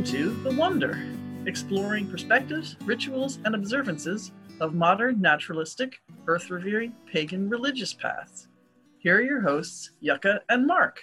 Welcome 0.00 0.18
to 0.18 0.42
The 0.44 0.56
Wonder, 0.56 1.02
exploring 1.44 2.08
perspectives, 2.08 2.74
rituals, 2.86 3.38
and 3.44 3.54
observances 3.54 4.32
of 4.58 4.72
modern, 4.72 5.20
naturalistic, 5.20 6.00
earth 6.26 6.48
revering, 6.48 6.94
pagan 7.04 7.50
religious 7.50 7.92
paths. 7.92 8.48
Here 8.96 9.18
are 9.18 9.20
your 9.20 9.42
hosts, 9.42 9.90
Yucca 10.00 10.40
and 10.48 10.66
Mark. 10.66 11.02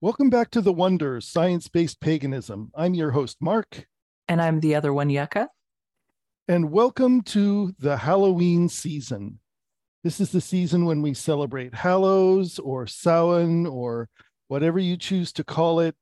Welcome 0.00 0.30
back 0.30 0.50
to 0.52 0.62
The 0.62 0.72
Wonder, 0.72 1.20
Science 1.20 1.68
Based 1.68 2.00
Paganism. 2.00 2.70
I'm 2.74 2.94
your 2.94 3.10
host, 3.10 3.36
Mark. 3.38 3.86
And 4.28 4.40
I'm 4.40 4.60
the 4.60 4.76
other 4.76 4.94
one, 4.94 5.10
Yucca. 5.10 5.50
And 6.48 6.70
welcome 6.70 7.20
to 7.24 7.74
the 7.78 7.98
Halloween 7.98 8.70
season. 8.70 9.40
This 10.04 10.20
is 10.20 10.32
the 10.32 10.40
season 10.40 10.86
when 10.86 11.02
we 11.02 11.12
celebrate 11.12 11.74
Hallows 11.74 12.58
or 12.58 12.86
Samhain 12.86 13.66
or 13.66 14.08
whatever 14.48 14.78
you 14.78 14.96
choose 14.96 15.34
to 15.34 15.44
call 15.44 15.80
it. 15.80 15.96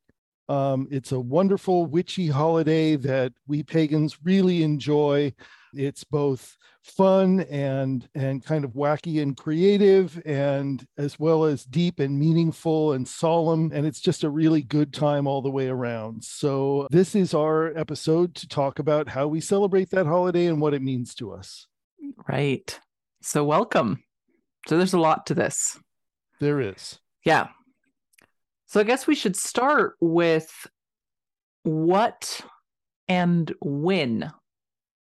Um, 0.50 0.88
it's 0.90 1.12
a 1.12 1.20
wonderful 1.20 1.86
witchy 1.86 2.26
holiday 2.26 2.96
that 2.96 3.32
we 3.46 3.62
pagans 3.62 4.18
really 4.24 4.64
enjoy. 4.64 5.32
It's 5.72 6.02
both 6.02 6.56
fun 6.82 7.40
and 7.42 8.08
and 8.16 8.44
kind 8.44 8.64
of 8.64 8.72
wacky 8.72 9.22
and 9.22 9.36
creative 9.36 10.20
and 10.24 10.84
as 10.98 11.20
well 11.20 11.44
as 11.44 11.64
deep 11.64 12.00
and 12.00 12.18
meaningful 12.18 12.94
and 12.94 13.06
solemn 13.06 13.70
and 13.72 13.86
it's 13.86 14.00
just 14.00 14.24
a 14.24 14.30
really 14.30 14.62
good 14.62 14.92
time 14.92 15.28
all 15.28 15.40
the 15.40 15.50
way 15.50 15.68
around. 15.68 16.24
So 16.24 16.88
this 16.90 17.14
is 17.14 17.32
our 17.32 17.66
episode 17.78 18.34
to 18.36 18.48
talk 18.48 18.80
about 18.80 19.08
how 19.08 19.28
we 19.28 19.40
celebrate 19.40 19.90
that 19.90 20.06
holiday 20.06 20.46
and 20.46 20.60
what 20.60 20.74
it 20.74 20.82
means 20.82 21.14
to 21.16 21.32
us. 21.32 21.68
Right. 22.28 22.80
So 23.22 23.44
welcome. 23.44 24.02
So 24.66 24.78
there's 24.78 24.94
a 24.94 24.98
lot 24.98 25.26
to 25.26 25.34
this. 25.34 25.78
There 26.40 26.60
is. 26.60 26.98
Yeah 27.24 27.50
so 28.70 28.80
i 28.80 28.84
guess 28.84 29.06
we 29.06 29.14
should 29.14 29.36
start 29.36 29.96
with 30.00 30.66
what 31.64 32.40
and 33.08 33.52
when 33.60 34.32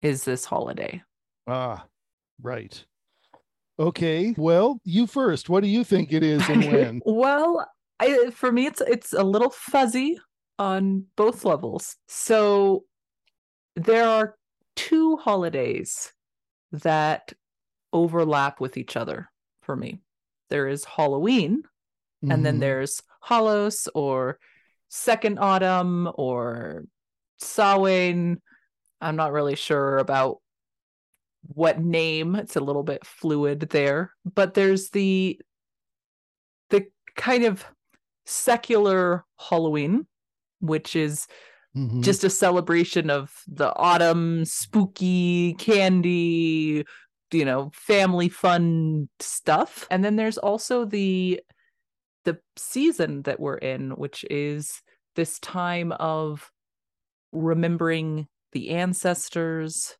is 0.01 0.23
this 0.23 0.43
holiday 0.43 1.01
Ah, 1.47 1.85
right. 2.41 2.83
Okay. 3.79 4.33
Well, 4.37 4.79
you 4.83 5.07
first. 5.07 5.49
What 5.49 5.63
do 5.63 5.69
you 5.69 5.83
think 5.83 6.13
it 6.13 6.23
is 6.23 6.47
and 6.47 6.65
when? 6.65 7.01
well, 7.05 7.67
I, 7.99 8.29
for 8.31 8.51
me, 8.51 8.67
it's 8.67 8.81
it's 8.81 9.13
a 9.13 9.23
little 9.23 9.49
fuzzy 9.49 10.19
on 10.59 11.05
both 11.15 11.45
levels. 11.45 11.97
So 12.07 12.85
there 13.75 14.07
are 14.07 14.35
two 14.75 15.17
holidays 15.17 16.13
that 16.71 17.33
overlap 17.91 18.61
with 18.61 18.77
each 18.77 18.95
other 18.95 19.29
for 19.63 19.75
me. 19.75 19.99
There 20.49 20.67
is 20.67 20.85
Halloween, 20.85 21.63
and 22.21 22.45
then 22.45 22.55
mm-hmm. 22.55 22.59
there's 22.61 23.01
Hallows 23.21 23.87
or 23.93 24.39
Second 24.89 25.39
Autumn 25.39 26.09
or 26.15 26.83
Samhain. 27.39 28.41
I'm 28.99 29.15
not 29.15 29.31
really 29.31 29.55
sure 29.55 29.97
about 29.97 30.37
what 31.47 31.79
name 31.79 32.35
it's 32.35 32.55
a 32.55 32.61
little 32.61 32.83
bit 32.83 33.05
fluid 33.05 33.61
there 33.71 34.11
but 34.35 34.53
there's 34.53 34.89
the 34.91 35.39
the 36.69 36.85
kind 37.15 37.43
of 37.43 37.65
secular 38.25 39.25
halloween 39.39 40.05
which 40.59 40.95
is 40.95 41.27
mm-hmm. 41.75 42.01
just 42.01 42.23
a 42.23 42.29
celebration 42.29 43.09
of 43.09 43.31
the 43.47 43.75
autumn 43.75 44.45
spooky 44.45 45.55
candy 45.55 46.85
you 47.31 47.45
know 47.45 47.71
family 47.73 48.29
fun 48.29 49.09
stuff 49.19 49.87
and 49.89 50.05
then 50.05 50.15
there's 50.15 50.37
also 50.37 50.85
the 50.85 51.39
the 52.25 52.39
season 52.55 53.23
that 53.23 53.39
we're 53.39 53.57
in 53.57 53.91
which 53.91 54.23
is 54.29 54.81
this 55.15 55.39
time 55.39 55.91
of 55.93 56.51
remembering 57.31 58.27
the 58.51 58.71
ancestors 58.71 59.95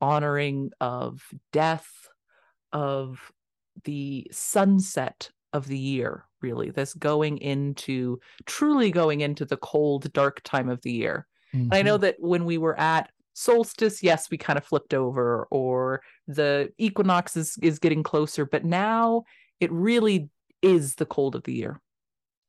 honoring 0.00 0.70
of 0.80 1.22
death, 1.52 1.88
of 2.72 3.32
the 3.84 4.26
sunset 4.30 5.30
of 5.52 5.66
the 5.66 5.78
year, 5.78 6.24
really. 6.40 6.70
This 6.70 6.94
going 6.94 7.38
into 7.38 8.20
truly 8.46 8.90
going 8.90 9.22
into 9.22 9.44
the 9.44 9.56
cold, 9.56 10.12
dark 10.12 10.40
time 10.44 10.68
of 10.68 10.80
the 10.82 10.92
year. 10.92 11.26
Mm-hmm. 11.54 11.72
I 11.72 11.82
know 11.82 11.94
mm-hmm. 11.94 12.02
that 12.02 12.16
when 12.18 12.44
we 12.44 12.58
were 12.58 12.78
at 12.78 13.10
solstice, 13.34 14.02
yes, 14.02 14.30
we 14.30 14.36
kind 14.36 14.58
of 14.58 14.64
flipped 14.64 14.94
over, 14.94 15.46
or 15.50 16.02
the 16.26 16.70
equinox 16.78 17.36
is, 17.36 17.56
is 17.62 17.78
getting 17.78 18.02
closer, 18.02 18.44
but 18.44 18.64
now 18.64 19.24
it 19.60 19.72
really 19.72 20.28
is 20.62 20.94
the 20.94 21.06
cold 21.06 21.34
of 21.34 21.44
the 21.44 21.54
year. 21.54 21.80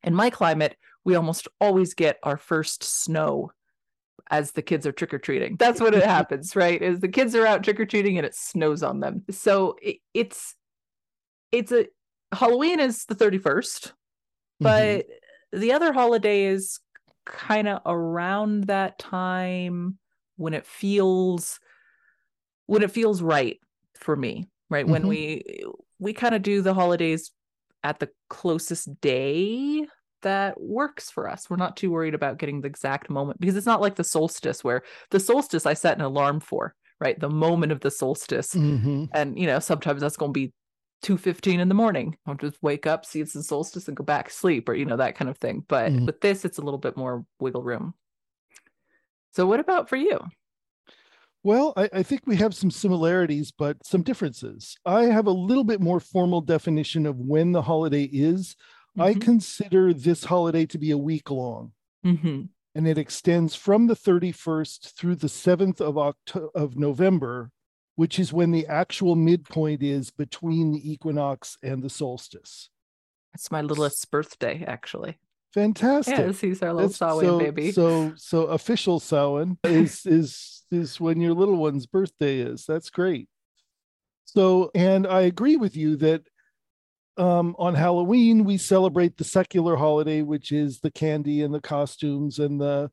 In 0.04 0.14
my 0.14 0.30
climate, 0.30 0.78
we 1.04 1.16
almost 1.16 1.48
always 1.60 1.94
get 1.94 2.18
our 2.24 2.38
first 2.38 2.84
snow 2.84 3.52
as 4.30 4.52
the 4.52 4.62
kids 4.62 4.86
are 4.86 4.92
trick 4.92 5.14
or 5.14 5.20
treating. 5.20 5.56
That's 5.58 5.82
what 5.82 5.94
it 5.94 6.04
happens, 6.06 6.56
right? 6.56 6.82
Is 6.82 7.00
the 7.00 7.08
kids 7.08 7.36
are 7.36 7.46
out 7.46 7.64
trick 7.64 7.80
or 7.80 7.86
treating 7.86 8.18
and 8.18 8.26
it 8.26 8.36
snows 8.36 8.84
on 8.84 9.00
them. 9.00 9.24
So 9.32 9.76
it, 9.82 9.98
it's 10.14 10.56
it's 11.52 11.72
a 11.72 11.88
Halloween 12.32 12.80
is 12.80 13.06
the 13.06 13.16
31st, 13.16 13.92
but 14.60 15.00
mm-hmm. 15.00 15.60
the 15.60 15.72
other 15.72 15.92
holiday 15.92 16.46
is 16.46 16.80
kind 17.26 17.68
of 17.68 17.82
around 17.86 18.66
that 18.66 19.00
time 19.00 19.98
when 20.38 20.54
it 20.54 20.66
feels 20.66 21.60
when 22.68 22.84
it 22.84 22.92
feels 22.92 23.22
right 23.22 23.60
for 23.96 24.16
me, 24.16 24.48
right? 24.70 24.86
Mm-hmm. 24.86 24.92
When 24.92 25.08
we 25.08 25.64
we 25.98 26.14
kind 26.14 26.36
of 26.36 26.44
do 26.44 26.62
the 26.62 26.74
holidays 26.74 27.32
at 27.84 28.00
the 28.00 28.10
closest 28.30 29.00
day 29.02 29.86
that 30.22 30.60
works 30.60 31.10
for 31.10 31.30
us. 31.30 31.50
We're 31.50 31.58
not 31.58 31.78
too 31.78 31.92
worried 31.92 32.14
about 32.14 32.38
getting 32.38 32.62
the 32.62 32.68
exact 32.68 33.10
moment 33.10 33.40
because 33.40 33.56
it's 33.56 33.66
not 33.66 33.82
like 33.82 33.96
the 33.96 34.04
solstice 34.04 34.64
where 34.64 34.84
the 35.12 35.20
solstice 35.20 35.66
I 35.66 35.74
set 35.74 35.98
an 35.98 36.04
alarm 36.04 36.40
for, 36.40 36.76
right? 37.00 37.20
The 37.20 37.30
moment 37.30 37.72
of 37.72 37.80
the 37.80 37.92
solstice. 37.92 38.54
Mm-hmm. 38.54 39.06
And 39.14 39.40
you 39.40 39.48
know, 39.48 39.60
sometimes 39.60 40.02
that's 40.02 40.18
going 40.18 40.34
to 40.34 40.40
be 40.40 40.54
2:15 41.04 41.60
in 41.60 41.70
the 41.70 41.76
morning. 41.76 42.18
I'll 42.26 42.36
just 42.36 42.62
wake 42.62 42.86
up, 42.86 43.06
see 43.06 43.22
it's 43.22 43.34
the 43.34 43.44
solstice 43.44 43.88
and 43.88 43.96
go 43.96 44.04
back 44.04 44.28
to 44.28 44.34
sleep 44.34 44.68
or 44.68 44.74
you 44.74 44.86
know 44.86 44.98
that 44.98 45.16
kind 45.16 45.30
of 45.30 45.38
thing. 45.38 45.64
But 45.68 45.92
mm-hmm. 45.92 46.06
with 46.06 46.22
this 46.22 46.46
it's 46.46 46.58
a 46.58 46.62
little 46.62 46.80
bit 46.80 46.98
more 46.98 47.26
wiggle 47.40 47.64
room. 47.64 47.94
So 49.32 49.46
what 49.46 49.60
about 49.60 49.90
for 49.90 49.96
you? 49.96 50.20
Well, 51.44 51.74
I, 51.78 51.90
I, 51.94 52.04
think 52.04 52.22
we 52.26 52.36
have 52.36 52.54
some 52.54 52.70
similarities, 52.70 53.52
but 53.52 53.86
some 53.86 54.04
differences. 54.04 54.76
I 54.86 55.04
have 55.06 55.26
a 55.26 55.32
little 55.32 55.64
bit 55.64 55.80
more 55.80 56.02
formal 56.02 56.42
definition 56.42 57.06
of 57.06 57.18
when 57.18 57.54
the 57.54 57.62
holiday 57.62 58.04
is. 58.04 58.56
Mm-hmm. 58.98 59.02
I 59.02 59.14
consider 59.14 59.94
this 59.94 60.26
holiday 60.26 60.66
to 60.66 60.78
be 60.78 60.92
a 60.92 60.98
week 60.98 61.32
long. 61.32 61.72
Mm-hmm. 62.06 62.44
And 62.76 62.88
it 62.88 62.98
extends 62.98 63.56
from 63.56 63.88
the 63.88 63.96
31st 63.96 64.94
through 64.96 65.16
the 65.16 65.28
7th 65.28 65.80
of 65.80 65.98
October 65.98 66.50
of 66.54 66.78
November, 66.78 67.52
which 67.96 68.20
is 68.20 68.34
when 68.34 68.52
the 68.52 68.68
actual 68.68 69.16
midpoint 69.16 69.82
is 69.82 70.12
between 70.12 70.72
the 70.72 70.92
equinox 70.92 71.58
and 71.64 71.82
the 71.82 71.90
solstice. 71.90 72.70
It's 73.34 73.52
my 73.52 73.62
littlest 73.62 74.10
birthday, 74.12 74.64
actually. 74.68 75.18
Fantastic. 75.54 76.18
Yes, 76.18 76.40
he's 76.40 76.62
our 76.62 76.74
little 76.74 76.90
Samhain 76.90 77.22
so, 77.22 77.40
baby. 77.40 77.72
So 77.72 78.14
so 78.16 78.44
official 78.48 79.00
Samhain 79.00 79.58
is 79.64 80.06
is 80.06 80.64
is 80.72 81.00
when 81.00 81.20
your 81.20 81.34
little 81.34 81.58
one's 81.58 81.88
birthday 81.88 82.40
is. 82.40 82.66
That's 82.66 82.90
great. 82.90 83.28
So 84.26 84.70
and 84.76 85.08
I 85.08 85.22
agree 85.22 85.56
with 85.56 85.76
you 85.76 85.96
that 85.98 86.24
um, 87.20 87.56
on 87.60 87.76
Halloween, 87.76 88.46
we 88.46 88.58
celebrate 88.58 89.18
the 89.18 89.26
secular 89.26 89.76
holiday, 89.76 90.22
which 90.22 90.52
is 90.54 90.80
the 90.80 90.92
candy 90.92 91.42
and 91.42 91.54
the 91.54 91.60
costumes 91.60 92.40
and 92.40 92.62
the, 92.62 92.90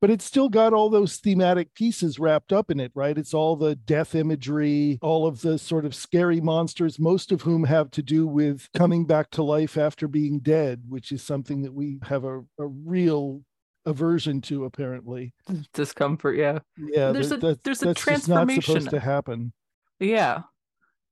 but 0.00 0.10
it's 0.10 0.24
still 0.24 0.48
got 0.48 0.72
all 0.72 0.88
those 0.88 1.16
thematic 1.16 1.74
pieces 1.74 2.18
wrapped 2.18 2.52
up 2.52 2.70
in 2.70 2.80
it, 2.80 2.90
right? 2.94 3.18
It's 3.18 3.34
all 3.34 3.56
the 3.56 3.76
death 3.76 4.14
imagery, 4.14 4.98
all 5.02 5.26
of 5.26 5.42
the 5.42 5.58
sort 5.58 5.84
of 5.84 5.94
scary 5.94 6.40
monsters, 6.40 6.98
most 6.98 7.32
of 7.32 7.42
whom 7.42 7.64
have 7.64 7.90
to 7.92 8.02
do 8.02 8.26
with 8.26 8.68
coming 8.74 9.04
back 9.04 9.30
to 9.30 9.42
life 9.42 9.76
after 9.76 10.08
being 10.08 10.40
dead, 10.40 10.82
which 10.88 11.12
is 11.12 11.22
something 11.22 11.62
that 11.62 11.74
we 11.74 11.98
have 12.02 12.24
a, 12.24 12.38
a 12.58 12.66
real 12.66 13.42
aversion 13.86 14.40
to, 14.42 14.64
apparently. 14.64 15.34
Discomfort, 15.74 16.36
yeah. 16.36 16.60
Yeah, 16.78 17.12
there's 17.12 17.32
a 17.32 17.58
there's 17.62 17.82
a 17.82 17.94
transformation. 17.94 18.56
not 18.56 18.64
supposed 18.64 18.90
to 18.90 19.00
happen. 19.00 19.52
Yeah, 19.98 20.42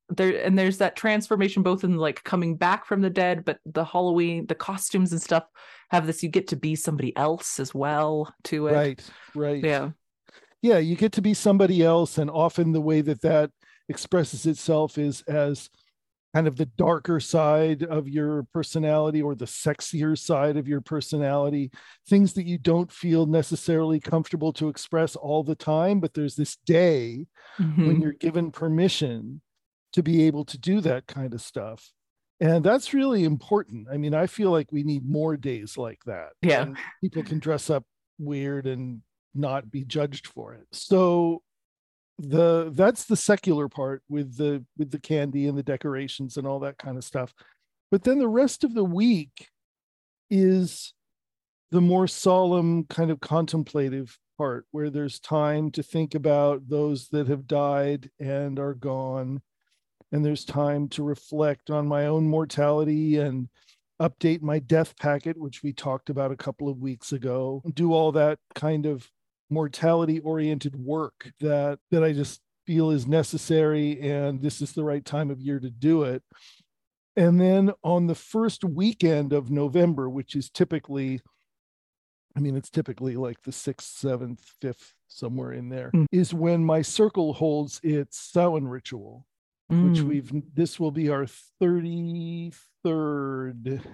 there 0.08 0.42
and 0.44 0.58
there's 0.58 0.78
that 0.78 0.96
transformation 0.96 1.62
both 1.62 1.84
in 1.84 1.96
like 1.96 2.22
coming 2.24 2.56
back 2.56 2.86
from 2.86 3.00
the 3.02 3.10
dead 3.10 3.44
but 3.44 3.58
the 3.66 3.84
halloween 3.84 4.46
the 4.46 4.54
costumes 4.54 5.12
and 5.12 5.20
stuff 5.20 5.44
have 5.90 6.06
this 6.06 6.22
you 6.22 6.28
get 6.28 6.48
to 6.48 6.56
be 6.56 6.74
somebody 6.74 7.16
else 7.16 7.60
as 7.60 7.74
well 7.74 8.32
to 8.44 8.68
it. 8.68 8.72
Right 8.72 9.10
right. 9.34 9.62
Yeah. 9.62 9.90
Yeah 10.62 10.78
you 10.78 10.96
get 10.96 11.12
to 11.12 11.22
be 11.22 11.34
somebody 11.34 11.82
else 11.82 12.18
and 12.18 12.30
often 12.30 12.72
the 12.72 12.80
way 12.80 13.00
that 13.02 13.22
that 13.22 13.50
expresses 13.88 14.46
itself 14.46 14.98
is 14.98 15.22
as 15.22 15.68
kind 16.34 16.46
of 16.46 16.56
the 16.56 16.66
darker 16.66 17.20
side 17.20 17.82
of 17.82 18.06
your 18.06 18.46
personality 18.52 19.22
or 19.22 19.34
the 19.34 19.46
sexier 19.46 20.16
side 20.16 20.58
of 20.58 20.68
your 20.68 20.82
personality 20.82 21.70
things 22.06 22.34
that 22.34 22.46
you 22.46 22.58
don't 22.58 22.92
feel 22.92 23.24
necessarily 23.24 23.98
comfortable 23.98 24.52
to 24.52 24.68
express 24.68 25.16
all 25.16 25.42
the 25.42 25.54
time 25.54 26.00
but 26.00 26.12
there's 26.12 26.36
this 26.36 26.56
day 26.66 27.26
mm-hmm. 27.58 27.86
when 27.86 28.00
you're 28.02 28.12
given 28.12 28.50
permission 28.50 29.40
to 29.92 30.02
be 30.02 30.24
able 30.24 30.44
to 30.46 30.58
do 30.58 30.80
that 30.82 31.06
kind 31.06 31.34
of 31.34 31.40
stuff. 31.40 31.92
And 32.40 32.62
that's 32.62 32.94
really 32.94 33.24
important. 33.24 33.88
I 33.92 33.96
mean, 33.96 34.14
I 34.14 34.26
feel 34.26 34.50
like 34.50 34.70
we 34.70 34.84
need 34.84 35.08
more 35.08 35.36
days 35.36 35.76
like 35.76 35.98
that. 36.06 36.30
Yeah. 36.40 36.66
People 37.00 37.24
can 37.24 37.40
dress 37.40 37.68
up 37.68 37.84
weird 38.18 38.66
and 38.66 39.02
not 39.34 39.70
be 39.70 39.84
judged 39.84 40.28
for 40.28 40.54
it. 40.54 40.66
So 40.72 41.42
the 42.18 42.72
that's 42.74 43.04
the 43.04 43.16
secular 43.16 43.68
part 43.68 44.02
with 44.08 44.36
the 44.36 44.64
with 44.76 44.90
the 44.90 44.98
candy 44.98 45.46
and 45.46 45.56
the 45.56 45.62
decorations 45.62 46.36
and 46.36 46.46
all 46.46 46.60
that 46.60 46.78
kind 46.78 46.96
of 46.96 47.04
stuff. 47.04 47.32
But 47.90 48.02
then 48.02 48.18
the 48.18 48.28
rest 48.28 48.64
of 48.64 48.74
the 48.74 48.84
week 48.84 49.48
is 50.30 50.94
the 51.70 51.80
more 51.80 52.06
solemn 52.06 52.84
kind 52.84 53.10
of 53.10 53.20
contemplative 53.20 54.18
part 54.36 54.66
where 54.70 54.90
there's 54.90 55.18
time 55.18 55.70
to 55.72 55.82
think 55.82 56.14
about 56.14 56.68
those 56.68 57.08
that 57.08 57.28
have 57.28 57.46
died 57.46 58.10
and 58.20 58.58
are 58.58 58.74
gone 58.74 59.42
and 60.12 60.24
there's 60.24 60.44
time 60.44 60.88
to 60.88 61.02
reflect 61.02 61.70
on 61.70 61.86
my 61.86 62.06
own 62.06 62.26
mortality 62.26 63.18
and 63.18 63.48
update 64.00 64.42
my 64.42 64.58
death 64.60 64.96
packet 64.98 65.36
which 65.36 65.62
we 65.62 65.72
talked 65.72 66.08
about 66.08 66.30
a 66.30 66.36
couple 66.36 66.68
of 66.68 66.78
weeks 66.78 67.12
ago. 67.12 67.62
Do 67.74 67.92
all 67.92 68.12
that 68.12 68.38
kind 68.54 68.86
of 68.86 69.10
mortality 69.50 70.20
oriented 70.20 70.76
work 70.76 71.32
that 71.40 71.78
that 71.90 72.04
I 72.04 72.12
just 72.12 72.40
feel 72.66 72.90
is 72.90 73.06
necessary 73.06 74.00
and 74.00 74.42
this 74.42 74.60
is 74.60 74.72
the 74.72 74.84
right 74.84 75.04
time 75.04 75.30
of 75.30 75.40
year 75.40 75.58
to 75.58 75.70
do 75.70 76.04
it. 76.04 76.22
And 77.16 77.40
then 77.40 77.72
on 77.82 78.06
the 78.06 78.14
first 78.14 78.62
weekend 78.62 79.32
of 79.32 79.50
November 79.50 80.08
which 80.08 80.36
is 80.36 80.48
typically 80.48 81.20
I 82.36 82.40
mean, 82.40 82.56
it's 82.56 82.70
typically 82.70 83.16
like 83.16 83.42
the 83.42 83.50
sixth, 83.50 83.98
seventh, 83.98 84.44
fifth, 84.60 84.94
somewhere 85.08 85.52
in 85.52 85.70
there, 85.70 85.90
mm. 85.92 86.06
is 86.12 86.32
when 86.32 86.64
my 86.64 86.82
circle 86.82 87.32
holds 87.32 87.80
its 87.82 88.16
Samhain 88.16 88.68
ritual, 88.68 89.26
mm. 89.70 89.90
which 89.90 90.00
we've, 90.00 90.32
this 90.54 90.80
will 90.80 90.90
be 90.90 91.10
our 91.10 91.26
33rd 91.62 93.84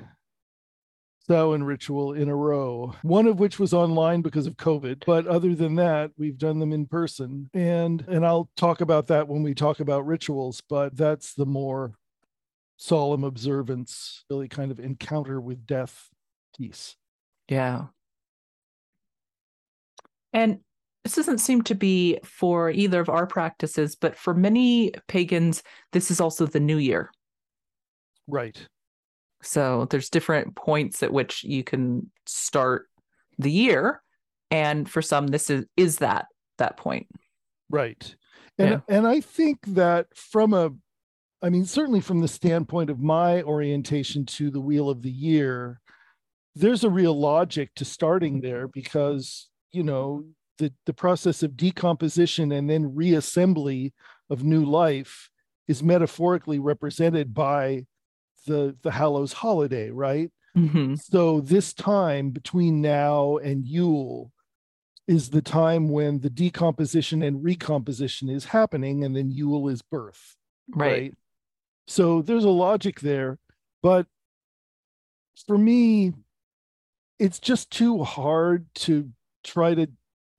Samhain 1.27 1.63
ritual 1.63 2.13
in 2.13 2.29
a 2.29 2.37
row, 2.37 2.95
one 3.03 3.27
of 3.27 3.41
which 3.41 3.59
was 3.59 3.73
online 3.73 4.21
because 4.21 4.47
of 4.47 4.57
COVID. 4.57 5.05
But 5.07 5.27
other 5.27 5.55
than 5.55 5.77
that, 5.77 6.11
we've 6.19 6.37
done 6.37 6.59
them 6.59 6.73
in 6.73 6.87
person. 6.87 7.49
And, 7.55 8.05
and 8.09 8.27
I'll 8.27 8.51
talk 8.57 8.83
about 8.83 9.07
that 9.07 9.27
when 9.27 9.43
we 9.43 9.55
talk 9.55 9.81
about 9.81 10.07
rituals, 10.07 10.63
but 10.69 10.97
that's 10.97 11.33
the 11.33 11.47
more 11.47 11.95
solemn 12.77 13.25
observance, 13.25 14.25
really 14.29 14.49
kind 14.49 14.71
of 14.71 14.79
encounter 14.79 15.41
with 15.41 15.67
death 15.67 16.11
piece. 16.59 16.97
Yeah. 17.49 17.87
And 20.33 20.61
this 21.05 21.15
doesn't 21.15 21.39
seem 21.39 21.63
to 21.63 21.75
be 21.75 22.19
for 22.25 22.71
either 22.71 23.01
of 23.01 23.11
our 23.11 23.27
practices, 23.27 23.95
but 23.95 24.17
for 24.17 24.35
many 24.35 24.93
pagans, 25.07 25.63
this 25.93 26.11
is 26.11 26.21
also 26.21 26.47
the 26.47 26.61
new 26.61 26.79
year. 26.79 27.11
Right. 28.27 28.67
So 29.43 29.87
there's 29.91 30.09
different 30.09 30.57
points 30.57 31.03
at 31.03 31.13
which 31.13 31.45
you 31.45 31.63
can 31.63 32.11
start 32.25 32.87
the 33.39 33.51
year. 33.51 34.03
And 34.51 34.89
for 34.89 35.03
some, 35.03 35.27
this 35.27 35.51
is 35.51 35.67
is 35.77 35.99
that 35.99 36.27
that 36.57 36.79
point. 36.79 37.07
Right. 37.69 38.15
And 38.59 38.71
yeah. 38.71 38.81
and 38.89 39.07
I 39.07 39.21
think 39.21 39.59
that 39.67 40.07
from 40.17 40.55
a 40.55 40.71
I 41.43 41.51
mean, 41.51 41.67
certainly 41.67 42.01
from 42.01 42.21
the 42.21 42.29
standpoint 42.29 42.89
of 42.89 43.01
my 43.01 43.43
orientation 43.43 44.25
to 44.27 44.51
the 44.51 44.61
wheel 44.61 44.89
of 44.89 45.03
the 45.03 45.11
year, 45.11 45.83
there's 46.55 46.85
a 46.85 46.89
real 46.89 47.19
logic 47.19 47.75
to 47.75 47.85
starting 47.85 48.41
there 48.41 48.67
because 48.69 49.51
you 49.71 49.83
know 49.83 50.25
the 50.59 50.73
the 50.87 50.95
process 50.95 51.43
of 51.43 51.57
decomposition 51.57 52.53
and 52.53 52.69
then 52.69 52.93
reassembly 52.93 53.93
of 54.31 54.45
new 54.45 54.65
life 54.65 55.31
is 55.69 55.83
metaphorically 55.83 56.59
represented 56.59 57.35
by 57.35 57.87
the 58.47 58.77
the 58.83 58.91
Hallows 58.91 59.33
holiday, 59.33 59.91
right? 59.91 60.31
Mm-hmm. 60.57 60.95
So 60.97 61.41
this 61.41 61.73
time 61.73 62.31
between 62.31 62.81
now 62.81 63.39
and 63.39 63.67
Yule 63.67 64.31
is 65.07 65.31
the 65.31 65.43
time 65.43 65.89
when 65.89 66.21
the 66.21 66.31
decomposition 66.31 67.23
and 67.23 67.43
recomposition 67.43 68.29
is 68.29 68.45
happening, 68.47 69.05
and 69.05 69.15
then 69.15 69.31
Yule 69.31 69.69
is 69.69 69.83
birth, 69.83 70.37
right? 70.75 70.91
right? 70.91 71.15
So 71.87 72.23
there's 72.23 72.45
a 72.45 72.51
logic 72.51 73.01
there, 73.01 73.39
but 73.83 74.07
for 75.47 75.59
me, 75.59 76.15
it's 77.19 77.39
just 77.39 77.71
too 77.71 78.03
hard 78.03 78.67
to 78.75 79.11
try 79.43 79.75
to 79.75 79.89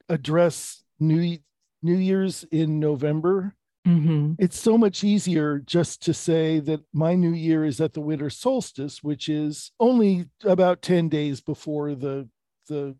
address 0.09 0.83
New 0.99 1.37
New 1.81 1.97
Year's 1.97 2.43
in 2.51 2.79
November. 2.79 3.55
Mm-hmm. 3.87 4.33
It's 4.39 4.59
so 4.59 4.77
much 4.77 5.03
easier 5.03 5.59
just 5.59 6.01
to 6.03 6.13
say 6.13 6.59
that 6.61 6.81
my 6.91 7.13
new 7.13 7.33
year 7.33 7.63
is 7.63 7.79
at 7.79 7.93
the 7.93 8.01
winter 8.01 8.31
solstice, 8.31 9.03
which 9.03 9.29
is 9.29 9.71
only 9.79 10.25
about 10.43 10.81
10 10.81 11.07
days 11.07 11.39
before 11.39 11.93
the 11.93 12.27
the 12.67 12.95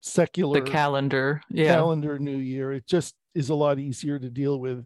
secular 0.00 0.60
the 0.60 0.70
calendar 0.70 1.40
yeah. 1.48 1.72
calendar 1.72 2.18
new 2.18 2.36
year. 2.36 2.72
It 2.72 2.86
just 2.86 3.14
is 3.34 3.50
a 3.50 3.54
lot 3.54 3.78
easier 3.78 4.18
to 4.18 4.28
deal 4.28 4.58
with. 4.58 4.84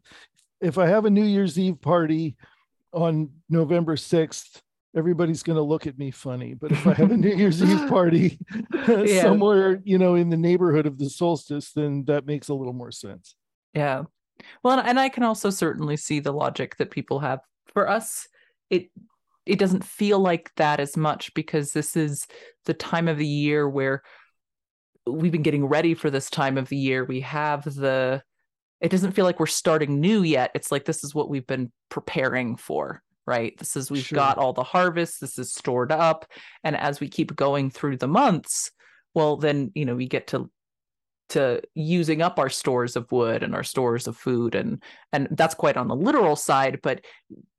If 0.61 0.77
I 0.77 0.87
have 0.87 1.05
a 1.05 1.11
New 1.11 1.25
Year's 1.25 1.59
Eve 1.59 1.81
party 1.81 2.37
on 2.93 3.31
November 3.49 3.97
6th, 3.97 4.61
everybody's 4.99 5.43
going 5.43 5.57
to 5.57 5.63
look 5.63 5.87
at 5.87 5.99
me 5.99 6.11
funny. 6.11 6.55
But 6.55 6.73
if 6.73 6.87
I 6.87 6.95
have 6.95 7.11
a 7.11 7.17
New 7.17 7.29
Year's 7.37 7.63
Eve 7.63 7.89
party 7.89 8.39
yeah. 8.89 9.23
somewhere, 9.23 9.81
you 9.85 9.99
know, 9.99 10.17
in 10.17 10.29
the 10.29 10.37
neighborhood 10.37 10.87
of 10.87 10.99
the 10.99 11.09
solstice, 11.09 11.73
then 11.73 12.05
that 12.07 12.27
makes 12.27 12.49
a 12.49 12.55
little 12.55 12.73
more 12.73 12.91
sense. 12.91 13.37
Yeah. 13.75 14.03
Well, 14.63 14.79
and 14.79 15.01
I 15.01 15.09
can 15.09 15.23
also 15.23 15.51
certainly 15.51 15.97
see 15.97 16.21
the 16.21 16.33
logic 16.33 16.77
that 16.77 16.91
people 16.91 17.21
have. 17.21 17.41
For 17.73 17.89
us, 17.89 18.27
it 18.71 18.91
it 19.47 19.59
doesn't 19.59 19.85
feel 19.85 20.19
like 20.19 20.51
that 20.57 20.79
as 20.79 20.97
much 20.97 21.33
because 21.33 21.73
this 21.73 21.97
is 21.97 22.27
the 22.67 22.75
time 22.75 23.09
of 23.09 23.17
the 23.17 23.27
year 23.27 23.69
where 23.69 24.03
we've 25.07 25.33
been 25.33 25.43
getting 25.43 25.65
ready 25.65 25.95
for 25.95 26.11
this 26.11 26.29
time 26.29 26.59
of 26.59 26.69
the 26.69 26.77
year. 26.77 27.05
We 27.05 27.21
have 27.23 27.65
the 27.65 28.23
it 28.81 28.91
doesn't 28.91 29.13
feel 29.13 29.25
like 29.25 29.41
we're 29.41 29.47
starting 29.47 30.01
new 30.01 30.23
yet. 30.23 30.53
It's 30.55 30.71
like 30.71 30.85
this 30.85 31.03
is 31.03 31.15
what 31.15 31.29
we've 31.29 31.47
been 31.47 31.73
preparing 31.89 32.57
for 32.57 33.03
right? 33.29 33.57
This 33.59 33.77
is 33.77 33.91
we've 33.91 34.05
sure. 34.05 34.17
got 34.17 34.39
all 34.39 34.55
the 34.55 34.63
harvest, 34.63 35.21
this 35.21 35.39
is 35.39 35.53
stored 35.53 35.93
up. 35.93 36.25
And 36.65 36.75
as 36.77 36.99
we 36.99 37.09
keep 37.09 37.37
going 37.37 37.71
through 37.71 37.99
the 37.99 38.09
months, 38.09 38.73
well, 39.15 39.37
then, 39.37 39.71
you 39.75 39.85
know, 39.85 39.95
we 39.95 40.09
get 40.09 40.29
to 40.29 40.51
to 41.29 41.61
using 41.75 42.23
up 42.23 42.39
our 42.39 42.49
stores 42.49 42.97
of 42.97 43.13
wood 43.13 43.43
and 43.43 43.55
our 43.55 43.63
stores 43.63 44.07
of 44.07 44.17
food 44.17 44.55
and 44.55 44.83
and 45.13 45.29
that's 45.33 45.55
quite 45.55 45.77
on 45.77 45.87
the 45.87 45.95
literal 45.95 46.37
side 46.37 46.81
but 46.83 47.05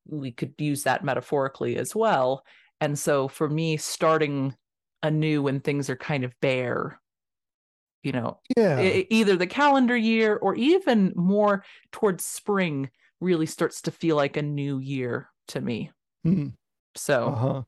we 0.07 0.31
could 0.31 0.53
use 0.57 0.83
that 0.83 1.03
metaphorically 1.03 1.77
as 1.77 1.95
well 1.95 2.43
and 2.81 2.97
so 2.97 3.27
for 3.27 3.47
me 3.47 3.77
starting 3.77 4.55
anew 5.03 5.43
when 5.43 5.59
things 5.59 5.87
are 5.87 5.95
kind 5.95 6.23
of 6.23 6.33
bare 6.41 6.99
you 8.01 8.11
know 8.11 8.39
yeah 8.57 9.01
either 9.11 9.35
the 9.35 9.45
calendar 9.45 9.95
year 9.95 10.35
or 10.37 10.55
even 10.55 11.13
more 11.15 11.63
towards 11.91 12.25
spring 12.25 12.89
really 13.21 13.45
starts 13.45 13.81
to 13.81 13.91
feel 13.91 14.15
like 14.15 14.35
a 14.35 14.41
new 14.41 14.79
year 14.79 15.29
to 15.49 15.61
me. 15.61 15.91
Mm-hmm. 16.25 16.49
So, 16.95 17.27
uh-huh. 17.27 17.61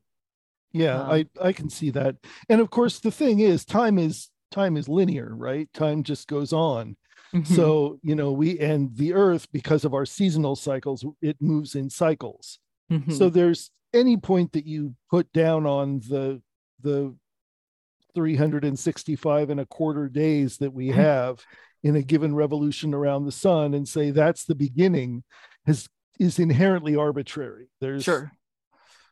yeah, 0.71 1.01
um, 1.01 1.11
I 1.11 1.25
I 1.41 1.53
can 1.53 1.69
see 1.69 1.89
that. 1.91 2.15
And 2.49 2.61
of 2.61 2.69
course, 2.69 2.99
the 2.99 3.11
thing 3.11 3.39
is, 3.39 3.65
time 3.65 3.99
is 3.99 4.29
time 4.51 4.77
is 4.77 4.89
linear, 4.89 5.33
right? 5.35 5.71
Time 5.73 6.03
just 6.03 6.27
goes 6.27 6.53
on. 6.53 6.97
Mm-hmm. 7.33 7.53
So 7.53 7.99
you 8.01 8.15
know, 8.15 8.31
we 8.31 8.59
and 8.59 8.95
the 8.95 9.13
Earth 9.13 9.47
because 9.51 9.85
of 9.85 9.93
our 9.93 10.05
seasonal 10.05 10.55
cycles, 10.55 11.05
it 11.21 11.37
moves 11.39 11.75
in 11.75 11.89
cycles. 11.89 12.59
Mm-hmm. 12.91 13.11
So 13.11 13.29
there's 13.29 13.71
any 13.93 14.17
point 14.17 14.53
that 14.53 14.65
you 14.65 14.95
put 15.09 15.31
down 15.33 15.65
on 15.65 15.99
the 15.99 16.41
the 16.81 17.15
365 18.15 19.49
and 19.49 19.59
a 19.59 19.65
quarter 19.65 20.09
days 20.09 20.57
that 20.57 20.73
we 20.73 20.87
mm-hmm. 20.87 20.99
have 20.99 21.45
in 21.83 21.95
a 21.95 22.01
given 22.01 22.35
revolution 22.35 22.93
around 22.93 23.25
the 23.25 23.31
sun 23.31 23.73
and 23.73 23.87
say 23.87 24.11
that's 24.11 24.45
the 24.45 24.55
beginning 24.55 25.23
has 25.65 25.87
is 26.21 26.37
inherently 26.37 26.95
arbitrary. 26.95 27.67
There's 27.79 28.03
sure. 28.03 28.31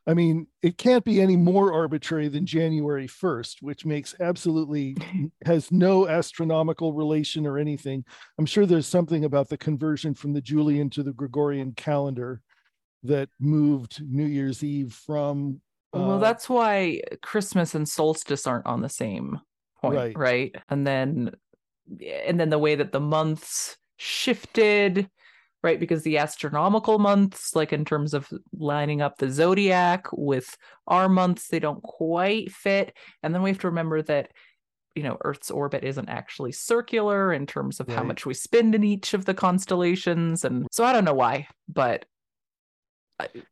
I 0.06 0.14
mean, 0.14 0.46
it 0.62 0.78
can't 0.78 1.04
be 1.04 1.20
any 1.20 1.36
more 1.36 1.72
arbitrary 1.72 2.28
than 2.28 2.46
January 2.46 3.06
1st, 3.06 3.56
which 3.60 3.84
makes 3.84 4.14
absolutely 4.20 4.96
has 5.44 5.70
no 5.72 6.08
astronomical 6.08 6.92
relation 6.92 7.46
or 7.46 7.58
anything. 7.58 8.04
I'm 8.38 8.46
sure 8.46 8.64
there's 8.64 8.86
something 8.86 9.24
about 9.24 9.48
the 9.48 9.58
conversion 9.58 10.14
from 10.14 10.32
the 10.32 10.40
Julian 10.40 10.88
to 10.90 11.02
the 11.02 11.12
Gregorian 11.12 11.72
calendar 11.72 12.40
that 13.02 13.28
moved 13.40 14.02
New 14.08 14.26
Year's 14.26 14.62
Eve 14.62 14.92
from. 14.92 15.60
Uh, 15.94 16.00
well, 16.00 16.18
that's 16.20 16.48
why 16.48 17.02
Christmas 17.22 17.74
and 17.74 17.88
solstice 17.88 18.46
aren't 18.46 18.66
on 18.66 18.82
the 18.82 18.88
same 18.88 19.40
point, 19.82 19.96
right. 19.96 20.16
right? 20.18 20.56
And 20.68 20.86
then, 20.86 21.32
and 22.24 22.38
then 22.38 22.50
the 22.50 22.58
way 22.58 22.76
that 22.76 22.92
the 22.92 23.00
months 23.00 23.76
shifted 23.96 25.10
right? 25.62 25.78
Because 25.78 26.02
the 26.02 26.18
astronomical 26.18 26.98
months, 26.98 27.54
like 27.54 27.72
in 27.72 27.84
terms 27.84 28.14
of 28.14 28.28
lining 28.56 29.02
up 29.02 29.18
the 29.18 29.30
zodiac 29.30 30.06
with 30.12 30.56
our 30.86 31.08
months, 31.08 31.48
they 31.48 31.58
don't 31.58 31.82
quite 31.82 32.50
fit. 32.50 32.96
And 33.22 33.34
then 33.34 33.42
we 33.42 33.50
have 33.50 33.58
to 33.60 33.68
remember 33.68 34.00
that, 34.02 34.32
you 34.94 35.02
know, 35.02 35.18
Earth's 35.22 35.50
orbit 35.50 35.84
isn't 35.84 36.08
actually 36.08 36.52
circular 36.52 37.32
in 37.32 37.46
terms 37.46 37.78
of 37.78 37.88
right. 37.88 37.98
how 37.98 38.04
much 38.04 38.24
we 38.24 38.34
spend 38.34 38.74
in 38.74 38.84
each 38.84 39.12
of 39.12 39.26
the 39.26 39.34
constellations. 39.34 40.44
And 40.44 40.66
so 40.70 40.84
I 40.84 40.92
don't 40.92 41.04
know 41.04 41.14
why, 41.14 41.46
but. 41.68 42.06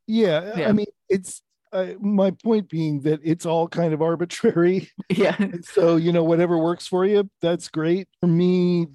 yeah, 0.06 0.56
yeah. 0.56 0.68
I 0.68 0.72
mean, 0.72 0.86
it's, 1.10 1.42
I, 1.72 1.96
my 2.00 2.30
point 2.30 2.70
being 2.70 3.02
that 3.02 3.20
it's 3.22 3.44
all 3.44 3.68
kind 3.68 3.92
of 3.92 4.00
arbitrary. 4.02 4.90
Yeah. 5.10 5.36
So, 5.62 5.96
you 5.96 6.12
know, 6.12 6.22
whatever 6.22 6.58
works 6.58 6.86
for 6.86 7.04
you, 7.04 7.30
that's 7.40 7.68
great. 7.68 8.08
For 8.20 8.26
me, 8.26 8.88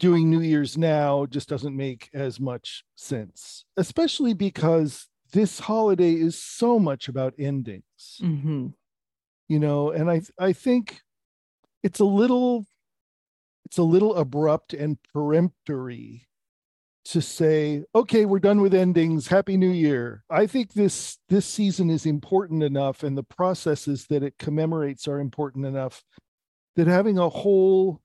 doing 0.00 0.30
New 0.30 0.40
Year's 0.40 0.76
now 0.76 1.26
just 1.26 1.48
doesn't 1.48 1.76
make 1.76 2.08
as 2.12 2.40
much 2.40 2.84
sense, 2.96 3.64
especially 3.76 4.34
because 4.34 5.06
this 5.32 5.60
holiday 5.60 6.14
is 6.14 6.42
so 6.42 6.80
much 6.80 7.06
about 7.06 7.34
endings. 7.38 7.84
hmm 8.18 8.68
You 9.48 9.60
know, 9.60 9.90
and 9.90 10.10
I 10.10 10.22
I 10.38 10.52
think 10.52 11.02
it's 11.84 12.00
a 12.00 12.04
little 12.04 12.66
it's 13.66 13.78
a 13.78 13.84
little 13.84 14.16
abrupt 14.16 14.74
and 14.74 14.98
peremptory 15.14 16.26
to 17.04 17.22
say, 17.22 17.84
okay, 17.94 18.24
we're 18.24 18.40
done 18.40 18.60
with 18.60 18.74
endings. 18.74 19.28
Happy 19.28 19.56
New 19.56 19.70
Year. 19.70 20.24
I 20.30 20.46
think 20.46 20.72
this 20.72 21.18
this 21.28 21.46
season 21.46 21.90
is 21.90 22.06
important 22.06 22.62
enough 22.62 23.02
and 23.02 23.16
the 23.16 23.22
processes 23.22 24.06
that 24.06 24.22
it 24.22 24.38
commemorates 24.38 25.06
are 25.06 25.20
important 25.20 25.66
enough 25.66 26.02
that 26.76 26.86
having 26.86 27.18
a 27.18 27.28
whole 27.28 28.00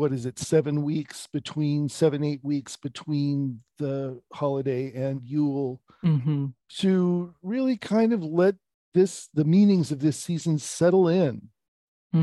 what 0.00 0.12
is 0.14 0.24
it, 0.24 0.38
seven 0.38 0.82
weeks 0.82 1.26
between 1.26 1.86
seven, 1.86 2.24
eight 2.24 2.40
weeks 2.42 2.74
between 2.74 3.60
the 3.78 4.18
holiday 4.32 4.90
and 4.94 5.22
Yule 5.22 5.80
hmm 6.02 6.46
to 6.78 7.34
really 7.42 7.76
kind 7.76 8.12
of 8.14 8.22
let 8.24 8.54
this 8.94 9.28
the 9.34 9.44
meanings 9.44 9.92
of 9.92 9.98
this 10.00 10.16
season 10.16 10.58
settle 10.58 11.06
in 11.08 11.50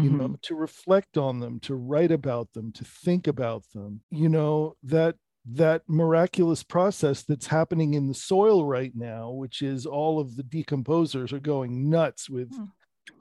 you 0.03 0.09
know 0.09 0.35
to 0.41 0.55
reflect 0.55 1.17
on 1.17 1.39
them 1.39 1.59
to 1.59 1.75
write 1.75 2.11
about 2.11 2.51
them 2.53 2.71
to 2.71 2.83
think 2.83 3.27
about 3.27 3.63
them 3.73 4.01
you 4.09 4.27
know 4.27 4.75
that 4.83 5.15
that 5.45 5.81
miraculous 5.87 6.63
process 6.63 7.23
that's 7.23 7.47
happening 7.47 7.93
in 7.93 8.07
the 8.07 8.13
soil 8.13 8.65
right 8.65 8.93
now 8.95 9.29
which 9.29 9.61
is 9.61 9.85
all 9.85 10.19
of 10.19 10.35
the 10.35 10.43
decomposers 10.43 11.31
are 11.31 11.39
going 11.39 11.89
nuts 11.89 12.29
with 12.29 12.49
Hmm. 12.53 12.65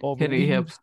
all 0.03 0.17
the 0.17 0.25
leaves, 0.29 0.79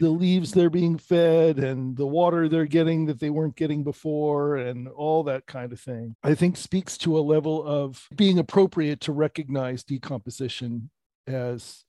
the 0.00 0.08
leaves 0.08 0.52
they're 0.52 0.70
being 0.70 0.98
fed 0.98 1.58
and 1.58 1.96
the 1.96 2.06
water 2.06 2.48
they're 2.48 2.66
getting 2.66 3.06
that 3.06 3.20
they 3.20 3.30
weren't 3.30 3.56
getting 3.56 3.82
before 3.82 4.56
and 4.56 4.88
all 4.88 5.22
that 5.22 5.46
kind 5.46 5.72
of 5.72 5.80
thing 5.80 6.14
i 6.22 6.34
think 6.34 6.56
speaks 6.56 6.96
to 6.98 7.18
a 7.18 7.20
level 7.20 7.64
of 7.64 8.06
being 8.14 8.38
appropriate 8.38 9.00
to 9.00 9.12
recognize 9.12 9.82
decomposition 9.84 10.90
as 11.26 11.84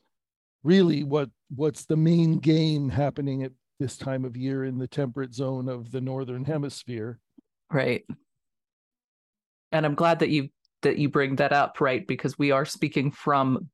really 0.64 1.04
what 1.04 1.30
what's 1.56 1.86
the 1.86 1.98
main 1.98 2.38
game 2.38 2.90
happening 2.90 3.44
at 3.44 3.52
this 3.80 3.96
time 3.96 4.26
of 4.26 4.36
year 4.36 4.66
in 4.66 4.78
the 4.78 4.88
temperate 4.88 5.34
zone 5.34 5.70
of 5.70 5.92
the 5.92 6.02
northern 6.02 6.44
hemisphere 6.44 7.20
Right. 7.72 8.04
And 9.72 9.86
I'm 9.86 9.96
glad 9.96 10.20
that 10.20 10.30
you 10.30 10.50
that 10.82 10.98
you 10.98 11.10
bring 11.10 11.36
that 11.36 11.52
up, 11.54 11.82
right? 11.82 12.06
Because 12.06 12.40
we 12.40 12.52
are 12.52 12.66
speaking 12.66 13.12
from 13.12 13.70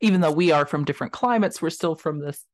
even 0.00 0.20
though 0.20 0.32
we 0.32 0.52
are 0.52 0.66
from 0.66 0.84
different 0.84 1.12
climates, 1.12 1.60
we're 1.60 1.70
still 1.70 1.94
from 1.94 2.20
this 2.20 2.44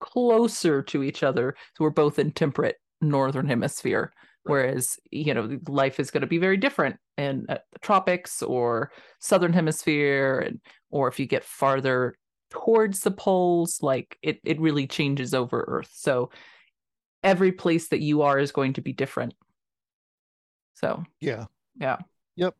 closer 0.00 0.82
to 0.82 1.02
each 1.02 1.22
other. 1.22 1.54
So 1.76 1.84
we're 1.84 1.90
both 1.90 2.18
in 2.18 2.32
temperate 2.32 2.76
northern 3.00 3.48
hemisphere. 3.48 4.12
Whereas, 4.44 4.96
you 5.10 5.34
know, 5.34 5.58
life 5.68 6.00
is 6.00 6.10
going 6.10 6.22
to 6.22 6.26
be 6.26 6.38
very 6.38 6.56
different 6.56 6.96
in 7.18 7.44
uh, 7.50 7.58
the 7.72 7.78
tropics 7.80 8.42
or 8.42 8.90
southern 9.18 9.52
hemisphere 9.52 10.38
and 10.38 10.60
or 10.90 11.06
if 11.08 11.20
you 11.20 11.26
get 11.26 11.44
farther 11.44 12.16
towards 12.48 13.00
the 13.00 13.10
poles, 13.10 13.82
like 13.82 14.16
it 14.22 14.40
it 14.44 14.58
really 14.58 14.86
changes 14.86 15.34
over 15.34 15.66
Earth. 15.68 15.90
So 15.92 16.30
every 17.22 17.52
place 17.52 17.88
that 17.88 18.00
you 18.00 18.22
are 18.22 18.38
is 18.38 18.52
going 18.52 18.72
to 18.74 18.80
be 18.80 18.94
different. 18.94 19.34
So 20.74 21.04
yeah 21.20 21.46
Yeah. 21.78 21.98
yep 22.36 22.54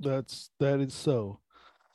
that's 0.00 0.50
that 0.60 0.80
is 0.80 0.92
so 0.92 1.40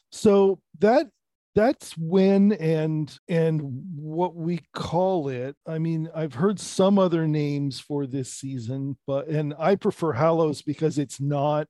so 0.10 0.60
that 0.80 1.08
that's 1.56 1.96
when 1.98 2.54
and 2.54 3.18
and 3.28 3.62
what 3.96 4.36
we 4.36 4.60
call 4.74 5.28
it 5.30 5.56
i 5.68 5.78
mean 5.78 6.10
i've 6.16 6.34
heard 6.34 6.60
some 6.60 6.98
other 6.98 7.28
names 7.28 7.80
for 7.80 8.08
this 8.08 8.34
season 8.34 8.98
but 9.06 9.28
and 9.28 9.54
i 9.60 9.76
prefer 9.76 10.12
hallows 10.12 10.62
because 10.62 10.98
it's 10.98 11.20
not 11.22 11.68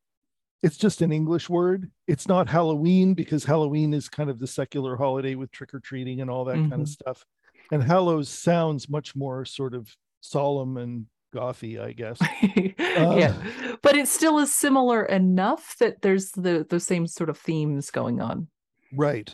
it's 0.62 0.78
just 0.78 1.02
an 1.02 1.12
english 1.12 1.50
word 1.50 1.92
it's 2.08 2.28
not 2.28 2.48
halloween 2.48 3.14
because 3.14 3.44
halloween 3.44 3.94
is 3.94 4.08
kind 4.08 4.30
of 4.30 4.40
the 4.40 4.48
secular 4.48 4.96
holiday 4.96 5.36
with 5.36 5.52
trick-or-treating 5.52 6.22
and 6.22 6.30
all 6.30 6.46
that 6.46 6.56
kind 6.70 6.74
of 6.74 6.80
Mhm. 6.82 6.88
stuff 6.88 7.26
and 7.72 7.84
hallows 7.84 8.30
sounds 8.30 8.88
much 8.90 9.16
more 9.16 9.44
sort 9.46 9.74
of 9.74 9.94
solemn 10.22 10.78
and 10.78 11.08
gothy 11.36 11.80
i 11.82 11.92
guess 11.92 12.20
yeah, 12.78 13.34
but 13.82 13.96
it 13.96 14.08
still 14.08 14.38
is 14.40 14.56
similar 14.56 15.04
enough 15.04 15.76
that 15.80 16.02
there's 16.02 16.32
the 16.32 16.66
the 16.70 16.80
same 16.80 17.08
sort 17.08 17.30
of 17.30 17.38
themes 17.38 17.90
going 17.92 18.22
on. 18.22 18.48
right 18.96 19.34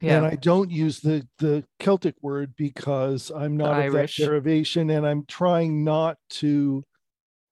Yeah, 0.00 0.18
and 0.18 0.26
I 0.26 0.34
don't 0.36 0.70
use 0.70 1.00
the 1.00 1.26
the 1.38 1.64
Celtic 1.78 2.14
word 2.22 2.54
because 2.56 3.30
I'm 3.34 3.56
not 3.56 3.72
of 3.78 3.94
Irish. 3.94 4.16
that 4.16 4.26
derivation, 4.26 4.90
and 4.90 5.06
I'm 5.06 5.24
trying 5.26 5.84
not 5.84 6.18
to. 6.40 6.84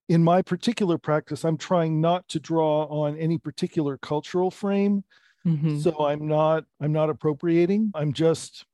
In 0.09 0.21
my 0.23 0.41
particular 0.41 0.97
practice, 0.97 1.45
I'm 1.45 1.57
trying 1.57 2.01
not 2.01 2.27
to 2.27 2.39
draw 2.39 2.83
on 2.85 3.17
any 3.17 3.37
particular 3.37 3.97
cultural 3.97 4.51
frame, 4.51 5.03
Mhm. 5.47 5.81
so 5.81 6.05
I'm 6.05 6.27
not 6.27 6.65
I'm 6.81 6.91
not 6.91 7.09
appropriating. 7.09 7.91
I'm 7.95 8.11
just 8.13 8.65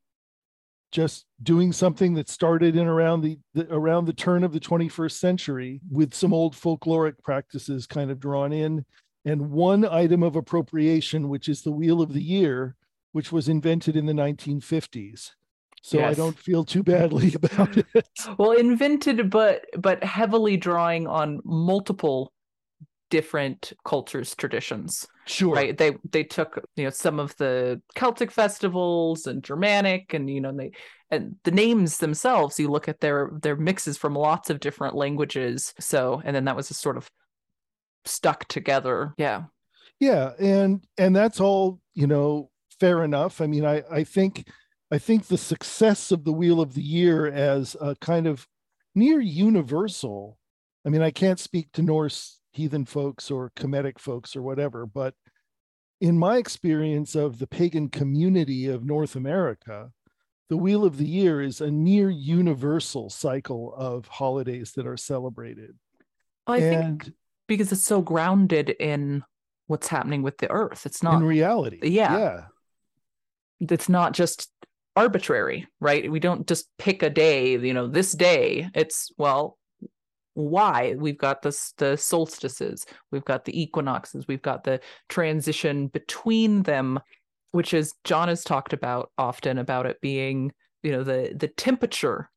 just 0.91 1.27
doing 1.43 1.71
something 1.71 2.15
that 2.15 2.27
started 2.27 2.75
in 2.75 2.87
around 2.87 3.21
the, 3.21 3.37
the 3.53 3.71
around 3.71 4.05
the 4.05 4.13
turn 4.13 4.43
of 4.43 4.51
the 4.51 4.59
21st 4.59 5.19
century 5.19 5.81
with 5.91 6.15
some 6.15 6.33
old 6.33 6.55
folkloric 6.55 7.13
practices 7.23 7.85
kind 7.85 8.09
of 8.09 8.19
drawn 8.19 8.51
in 8.51 8.83
and 9.23 9.51
one 9.51 9.85
item 9.85 10.23
of 10.23 10.35
appropriation 10.35 11.29
which 11.29 11.47
is 11.47 11.61
the 11.61 11.71
wheel 11.71 12.01
of 12.01 12.11
the 12.13 12.23
year 12.23 12.75
which 13.11 13.31
was 13.31 13.49
invented 13.49 13.95
in 13.95 14.05
the 14.05 14.13
1950s 14.13 15.31
so 15.81 16.03
i 16.03 16.13
don't 16.13 16.37
feel 16.37 16.63
too 16.63 16.83
badly 16.83 17.33
about 17.35 17.77
it. 17.77 18.09
Well, 18.37 18.51
invented, 18.51 19.29
but 19.29 19.65
but 19.77 20.03
heavily 20.03 20.57
drawing 20.57 21.07
on 21.07 21.39
multiple 21.43 22.33
different 23.09 23.73
cultures 23.85 24.35
traditions. 24.35 25.07
sure. 25.25 25.55
Right? 25.55 25.77
They 25.77 25.97
they 26.11 26.23
took 26.23 26.63
you 26.75 26.85
know 26.85 26.89
some 26.89 27.19
of 27.19 27.35
the 27.37 27.81
celtic 27.95 28.31
festivals 28.31 29.25
and 29.25 29.43
germanic 29.43 30.13
and 30.13 30.29
you 30.29 30.41
know 30.41 30.55
they 30.55 30.71
and 31.09 31.35
the 31.43 31.51
names 31.51 31.97
themselves 31.97 32.59
you 32.59 32.69
look 32.69 32.87
at 32.87 32.99
their 32.99 33.31
their 33.41 33.55
mixes 33.55 33.97
from 33.97 34.13
lots 34.15 34.49
of 34.49 34.59
different 34.59 34.95
languages. 34.95 35.73
So 35.79 36.21
and 36.23 36.35
then 36.35 36.45
that 36.45 36.55
was 36.55 36.67
just 36.67 36.81
sort 36.81 36.97
of 36.97 37.09
stuck 38.05 38.47
together. 38.47 39.13
Yeah. 39.17 39.43
Yeah 39.99 40.33
and 40.39 40.83
and 40.97 41.15
that's 41.15 41.39
all 41.39 41.79
you 41.93 42.07
know 42.07 42.49
fair 42.79 43.03
enough. 43.03 43.41
I 43.41 43.47
mean 43.47 43.65
i 43.65 43.83
i 43.91 44.03
think 44.03 44.47
i 44.91 44.97
think 44.97 45.27
the 45.27 45.37
success 45.37 46.11
of 46.11 46.23
the 46.23 46.33
wheel 46.33 46.61
of 46.61 46.73
the 46.73 46.81
year 46.81 47.27
as 47.27 47.75
a 47.79 47.95
kind 47.95 48.27
of 48.27 48.47
near 48.95 49.19
universal 49.19 50.37
i 50.85 50.89
mean 50.89 51.01
i 51.01 51.11
can't 51.11 51.39
speak 51.39 51.71
to 51.73 51.81
norse 51.81 52.39
heathen 52.51 52.85
folks 52.85 53.29
or 53.29 53.51
Kemetic 53.55 53.99
folks 53.99 54.35
or 54.35 54.41
whatever 54.41 54.85
but 54.85 55.13
in 56.01 56.17
my 56.17 56.37
experience 56.37 57.15
of 57.15 57.39
the 57.39 57.47
pagan 57.47 57.89
community 57.89 58.67
of 58.67 58.83
north 58.83 59.15
america 59.15 59.91
the 60.49 60.57
wheel 60.57 60.83
of 60.83 60.97
the 60.97 61.05
year 61.05 61.41
is 61.41 61.61
a 61.61 61.69
near 61.69 62.09
universal 62.09 63.09
cycle 63.09 63.71
of 63.77 64.07
holidays 64.07 64.71
that 64.71 64.87
are 64.87 64.97
celebrated. 64.97 65.77
I 66.47 66.59
think 66.59 67.11
because 67.47 67.71
it's 67.71 67.85
so 67.85 68.01
grounded 68.01 68.71
in 68.79 69.23
what's 69.67 69.87
happening 69.87 70.23
with 70.23 70.39
the 70.39 70.49
earth 70.49 70.87
it's 70.87 71.03
not 71.03 71.15
in 71.15 71.23
reality 71.23 71.77
yeah. 71.83 72.17
yeah 72.17 72.41
it's 73.59 73.89
not 73.89 74.13
just 74.13 74.49
arbitrary 74.95 75.67
right? 75.79 76.11
We 76.11 76.19
don't 76.19 76.47
just 76.47 76.67
pick 76.77 77.03
a 77.03 77.09
day 77.09 77.57
you 77.57 77.73
know 77.73 77.87
this 77.87 78.13
day 78.13 78.69
it's 78.73 79.11
well 79.17 79.57
why? 80.35 80.95
We've 80.97 81.17
got 81.17 81.41
this 81.41 81.73
the 81.77 81.97
solstices 81.97 82.85
we've 83.11 83.25
got 83.25 83.45
the 83.45 83.61
equinoxes 83.61 84.27
we've 84.27 84.41
got 84.41 84.63
the 84.63 84.79
transition 85.09 85.87
between 85.87 86.63
them 86.63 86.99
which 87.51 87.73
is 87.73 87.93
john 88.03 88.27
has 88.27 88.43
talked 88.43 88.73
about 88.73 89.11
often 89.17 89.57
about 89.57 89.85
it 89.87 89.99
being 90.01 90.51
you 90.83 90.91
know 90.91 91.03
the 91.03 91.33
the 91.35 91.47
temperature 91.47 92.29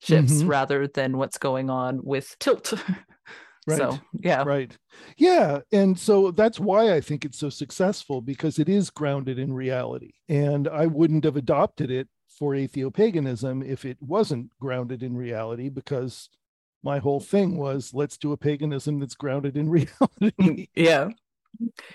shifts 0.00 0.42
Mhm. 0.42 0.48
rather 0.48 0.88
than 0.88 1.16
what's 1.16 1.38
going 1.38 1.70
on 1.70 2.00
with 2.02 2.36
tilt 2.38 2.74
Right. 3.68 3.78
so 3.78 3.98
yeah. 4.14 4.42
Right. 4.44 4.76
Yeah. 5.16 5.60
And 5.72 5.98
so 5.98 6.30
that's 6.30 6.58
why 6.58 6.92
i 6.94 7.00
think 7.00 7.24
it's 7.24 7.38
so 7.38 7.50
successful 7.50 8.20
because 8.20 8.58
it 8.58 8.68
is 8.68 8.90
grounded 8.90 9.38
in 9.38 9.52
reality. 9.52 10.12
And 10.28 10.66
i 10.68 10.86
wouldn't 10.86 11.24
have 11.24 11.36
adopted 11.36 11.90
it 11.90 12.08
for 12.38 12.52
atheopaganism 12.52 13.64
if 13.66 13.84
it 13.84 13.98
wasn't 14.00 14.50
grounded 14.60 15.02
in 15.02 15.16
reality 15.16 15.68
because 15.68 16.28
my 16.84 16.98
whole 16.98 17.18
thing 17.20 17.56
was 17.56 17.92
let's 17.92 18.16
do 18.16 18.32
a 18.32 18.36
paganism 18.36 19.00
that's 19.00 19.16
grounded 19.16 19.56
in 19.56 19.68
reality. 19.78 20.68
Yeah. 20.74 21.08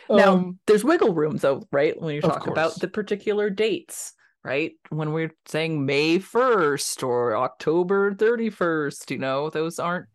Now, 0.09 0.33
Um, 0.33 0.59
there's 0.67 0.83
wiggle 0.83 1.13
room 1.13 1.37
though, 1.37 1.65
right? 1.71 1.99
When 1.99 2.13
you 2.13 2.21
talk 2.21 2.47
about 2.47 2.79
the 2.79 2.87
particular 2.89 3.49
dates, 3.49 4.13
right? 4.43 4.73
When 4.89 5.13
we're 5.13 5.31
saying 5.45 5.85
May 5.85 6.19
1st 6.19 7.03
or 7.07 7.37
October 7.37 8.13
31st, 8.13 9.11
you 9.11 9.19
know, 9.19 9.49
those 9.49 9.79
aren't 9.79 10.07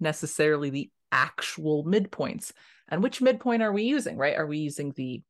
necessarily 0.00 0.70
the 0.70 0.90
actual 1.12 1.84
midpoints. 1.84 2.52
And 2.88 3.02
which 3.02 3.20
midpoint 3.20 3.62
are 3.62 3.72
we 3.72 3.82
using, 3.82 4.16
right? 4.16 4.36
Are 4.36 4.46
we 4.46 4.58
using 4.58 4.92
the 4.96 5.22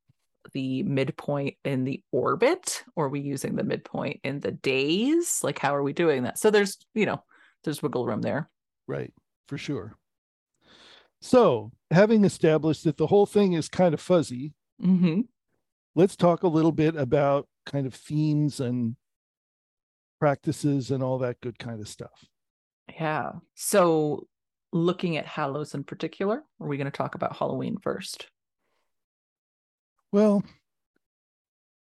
the 0.52 0.82
midpoint 0.82 1.54
in 1.64 1.84
the 1.84 2.02
orbit 2.12 2.84
or 2.94 3.06
are 3.06 3.08
we 3.08 3.20
using 3.20 3.56
the 3.56 3.64
midpoint 3.64 4.20
in 4.24 4.40
the 4.40 4.52
days 4.52 5.40
like 5.42 5.58
how 5.58 5.74
are 5.74 5.82
we 5.82 5.92
doing 5.92 6.22
that 6.22 6.38
so 6.38 6.50
there's 6.50 6.78
you 6.94 7.06
know 7.06 7.22
there's 7.64 7.82
wiggle 7.82 8.06
room 8.06 8.22
there 8.22 8.48
right 8.86 9.12
for 9.48 9.58
sure 9.58 9.96
so 11.20 11.72
having 11.90 12.24
established 12.24 12.84
that 12.84 12.96
the 12.96 13.06
whole 13.06 13.26
thing 13.26 13.54
is 13.54 13.68
kind 13.68 13.94
of 13.94 14.00
fuzzy 14.00 14.52
mm-hmm. 14.82 15.22
let's 15.94 16.16
talk 16.16 16.42
a 16.42 16.48
little 16.48 16.72
bit 16.72 16.96
about 16.96 17.48
kind 17.64 17.86
of 17.86 17.94
themes 17.94 18.60
and 18.60 18.96
practices 20.20 20.90
and 20.90 21.02
all 21.02 21.18
that 21.18 21.40
good 21.40 21.58
kind 21.58 21.80
of 21.80 21.88
stuff 21.88 22.24
yeah 22.98 23.32
so 23.54 24.26
looking 24.76 25.16
at 25.16 25.26
hallows 25.26 25.74
in 25.74 25.82
particular 25.82 26.44
are 26.60 26.66
we 26.66 26.76
going 26.76 26.84
to 26.84 26.90
talk 26.90 27.14
about 27.14 27.36
halloween 27.36 27.76
first 27.78 28.28
well, 30.12 30.44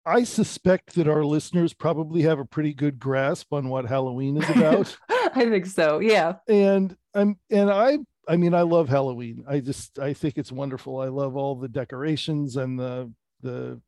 I 0.06 0.24
suspect 0.24 0.94
that 0.94 1.08
our 1.08 1.24
listeners 1.24 1.74
probably 1.74 2.22
have 2.22 2.38
a 2.38 2.44
pretty 2.44 2.72
good 2.74 2.98
grasp 2.98 3.52
on 3.52 3.68
what 3.68 3.84
Halloween 3.86 4.36
is 4.36 4.48
about. 4.50 4.96
I 5.08 5.44
think 5.48 5.66
so. 5.66 5.98
Yeah. 5.98 6.36
And 6.48 6.96
I'm 7.14 7.38
and 7.50 7.70
I 7.70 7.98
I 8.26 8.36
mean 8.36 8.54
I 8.54 8.62
love 8.62 8.88
Halloween. 8.88 9.44
I 9.48 9.60
just 9.60 9.98
I 9.98 10.12
think 10.12 10.38
it's 10.38 10.50
wonderful. 10.50 10.98
I 10.98 11.08
love 11.08 11.36
all 11.36 11.56
the 11.56 11.68
decorations 11.68 12.56
and 12.56 12.78
the 12.78 13.12
the 13.42 13.80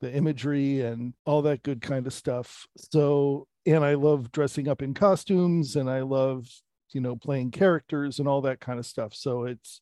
the 0.00 0.12
imagery 0.12 0.80
and 0.80 1.14
all 1.24 1.42
that 1.42 1.62
good 1.62 1.80
kind 1.80 2.06
of 2.06 2.12
stuff. 2.12 2.66
So 2.76 3.46
and 3.64 3.84
I 3.84 3.94
love 3.94 4.32
dressing 4.32 4.68
up 4.68 4.82
in 4.82 4.94
costumes 4.94 5.76
and 5.76 5.88
I 5.88 6.00
love, 6.00 6.48
you 6.94 7.00
know, 7.00 7.16
playing 7.16 7.50
characters 7.50 8.18
and 8.18 8.28
all 8.28 8.40
that 8.42 8.60
kind 8.60 8.78
of 8.78 8.86
stuff. 8.86 9.14
So 9.14 9.44
it's 9.44 9.80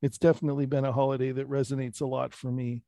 it's 0.00 0.18
definitely 0.18 0.66
been 0.66 0.84
a 0.84 0.92
holiday 0.92 1.32
that 1.32 1.50
resonates 1.50 2.00
a 2.00 2.06
lot 2.06 2.32
for 2.32 2.52
me 2.52 2.82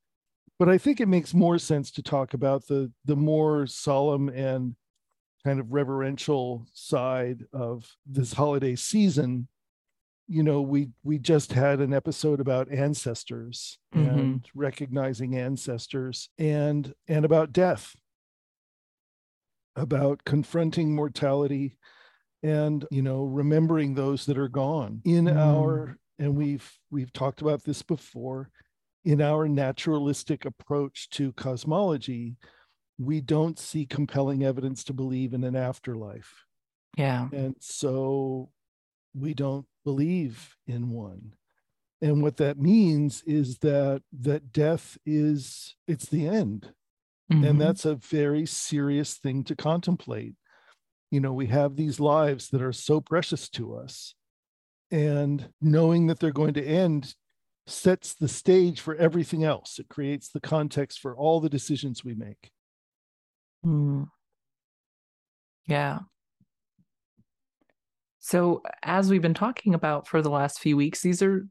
but 0.60 0.68
I 0.68 0.76
think 0.76 1.00
it 1.00 1.08
makes 1.08 1.32
more 1.32 1.58
sense 1.58 1.90
to 1.92 2.02
talk 2.02 2.34
about 2.34 2.66
the 2.66 2.92
the 3.06 3.16
more 3.16 3.66
solemn 3.66 4.28
and 4.28 4.76
kind 5.42 5.58
of 5.58 5.72
reverential 5.72 6.66
side 6.74 7.44
of 7.54 7.90
this 8.06 8.34
holiday 8.34 8.76
season. 8.76 9.48
You 10.28 10.42
know, 10.42 10.60
we 10.60 10.90
we 11.02 11.18
just 11.18 11.54
had 11.54 11.80
an 11.80 11.94
episode 11.94 12.40
about 12.40 12.70
ancestors 12.70 13.78
mm-hmm. 13.94 14.06
and 14.06 14.48
recognizing 14.54 15.34
ancestors 15.34 16.28
and 16.38 16.92
and 17.08 17.24
about 17.24 17.54
death, 17.54 17.96
about 19.74 20.24
confronting 20.26 20.94
mortality 20.94 21.78
and 22.42 22.86
you 22.90 23.02
know 23.02 23.24
remembering 23.24 23.94
those 23.94 24.26
that 24.26 24.38
are 24.38 24.48
gone 24.48 25.02
in 25.04 25.26
mm. 25.26 25.36
our 25.36 25.98
and 26.18 26.34
we've 26.34 26.78
we've 26.90 27.12
talked 27.12 27.40
about 27.40 27.64
this 27.64 27.82
before 27.82 28.50
in 29.04 29.20
our 29.20 29.48
naturalistic 29.48 30.44
approach 30.44 31.08
to 31.10 31.32
cosmology, 31.32 32.36
we 32.98 33.20
don't 33.20 33.58
see 33.58 33.86
compelling 33.86 34.44
evidence 34.44 34.84
to 34.84 34.92
believe 34.92 35.32
in 35.32 35.44
an 35.44 35.56
afterlife. 35.56 36.44
Yeah. 36.98 37.28
And 37.32 37.56
so 37.60 38.50
we 39.14 39.32
don't 39.32 39.66
believe 39.84 40.56
in 40.66 40.90
one. 40.90 41.34
And 42.02 42.22
what 42.22 42.36
that 42.38 42.58
means 42.58 43.22
is 43.26 43.58
that 43.58 44.02
that 44.20 44.52
death 44.52 44.98
is 45.06 45.76
it's 45.86 46.06
the 46.06 46.26
end. 46.26 46.72
Mm-hmm. 47.32 47.44
And 47.44 47.60
that's 47.60 47.84
a 47.84 47.94
very 47.94 48.44
serious 48.46 49.14
thing 49.14 49.44
to 49.44 49.56
contemplate. 49.56 50.34
You 51.10 51.20
know, 51.20 51.32
we 51.32 51.46
have 51.48 51.76
these 51.76 51.98
lives 51.98 52.48
that 52.50 52.62
are 52.62 52.72
so 52.72 53.00
precious 53.00 53.48
to 53.50 53.74
us. 53.74 54.14
And 54.90 55.50
knowing 55.60 56.08
that 56.08 56.18
they're 56.18 56.32
going 56.32 56.54
to 56.54 56.64
end 56.64 57.14
sets 57.66 58.14
the 58.14 58.28
stage 58.28 58.80
for 58.80 58.94
everything 58.96 59.44
else. 59.44 59.78
It 59.78 59.88
creates 59.88 60.28
the 60.28 60.40
context 60.40 61.00
for 61.00 61.16
all 61.16 61.40
the 61.40 61.48
decisions 61.48 62.04
we 62.04 62.14
make. 62.14 62.50
Mm. 63.64 64.08
Yeah. 65.66 66.00
So, 68.18 68.62
as 68.82 69.08
we've 69.08 69.22
been 69.22 69.34
talking 69.34 69.74
about 69.74 70.06
for 70.06 70.20
the 70.20 70.30
last 70.30 70.60
few 70.60 70.76
weeks, 70.76 71.00
these 71.00 71.22
are 71.22 71.46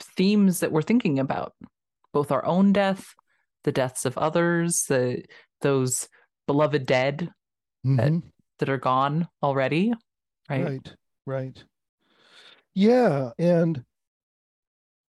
themes 0.00 0.60
that 0.60 0.72
we're 0.72 0.82
thinking 0.82 1.18
about 1.18 1.54
both 2.12 2.30
our 2.30 2.44
own 2.44 2.72
death, 2.72 3.14
the 3.64 3.72
deaths 3.72 4.04
of 4.04 4.18
others, 4.18 4.84
the 4.88 5.24
those 5.60 6.08
beloved 6.46 6.86
dead 6.86 7.30
mm-hmm. 7.86 7.96
that, 7.96 8.22
that 8.58 8.68
are 8.68 8.78
gone 8.78 9.28
already. 9.42 9.92
Right. 10.48 10.64
Right. 10.64 10.94
Right. 11.26 11.64
Yeah. 12.74 13.30
And 13.38 13.84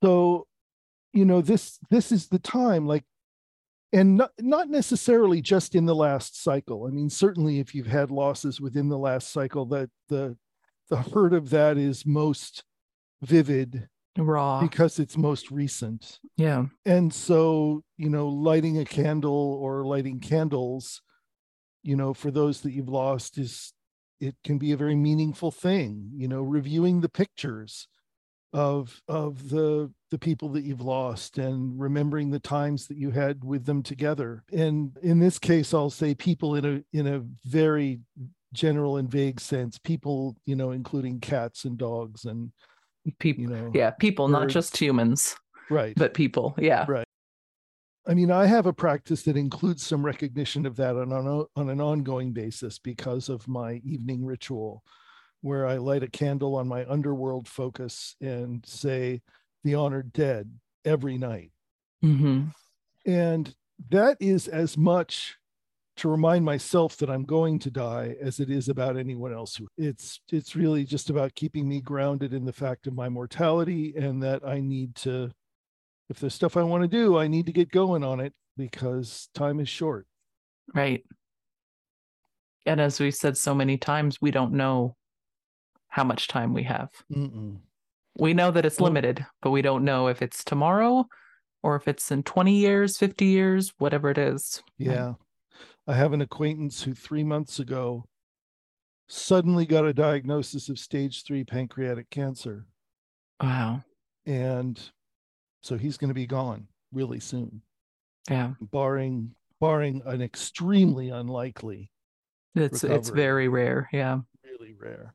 so 0.03 0.47
you 1.13 1.25
know 1.25 1.41
this 1.41 1.79
this 1.91 2.13
is 2.13 2.29
the 2.29 2.39
time 2.39 2.87
like 2.87 3.05
and 3.93 4.17
not, 4.17 4.31
not 4.39 4.69
necessarily 4.69 5.41
just 5.41 5.75
in 5.75 5.87
the 5.87 5.95
last 5.95 6.43
cycle 6.43 6.87
i 6.87 6.91
mean 6.91 7.11
certainly 7.11 7.59
if 7.59 7.75
you've 7.75 7.87
had 7.87 8.11
losses 8.11 8.61
within 8.61 8.89
the 8.89 8.99
last 8.99 9.33
cycle 9.33 9.67
that 9.67 9.91
the 10.09 10.37
the 10.89 10.97
hurt 10.97 11.33
of 11.33 11.51
that 11.51 11.77
is 11.77 12.07
most 12.07 12.65
vivid 13.23 13.89
raw 14.19 14.61
because 14.61 14.99
it's 14.99 15.17
most 15.17 15.51
recent 15.51 16.19
yeah 16.37 16.65
and 16.85 17.13
so 17.13 17.83
you 17.97 18.11
know 18.11 18.29
lighting 18.29 18.79
a 18.79 18.85
candle 18.85 19.59
or 19.63 19.85
lighting 19.85 20.21
candles 20.21 21.03
you 21.83 21.97
know 21.97 22.15
for 22.15 22.31
those 22.31 22.61
that 22.61 22.73
you've 22.73 22.89
lost 22.89 23.39
is 23.39 23.73
it 24.21 24.35
can 24.45 24.59
be 24.59 24.73
a 24.73 24.77
very 24.77 24.97
meaningful 24.97 25.51
thing 25.51 26.11
you 26.15 26.29
know 26.29 26.43
reviewing 26.43 27.01
the 27.01 27.09
pictures 27.09 27.89
of 28.53 29.01
of 29.09 29.49
the 29.51 29.93
the 30.11 30.19
people 30.19 30.49
that 30.49 30.65
you've 30.65 30.81
lost 30.81 31.39
and 31.39 31.79
remembering 31.81 32.31
the 32.31 32.41
times 32.41 32.89
that 32.89 32.97
you 32.97 33.11
had 33.11 33.45
with 33.45 33.65
them 33.65 33.83
together. 33.83 34.43
And 34.53 34.97
in 35.03 35.21
this 35.21 35.39
case 35.39 35.73
i'll 35.73 35.91
say 35.91 36.15
people 36.15 36.57
in 36.57 36.65
a 36.65 36.97
in 36.97 37.07
a 37.07 37.23
very 37.45 38.01
general 38.53 38.97
and 38.97 39.09
vague 39.09 39.41
sense 39.41 39.79
people 39.79 40.37
you 40.45 40.57
know 40.57 40.73
including 40.73 41.21
cats 41.21 41.65
and 41.65 41.79
dogs 41.79 42.25
and 42.25 42.51
people 43.21 43.45
you 43.45 43.49
know 43.49 43.71
yeah 43.73 43.91
people 43.91 44.27
birds. 44.27 44.33
not 44.33 44.49
just 44.49 44.77
humans 44.77 45.37
right. 45.71 45.95
but 45.97 46.15
people 46.15 46.55
yeah. 46.59 46.85
Right 46.89 47.07
I 48.07 48.15
mean, 48.15 48.31
I 48.31 48.47
have 48.47 48.67
a 48.67 48.73
practice 48.73 49.23
that 49.23 49.37
includes 49.37 49.87
some 49.87 50.05
recognition 50.05 50.67
of 50.67 50.77
that 50.77 50.97
on, 50.97 51.13
on, 51.13 51.47
on 51.55 51.69
an 51.69 51.81
ongoing 51.81 52.33
basis 52.33 52.79
because 52.79 53.29
of 53.29 53.47
my 53.47 53.75
evening 53.85 54.25
ritual 54.25 54.83
where 55.43 55.67
I 55.67 55.77
light 55.77 56.03
a 56.03 56.09
candle 56.09 56.57
on 56.57 56.69
my 56.69 56.85
underworld 56.87 57.49
focus 57.49 58.15
and 58.21 58.65
say, 58.67 59.23
the 59.65 59.75
honored 59.75 60.13
dead 60.13 60.51
every 60.85 61.19
night. 61.19 61.53
Mm-hmm. 62.05 62.49
And 63.07 63.55
that 63.91 64.17
is 64.21 64.49
as 64.49 64.77
much 64.77 65.37
to 65.97 66.09
remind 66.09 66.45
myself 66.45 66.97
that 66.99 67.11
I'm 67.11 67.25
going 67.25 67.59
to 67.61 67.71
die 67.71 68.17
as 68.21 68.41
it 68.41 68.51
is 68.51 68.69
about 68.69 68.97
anyone 68.97 69.35
else 69.35 69.57
who 69.57 69.67
it's 69.77 70.21
it's 70.33 70.57
really 70.57 70.85
just 70.85 71.11
about 71.11 71.35
keeping 71.35 71.69
me 71.69 71.83
grounded 71.83 72.33
in 72.33 72.47
the 72.47 72.55
fact 72.55 72.87
of 72.87 72.95
my 72.95 73.11
mortality 73.11 73.95
and 73.97 74.23
that 74.23 74.47
I 74.47 74.61
need 74.61 74.95
to 74.97 75.31
if 76.11 76.19
there's 76.19 76.35
stuff 76.35 76.57
I 76.57 76.63
want 76.65 76.83
to 76.83 76.89
do, 76.89 77.17
I 77.17 77.29
need 77.29 77.47
to 77.47 77.53
get 77.53 77.71
going 77.71 78.03
on 78.03 78.19
it 78.19 78.35
because 78.57 79.29
time 79.33 79.61
is 79.61 79.69
short. 79.69 80.07
Right. 80.75 81.05
And 82.67 82.81
as 82.81 82.99
we've 83.01 83.15
said 83.15 83.39
so 83.39 83.55
many 83.55 83.79
times, 83.79 84.21
we 84.21 84.33
don't 84.33 84.53
know 84.53 84.97
how 85.89 86.03
much 86.03 86.29
time 86.29 86.53
we 86.53 86.65
have. 86.65 86.91
Mm-mm. 87.11 87.59
We 88.19 88.35
know 88.35 88.51
that 88.51 88.67
it's 88.67 88.81
limited, 88.81 89.25
but 89.41 89.53
we 89.53 89.63
don't 89.63 89.85
know 89.85 90.09
if 90.09 90.21
it's 90.21 90.43
tomorrow 90.45 91.07
or 91.63 91.77
if 91.77 91.87
it's 91.87 92.11
in 92.11 92.25
20 92.25 92.55
years, 92.55 92.99
50 92.99 93.25
years, 93.25 93.73
whatever 93.79 94.11
it 94.11 94.19
is. 94.19 94.63
Yeah. 94.79 95.15
I 95.87 95.95
have 95.95 96.13
an 96.13 96.23
acquaintance 96.23 96.83
who 96.83 96.93
three 96.93 97.25
months 97.25 97.61
ago 97.61 98.05
suddenly 99.09 99.65
got 99.65 99.87
a 99.87 99.95
diagnosis 99.95 100.69
of 100.69 100.79
stage 100.79 101.23
three 101.25 101.45
pancreatic 101.45 102.11
cancer. 102.11 102.67
Wow. 103.41 103.85
And 104.27 104.81
so 105.63 105.77
he's 105.77 105.97
going 105.97 106.09
to 106.09 106.15
be 106.15 106.27
gone 106.27 106.67
really 106.93 107.21
soon. 107.21 107.63
Yeah. 108.29 108.53
Barring 108.61 109.35
barring 109.61 110.03
an 110.07 110.23
extremely 110.23 111.11
unlikely. 111.11 111.91
It's 112.55 112.83
recovery. 112.83 112.99
it's 112.99 113.09
very 113.11 113.49
rare. 113.49 113.89
Yeah. 113.93 114.21
Really 114.45 114.75
rare 114.75 115.15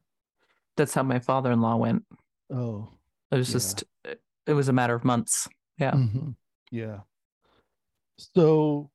that's 0.78 0.94
how 0.94 1.04
my 1.04 1.20
father-in-law 1.20 1.78
went. 1.78 2.04
Oh, 2.52 2.90
it 3.32 3.38
was 3.38 3.50
yeah. 3.50 3.54
just 3.54 3.84
it 4.46 4.54
was 4.54 4.68
a 4.68 4.74
matter 4.74 4.96
of 4.96 5.04
months. 5.04 5.48
Yeah. 5.78 5.92
Mm-hmm. 5.92 6.32
Yeah. 6.72 7.00
So, 8.36 8.92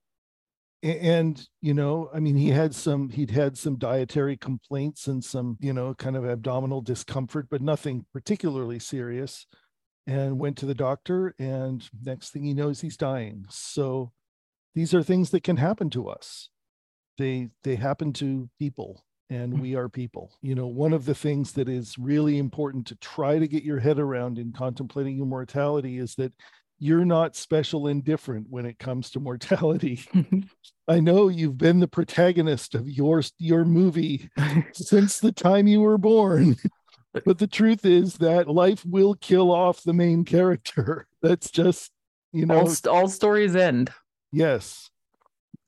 and 0.83 1.43
you 1.61 1.75
know, 1.75 2.11
I 2.15 2.21
mean, 2.21 2.37
he 2.37 2.51
had 2.51 2.75
some 2.75 3.11
he'd 3.11 3.31
had 3.31 3.57
some 3.59 3.77
dietary 3.77 4.37
complaints 4.37 5.07
and 5.07 5.23
some 5.23 5.57
you 5.61 5.73
know 5.73 5.95
kind 5.95 6.17
of 6.17 6.25
abdominal 6.25 6.81
discomfort, 6.81 7.49
but 7.51 7.63
nothing 7.63 8.07
particularly 8.13 8.79
serious. 8.79 9.47
And 10.07 10.39
went 10.39 10.57
to 10.59 10.67
the 10.67 10.75
doctor, 10.75 11.35
and 11.39 11.89
next 12.03 12.31
thing 12.31 12.43
he 12.43 12.55
knows, 12.55 12.81
he's 12.81 12.97
dying. 12.97 13.45
So, 13.49 14.13
these 14.75 14.95
are 14.95 15.03
things 15.03 15.31
that 15.31 15.45
can 15.45 15.57
happen 15.57 15.91
to 15.91 16.09
us. 16.09 16.49
They 17.19 17.51
they 17.65 17.77
happen 17.77 18.13
to 18.15 18.49
people 18.59 19.05
and 19.31 19.55
mm. 19.55 19.61
we 19.61 19.77
are 19.77 19.89
people. 19.89 20.37
You 20.43 20.55
know, 20.55 20.67
one 20.67 20.93
of 20.93 21.05
the 21.05 21.15
things 21.15 21.53
that 21.53 21.69
is 21.69 21.97
really 21.99 22.39
important 22.39 22.87
to 22.89 22.97
try 22.97 23.39
to 23.39 23.49
get 23.49 23.63
your 23.63 23.79
head 23.79 23.99
around 23.99 24.39
in 24.39 24.53
contemplating 24.53 25.17
your 25.17 25.27
mortality 25.27 25.99
is 25.99 26.17
that 26.17 26.33
you're 26.79 27.05
not 27.05 27.37
special 27.37 27.87
and 27.87 28.03
different 28.03 28.47
when 28.49 28.67
it 28.67 28.79
comes 28.79 29.11
to 29.11 29.21
mortality. 29.21 30.01
I 30.89 30.99
know 30.99 31.29
you've 31.29 31.59
been 31.59 31.79
the 31.79 31.89
protagonist 31.89 32.75
of 32.75 32.89
your 32.89 33.23
your 33.39 33.65
movie 33.65 34.29
since 34.73 35.21
the 35.21 35.33
time 35.33 35.67
you 35.67 35.81
were 35.81 35.99
born. 35.99 36.57
But 37.13 37.39
the 37.39 37.47
truth 37.47 37.85
is 37.85 38.19
that 38.19 38.49
life 38.49 38.85
will 38.87 39.15
kill 39.15 39.51
off 39.51 39.83
the 39.83 39.93
main 39.93 40.25
character. 40.25 41.07
That's 41.23 41.51
just, 41.51 41.91
you 42.33 42.47
know, 42.47 42.61
all, 42.61 42.75
all 42.89 43.09
stories 43.09 43.57
end. 43.57 43.91
Yes. 44.33 44.91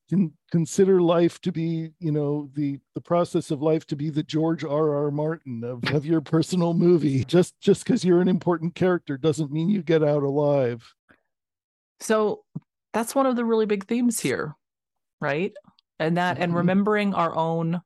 Can 0.09 0.33
consider 0.51 1.01
life 1.01 1.41
to 1.41 1.51
be, 1.53 1.91
you 1.99 2.13
know, 2.13 2.51
the 2.55 2.79
the 2.95 3.01
process 3.01 3.51
of 3.51 3.63
life 3.63 3.87
to 3.87 3.97
be 3.97 4.11
the 4.11 4.23
George 4.23 4.63
R. 4.63 4.95
R. 4.95 5.11
Martin 5.11 5.65
of, 5.65 5.83
of 5.95 6.05
your 6.05 6.21
personal 6.21 6.75
movie. 6.75 7.25
Just 7.25 7.59
just 7.61 7.85
because 7.85 8.05
you're 8.05 8.21
an 8.21 8.29
important 8.29 8.75
character 8.75 9.17
doesn't 9.17 9.51
mean 9.51 9.69
you 9.71 9.83
get 9.83 10.03
out 10.05 10.23
alive. 10.23 10.95
So 12.01 12.45
that's 12.93 13.15
one 13.15 13.27
of 13.27 13.37
the 13.37 13.45
really 13.45 13.65
big 13.67 13.87
themes 13.87 14.21
here, 14.21 14.55
right? 15.21 15.53
And 15.99 16.17
that 16.19 16.39
and 16.39 16.53
Mhm. 16.53 16.57
remembering 16.57 17.15
our 17.15 17.35
own 17.35 17.81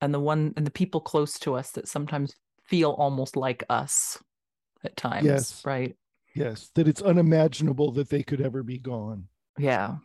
and 0.00 0.12
the 0.12 0.20
one 0.20 0.52
and 0.56 0.66
the 0.66 0.70
people 0.72 1.00
close 1.00 1.38
to 1.40 1.54
us 1.54 1.70
that 1.72 1.86
sometimes 1.86 2.34
feel 2.68 2.90
almost 2.92 3.36
like 3.36 3.64
us 3.68 4.18
at 4.84 4.96
times, 4.96 5.24
Yes. 5.26 5.64
right? 5.64 5.96
Yes, 6.34 6.70
that 6.74 6.86
it's 6.86 7.02
unimaginable 7.02 7.90
that 7.92 8.10
they 8.10 8.22
could 8.22 8.40
ever 8.40 8.62
be 8.62 8.78
gone. 8.78 9.28
Yeah. 9.58 9.96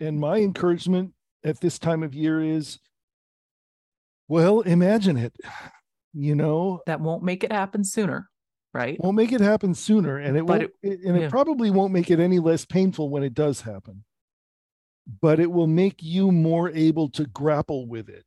And 0.00 0.18
my 0.18 0.38
encouragement 0.38 1.14
at 1.44 1.60
this 1.60 1.78
time 1.78 2.02
of 2.02 2.14
year 2.14 2.42
is 2.42 2.78
well, 4.28 4.60
imagine 4.62 5.16
it. 5.18 5.36
You 6.14 6.34
know, 6.34 6.80
That 6.86 7.00
won't 7.00 7.22
make 7.22 7.44
it 7.44 7.52
happen 7.52 7.84
sooner, 7.84 8.30
right? 8.72 8.98
won't 9.00 9.16
make 9.16 9.32
it 9.32 9.40
happen 9.40 9.74
sooner 9.74 10.18
and 10.18 10.36
it 10.36 10.46
But 10.46 10.60
won't 10.60 10.72
it, 10.82 11.00
and 11.04 11.16
yeah. 11.16 11.24
it 11.26 11.30
probably 11.30 11.70
won't 11.70 11.92
make 11.92 12.10
it 12.10 12.20
any 12.20 12.38
less 12.38 12.64
painful 12.64 13.08
when 13.10 13.22
it 13.22 13.34
does 13.34 13.60
happen 13.62 14.04
but 15.20 15.38
it 15.38 15.50
will 15.52 15.66
make 15.66 16.02
you 16.02 16.32
more 16.32 16.70
able 16.70 17.10
to 17.10 17.26
grapple 17.26 17.86
with 17.86 18.08
it 18.08 18.24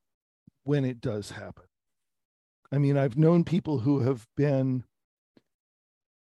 when 0.64 0.86
it 0.86 1.02
does 1.02 1.32
happen 1.32 1.64
i 2.72 2.78
mean 2.78 2.98
i've 2.98 3.18
known 3.18 3.44
people 3.44 3.80
who 3.80 4.00
have 4.00 4.26
been 4.36 4.84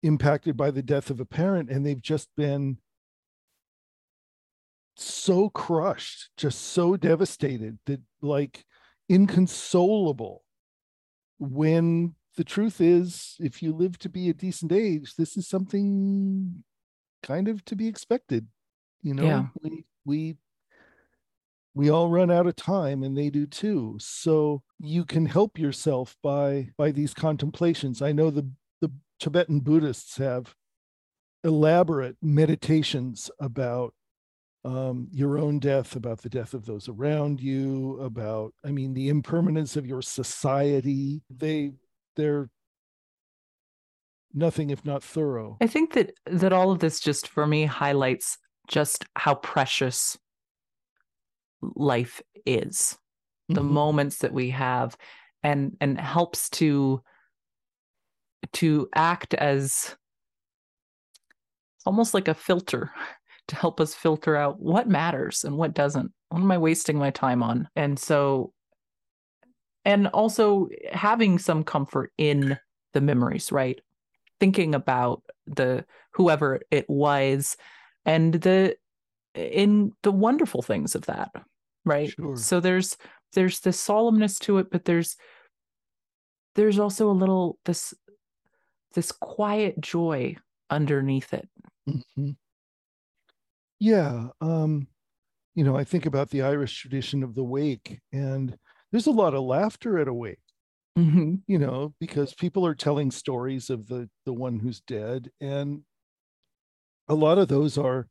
impacted 0.03 0.57
by 0.57 0.71
the 0.71 0.83
death 0.83 1.11
of 1.11 1.21
a 1.21 1.25
parent 1.25 1.71
and 1.71 1.85
they've 1.85 2.03
just 2.03 2.29
been 2.37 2.79
so 4.97 5.51
crushed 5.51 6.31
just 6.37 6.61
so 6.73 6.97
devastated 6.97 7.79
that 7.87 8.01
like 8.23 8.65
inconsolable 9.09 10.43
when 11.39 12.15
the 12.37 12.45
truth 12.45 12.81
is 12.81 13.37
if 13.41 13.63
you 13.63 13.73
live 13.75 13.99
to 13.99 14.09
be 14.09 14.29
a 14.31 14.35
decent 14.35 14.73
age 14.73 15.15
this 15.17 15.37
is 15.37 15.47
something 15.47 16.63
kind 17.23 17.49
of 17.49 17.65
to 17.65 17.77
be 17.77 17.89
expected 17.89 18.47
you 19.03 19.13
know 19.13 19.25
Yeah. 19.25 19.47
we 19.63 19.85
we 20.05 20.37
we 21.77 21.91
all 21.91 22.09
run 22.09 22.31
out 22.31 22.47
of 22.47 22.57
time 22.57 23.03
and 23.03 23.17
they 23.17 23.29
do 23.29 23.47
too 23.47 23.97
so 24.01 24.63
you 24.81 25.05
can 25.05 25.27
help 25.27 25.59
yourself 25.59 26.17
by 26.23 26.69
by 26.77 26.91
these 26.91 27.15
contemplations 27.15 28.03
i 28.03 28.11
know 28.11 28.31
the 28.31 28.49
the 28.81 28.91
tibetan 29.21 29.61
buddhists 29.61 30.17
have 30.17 30.55
elaborate 31.45 32.17
meditations 32.23 33.31
about 33.39 33.95
um, 34.65 35.07
your 35.13 35.39
own 35.39 35.61
death, 35.61 35.95
about 35.95 36.23
the 36.23 36.29
death 36.29 36.53
of 36.53 36.67
those 36.67 36.89
around 36.89 37.41
you, 37.41 38.01
about, 38.01 38.53
I 38.65 38.73
mean, 38.73 38.95
the 38.95 39.09
impermanence 39.11 39.77
of 39.77 39.87
your 39.87 40.03
society. 40.03 41.23
They, 41.31 41.75
they're 42.17 42.51
nothing 44.35 44.71
if 44.71 44.85
not 44.85 45.05
thorough. 45.05 45.57
I 45.61 45.69
think 45.69 45.93
that 45.95 46.13
that 46.27 46.53
all 46.53 46.73
of 46.73 46.81
this 46.81 46.99
just 46.99 47.29
for 47.29 47.47
me 47.47 47.65
highlights 47.65 48.39
just 48.69 49.05
how 49.15 49.37
precious 49.37 50.19
life 51.63 52.23
is. 52.45 52.99
The 53.49 53.61
Mhm. 53.63 53.71
moments 53.71 54.19
that 54.19 54.33
we 54.33 54.51
have 54.51 54.97
and 55.43 55.77
and 55.81 56.01
helps 56.01 56.51
to 56.51 57.03
to 58.55 58.89
act 58.95 59.35
as 59.35 59.97
almost 61.85 62.15
like 62.15 62.29
a 62.29 62.35
filter 62.35 62.91
to 63.49 63.57
help 63.57 63.81
us 63.81 63.95
filter 63.95 64.37
out 64.37 64.61
what 64.61 64.89
matters 64.89 65.45
and 65.45 65.57
what 65.57 65.75
doesn't. 65.75 66.13
What 66.31 66.41
am 66.41 66.51
I 66.51 66.59
wasting 66.59 66.99
my 66.99 67.11
time 67.11 67.43
on? 67.43 67.69
And 67.77 67.99
so 67.99 68.53
and 69.85 70.09
also 70.09 70.69
having 70.93 71.39
some 71.39 71.63
comfort 71.63 72.13
in 72.19 72.59
the 72.93 73.01
memories, 73.01 73.53
right? 73.53 73.81
Thinking 74.41 74.75
about 74.75 75.23
the 75.47 75.85
whoever 76.13 76.61
it 76.71 76.89
was 76.89 77.57
and 78.05 78.35
the 78.35 78.77
in 79.37 79.93
the 80.03 80.13
wonderful 80.13 80.63
things 80.63 80.95
of 80.95 81.03
that, 81.07 81.33
right? 81.85 82.15
Sure. 82.15 82.37
So 82.37 82.61
there's 82.61 82.97
there's 83.35 83.61
this 83.61 83.85
solemnness 83.85 84.39
to 84.41 84.59
it, 84.59 84.71
but 84.71 84.85
there's 84.85 85.17
there's 86.55 86.79
also 86.79 87.11
a 87.11 87.13
little 87.13 87.59
this 87.65 87.95
this 88.95 89.13
quiet 89.13 89.81
joy 89.81 90.37
underneath 90.71 91.33
it. 91.35 91.49
Mhm. 91.87 92.37
Yeah. 93.79 94.29
Um, 94.41 94.89
you 95.55 95.65
know, 95.65 95.77
I 95.77 95.85
think 95.85 96.07
about 96.07 96.31
the 96.31 96.43
Irish 96.43 96.81
tradition 96.81 97.23
of 97.23 97.35
the 97.35 97.45
wake, 97.45 98.01
and 98.13 98.59
there's 98.93 99.07
a 99.09 99.13
lot 99.13 99.35
of 99.35 99.45
laughter 99.45 99.99
at 99.99 100.09
a 100.09 100.15
wake. 100.15 100.41
Mhm. 100.99 101.43
you 101.47 101.59
know 101.59 101.95
because 102.01 102.35
people 102.35 102.67
are 102.67 102.75
telling 102.75 103.11
stories 103.11 103.71
of 103.71 103.87
the 103.89 104.09
the 104.25 104.33
one 104.33 104.59
who's 104.61 104.81
dead 104.81 105.31
and 105.41 105.85
a 107.09 107.15
lot 107.15 107.39
of 107.39 107.49
those 107.49 107.77
are 107.79 108.09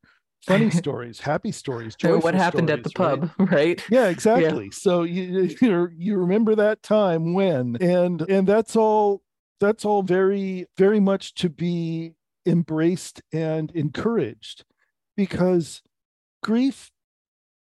funny 0.48 0.70
stories 0.84 1.20
happy 1.22 1.52
stories 1.52 1.96
So 2.02 2.16
what 2.16 2.34
joyful 2.34 2.40
happened 2.40 2.70
at 2.70 2.84
the 2.84 2.90
stories, 2.90 3.20
right? 3.22 3.38
pub, 3.38 3.50
right? 3.52 3.84
yeah 3.90 4.08
exactly 4.08 4.72
so 4.72 5.04
you 5.04 5.56
you 5.62 5.90
you 5.96 6.18
remember 6.18 6.56
that 6.56 6.82
time 6.84 7.34
when 7.34 7.78
and 7.82 8.22
and 8.24 8.48
that's 8.48 8.76
all 8.76 9.22
that's 9.60 9.86
all 9.86 10.04
very 10.04 10.66
very 10.78 11.00
much 11.00 11.34
to 11.36 11.50
be 11.50 12.14
embraced 12.46 13.22
and 13.34 13.72
encouraged 13.72 14.64
because 15.18 15.82
grief 16.44 16.92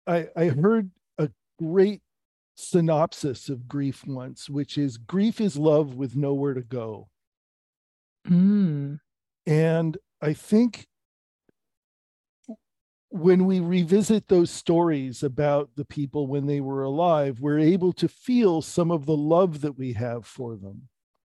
i 0.07 0.29
i 0.37 0.47
heard 0.47 0.91
a 1.19 1.31
great 1.59 2.03
synopsis 2.57 3.49
of 3.49 3.67
grief 3.67 4.07
once 4.07 4.49
which 4.51 4.77
is 4.79 4.97
grief 4.99 5.41
is 5.41 5.57
love 5.57 5.95
with 5.95 6.15
nowhere 6.17 6.55
to 6.55 6.63
go 6.63 7.09
Mm. 8.29 9.01
and 9.47 9.99
i 10.23 10.33
think 10.33 10.87
when 13.15 13.47
we 13.47 13.61
revisit 13.61 14.27
those 14.27 14.51
stories 14.51 15.23
about 15.23 15.71
the 15.77 15.85
people 15.85 16.27
when 16.27 16.47
they 16.47 16.61
were 16.61 16.83
alive 16.83 17.39
we're 17.39 17.61
able 17.61 17.93
to 17.93 18.09
feel 18.09 18.61
some 18.61 18.91
of 18.91 19.07
the 19.07 19.17
love 19.17 19.61
that 19.61 19.79
we 19.79 19.93
have 19.93 20.27
for 20.27 20.57
them. 20.57 20.89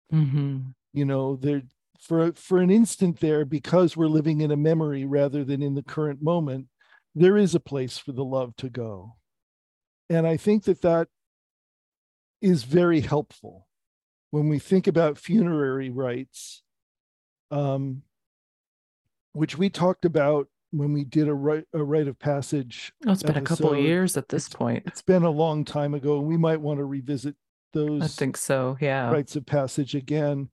Hmm 0.09 0.59
you 0.93 1.03
know 1.03 1.35
there 1.35 1.63
for 1.99 2.31
for 2.33 2.59
an 2.59 2.69
instant 2.69 3.19
there 3.19 3.43
because 3.43 3.97
we're 3.97 4.07
living 4.07 4.41
in 4.41 4.51
a 4.51 4.55
memory 4.55 5.03
rather 5.05 5.43
than 5.43 5.61
in 5.61 5.73
the 5.73 5.83
current 5.83 6.21
moment 6.21 6.67
there 7.15 7.37
is 7.37 7.53
a 7.53 7.59
place 7.59 7.97
for 7.97 8.11
the 8.11 8.23
love 8.23 8.55
to 8.55 8.69
go. 8.69 9.15
And 10.09 10.25
i 10.25 10.37
think 10.37 10.63
that 10.63 10.81
that 10.81 11.09
is 12.41 12.63
very 12.63 13.01
helpful. 13.01 13.67
When 14.31 14.49
we 14.49 14.59
think 14.59 14.87
about 14.87 15.17
funerary 15.17 15.89
rites 15.89 16.63
um, 17.51 18.03
which 19.33 19.57
we 19.57 19.69
talked 19.69 20.05
about 20.05 20.47
when 20.73 20.91
we 20.91 21.03
did 21.03 21.27
a 21.27 21.33
rite, 21.33 21.65
a 21.73 21.83
rite 21.83 22.07
of 22.07 22.17
passage 22.19 22.91
Oh, 23.05 23.11
it's 23.11 23.23
been 23.23 23.37
a 23.37 23.41
couple 23.41 23.71
of 23.73 23.79
years 23.79 24.17
at 24.17 24.27
this 24.29 24.49
point. 24.49 24.83
it's 24.87 25.01
been 25.03 25.23
a 25.23 25.29
long 25.29 25.63
time 25.65 25.93
ago 25.93 26.17
and 26.17 26.27
we 26.27 26.35
might 26.37 26.59
want 26.59 26.79
to 26.79 26.85
revisit 26.85 27.35
those 27.73 28.01
I 28.03 28.07
think 28.07 28.37
so. 28.37 28.77
Yeah. 28.81 29.11
rites 29.11 29.35
of 29.35 29.45
passage 29.45 29.95
again 29.95 30.49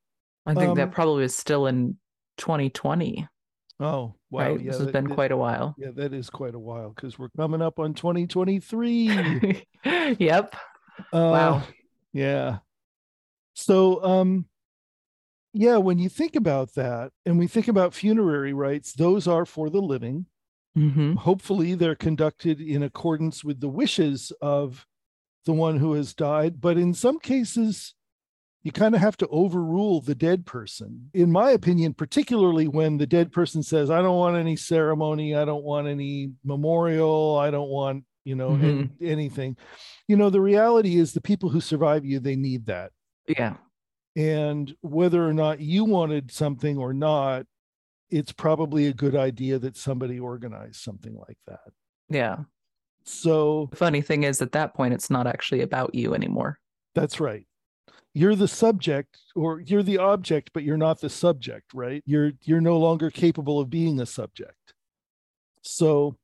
I 0.47 0.55
think 0.55 0.71
Um, 0.71 0.77
that 0.77 0.93
probably 0.93 1.25
is 1.25 1.37
still 1.37 1.67
in 1.67 1.97
2020, 2.39 3.27
oh 3.81 4.15
wow 4.31 4.41
right? 4.53 4.61
yeah 4.61 4.71
this 4.71 4.77
has 4.79 4.87
that- 4.87 4.93
been 4.93 5.05
that- 5.09 5.15
quite 5.15 5.33
a 5.33 5.37
while. 5.37 5.75
Yeah, 5.79 5.91
that 5.97 6.13
is 6.15 6.31
quite 6.31 6.55
a 6.55 6.59
while 6.59 6.91
because 6.91 7.19
we're 7.19 7.29
coming 7.37 7.61
up 7.63 7.79
on 7.79 7.95
2023. 7.95 9.65
yep. 10.19 10.55
Uh, 11.13 11.31
Wow. 11.33 11.63
Yeah. 12.13 12.59
So, 13.55 14.03
um, 14.05 14.47
yeah, 15.53 15.77
when 15.77 15.99
you 15.99 16.09
think 16.09 16.37
about 16.37 16.75
that 16.75 17.13
and 17.27 17.39
we 17.39 17.47
think 17.47 17.69
about 17.69 17.95
funerary 17.95 18.53
rites, 18.53 18.93
those 18.93 19.27
are 19.27 19.45
for 19.45 19.69
the 19.71 19.81
living. 19.81 20.27
hmm 20.75 21.15
Hopefully, 21.15 21.75
they're 21.75 21.95
conducted 21.97 22.61
in 22.61 22.83
accordance 22.83 23.43
with 23.45 23.61
the 23.61 23.69
wishes 23.69 24.33
of 24.41 24.87
the 25.47 25.53
one 25.53 25.79
who 25.79 25.95
has 25.95 26.15
died. 26.15 26.61
But 26.61 26.77
in 26.77 26.95
some 26.95 27.19
cases, 27.19 27.95
you 28.63 28.73
kind 28.73 28.95
of 28.95 29.01
have 29.01 29.17
to 29.19 29.29
overrule 29.29 30.01
the 30.01 30.15
dead 30.15 30.45
person. 30.45 31.11
In 31.15 31.33
my 31.33 31.51
opinion, 31.51 31.95
particularly 31.95 32.69
when 32.69 32.99
the 32.99 33.07
dead 33.07 33.33
person 33.33 33.63
says, 33.63 33.91
I 33.91 34.03
don't 34.03 34.19
want 34.19 34.37
any 34.37 34.55
ceremony, 34.55 35.35
I 35.35 35.45
don't 35.47 35.65
want 35.65 35.89
any 35.89 36.33
memorial, 36.45 37.39
I 37.39 37.51
don't 37.51 37.71
want, 37.71 38.05
you 38.25 38.35
know, 38.35 38.55
an- 38.55 38.91
anything. 39.01 39.57
You 40.07 40.17
know, 40.17 40.29
the 40.29 40.43
reality 40.43 40.99
is 40.99 41.13
the 41.13 41.23
people 41.23 41.49
who 41.49 41.61
survive 41.61 42.05
you, 42.05 42.21
they 42.21 42.37
need 42.37 42.67
that. 42.67 42.93
Yeah. 43.27 43.57
And 44.17 44.75
whether 44.81 45.27
or 45.27 45.33
not 45.33 45.61
you 45.61 45.85
wanted 45.85 46.31
something 46.33 46.79
or 46.79 46.93
not, 46.93 47.47
it's 48.11 48.33
probably 48.33 48.87
a 48.87 48.93
good 48.93 49.15
idea 49.15 49.59
that 49.61 49.77
somebody 49.77 50.19
organize 50.19 50.77
something 50.79 51.15
like 51.15 51.39
that. 51.47 51.71
Yeah. 52.09 52.39
So 53.05 53.69
The 53.71 53.77
funny 53.77 54.03
thing 54.03 54.25
is, 54.25 54.43
at 54.43 54.53
that 54.53 54.75
point, 54.75 54.95
it's 54.95 55.11
not 55.11 55.27
actually 55.27 55.61
about 55.63 55.95
you 55.95 56.15
anymore. 56.15 56.59
that's 56.95 57.21
right. 57.21 57.47
You're 58.13 58.35
the 58.35 58.49
subject 58.49 59.19
or 59.37 59.61
you're 59.61 59.85
the 59.85 59.99
object, 59.99 60.51
but 60.53 60.65
you're 60.65 60.77
not 60.77 61.01
the 61.01 61.09
subject, 61.09 61.73
right? 61.73 62.03
You're 62.05 62.33
you're 62.43 62.61
no 62.61 62.77
longer 62.77 63.09
capable 63.09 63.61
of 63.61 63.71
being 63.71 64.01
a 64.01 64.07
subject. 64.07 64.75
So 65.63 66.17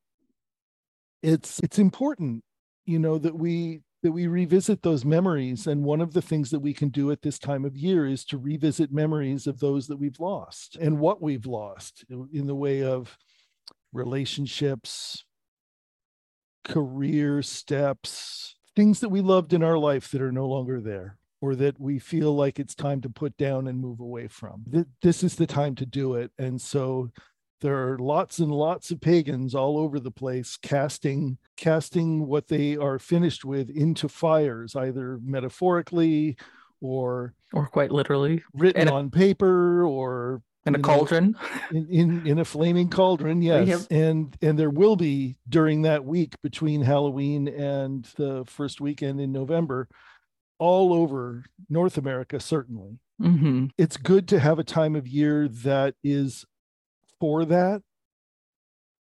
it's 1.23 1.61
it's 1.61 1.79
important, 1.79 2.43
you 2.87 2.99
know, 2.99 3.19
that 3.19 3.37
we 3.37 3.83
that 4.07 4.13
we 4.13 4.29
revisit 4.29 4.83
those 4.83 5.05
memories. 5.05 5.67
And 5.67 5.83
one 5.83 6.01
of 6.01 6.13
the 6.13 6.23
things 6.23 6.53
that 6.53 6.61
we 6.61 6.73
can 6.73 6.91
do 6.91 7.11
at 7.11 7.23
this 7.23 7.41
time 7.41 7.65
of 7.65 7.77
year 7.77 8.07
is 8.07 8.25
to 8.27 8.39
revisit 8.39 8.93
memories 8.93 9.49
of 9.49 9.59
those 9.59 9.89
that 9.89 9.97
we've 9.97 10.21
lost 10.21 10.77
and 10.77 11.01
what 11.01 11.21
we've 11.21 11.45
lost 11.45 12.05
in 12.09 12.47
the 12.47 12.55
way 12.55 12.85
of 12.85 13.19
relationships, 13.93 15.25
career 16.63 17.43
steps, 17.43 18.55
things 18.77 19.01
that 19.01 19.09
we 19.09 19.21
loved 19.21 19.53
in 19.53 19.65
our 19.65 19.77
life 19.77 20.09
that 20.13 20.23
are 20.23 20.31
no 20.31 20.47
longer 20.47 20.81
there 20.81 21.19
or 21.41 21.57
that 21.57 21.81
we 21.81 21.99
feel 21.99 22.33
like 22.33 22.61
it's 22.61 22.77
time 22.77 23.01
to 23.01 23.11
put 23.11 23.37
down 23.37 23.67
and 23.67 23.81
move 23.81 23.99
away 23.99 24.29
from. 24.29 24.63
This 25.03 25.25
is 25.25 25.35
the 25.35 25.49
time 25.49 25.75
to 25.75 25.85
do 25.85 26.15
it. 26.15 26.31
And 26.39 26.61
so 26.61 27.11
there 27.61 27.89
are 27.93 27.99
lots 27.99 28.39
and 28.39 28.51
lots 28.53 28.91
of 28.91 29.01
pagans 29.01 29.55
all 29.55 29.79
over 29.79 29.99
the 29.99 30.11
place 30.11 30.59
casting 30.61 31.39
casting 31.57 32.27
what 32.27 32.49
they 32.49 32.77
are 32.77 32.99
finished 32.99 33.45
with 33.45 33.71
into 33.71 34.09
fires 34.09 34.77
either 34.77 35.19
metaphorically 35.25 36.37
or 36.81 37.35
Or 37.53 37.67
quite 37.67 37.91
literally 37.91 38.43
written 38.55 38.89
a- 38.89 38.93
on 38.95 39.11
paper 39.11 39.85
or 39.85 40.43
in 40.67 40.75
a 40.75 40.79
know, 40.79 40.83
cauldron. 40.83 41.37
in, 41.71 41.87
in 41.91 42.27
in 42.27 42.39
a 42.41 42.45
flaming 42.45 42.91
cauldron 42.91 43.41
yes 43.53 43.69
Yep. 43.69 43.81
and 43.91 44.37
and 44.43 44.59
there 44.59 44.71
will 44.71 44.97
be 44.97 45.37
during 45.49 45.83
that 45.83 46.05
week 46.05 46.35
between 46.43 46.83
halloween 46.83 47.49
and 47.49 48.05
the 48.17 48.45
first 48.47 48.81
weekend 48.81 49.21
in 49.21 49.33
november 49.33 49.89
all 50.59 50.93
over 50.93 51.45
north 51.71 51.97
america 51.97 52.41
certainly 52.41 52.99
hmm 53.19 53.67
it's 53.79 53.97
good 53.97 54.27
to 54.29 54.39
have 54.39 54.59
a 54.59 54.65
time 54.65 54.95
of 54.97 55.07
year 55.09 55.49
that 55.49 55.95
is 56.05 56.45
for 57.21 57.45
that 57.45 57.83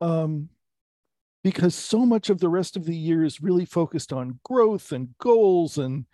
um 0.01 0.49
because 1.45 1.75
so 1.75 2.05
much 2.05 2.31
of 2.31 2.41
the 2.41 2.49
rest 2.49 2.77
of 2.77 2.85
the 2.85 2.97
year 2.97 3.25
is 3.25 3.41
really 3.41 3.65
focused 3.65 4.13
on 4.13 4.39
growth 4.45 4.93
and 4.93 5.15
goals 5.19 5.79
and 5.79 6.07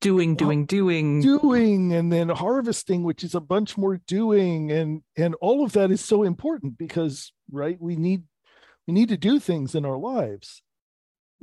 Doing, 0.00 0.36
doing, 0.36 0.64
doing. 0.64 1.20
doing 1.20 1.92
and 1.92 2.12
then 2.12 2.28
harvesting 2.28 3.02
which 3.02 3.24
is 3.24 3.34
a 3.34 3.40
bunch 3.40 3.76
more 3.76 3.96
doing 4.06 4.70
and 4.70 5.02
and 5.16 5.34
all 5.40 5.64
of 5.64 5.72
that 5.72 5.90
is 5.90 6.04
so 6.04 6.22
important 6.22 6.78
because 6.78 7.32
right 7.50 7.76
we 7.80 7.96
need 7.96 8.22
we 8.86 8.94
need 8.94 9.08
to 9.08 9.16
do 9.16 9.40
things 9.40 9.74
in 9.74 9.84
our 9.84 9.98
lives 9.98 10.62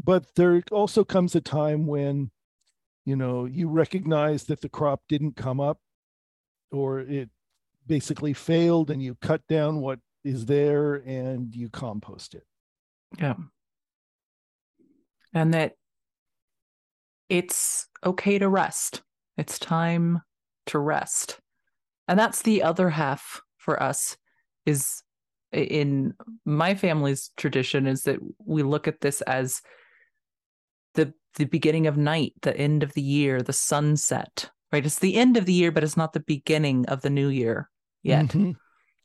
but 0.01 0.23
there 0.37 0.63
also 0.71 1.03
comes 1.03 1.35
a 1.35 1.41
time 1.41 1.85
when 1.85 2.31
you 3.03 3.17
know 3.17 3.43
you 3.43 3.67
recognize 3.67 4.45
that 4.45 4.61
the 4.61 4.69
crop 4.69 5.01
didn't 5.09 5.35
come 5.35 5.59
up 5.59 5.79
or 6.71 7.01
it 7.01 7.29
basically 7.87 8.33
failed 8.33 8.91
and 8.91 9.01
you 9.01 9.15
cut 9.15 9.41
down 9.47 9.79
what 9.81 9.99
is 10.23 10.45
there 10.45 10.95
and 10.95 11.55
you 11.55 11.69
compost 11.69 12.33
it 12.33 12.43
Yeah. 13.19 13.35
And 15.33 15.53
that 15.53 15.73
it's 17.29 17.87
okay 18.05 18.39
to 18.39 18.47
rest. 18.47 19.01
It's 19.37 19.59
time 19.59 20.21
to 20.67 20.79
rest. 20.79 21.39
And 22.07 22.17
that's 22.17 22.41
the 22.41 22.63
other 22.63 22.89
half 22.89 23.41
for 23.57 23.81
us 23.81 24.15
is 24.65 25.01
in 25.51 26.13
my 26.45 26.75
family's 26.75 27.31
tradition 27.37 27.87
is 27.87 28.03
that 28.03 28.19
we 28.39 28.63
look 28.63 28.87
at 28.87 29.01
this 29.01 29.21
as 29.21 29.61
the 30.93 31.13
the 31.35 31.45
beginning 31.45 31.87
of 31.87 31.97
night, 31.97 32.33
the 32.41 32.55
end 32.55 32.81
of 32.81 32.93
the 32.93 33.01
year, 33.01 33.41
the 33.41 33.53
sunset. 33.53 34.49
Right? 34.71 34.85
It's 34.85 34.99
the 34.99 35.15
end 35.15 35.37
of 35.37 35.45
the 35.45 35.53
year, 35.53 35.71
but 35.71 35.83
it's 35.83 35.97
not 35.97 36.13
the 36.13 36.21
beginning 36.21 36.85
of 36.87 37.01
the 37.01 37.09
new 37.09 37.27
year 37.27 37.69
yet 38.05 38.25
Mhm. 38.27 38.55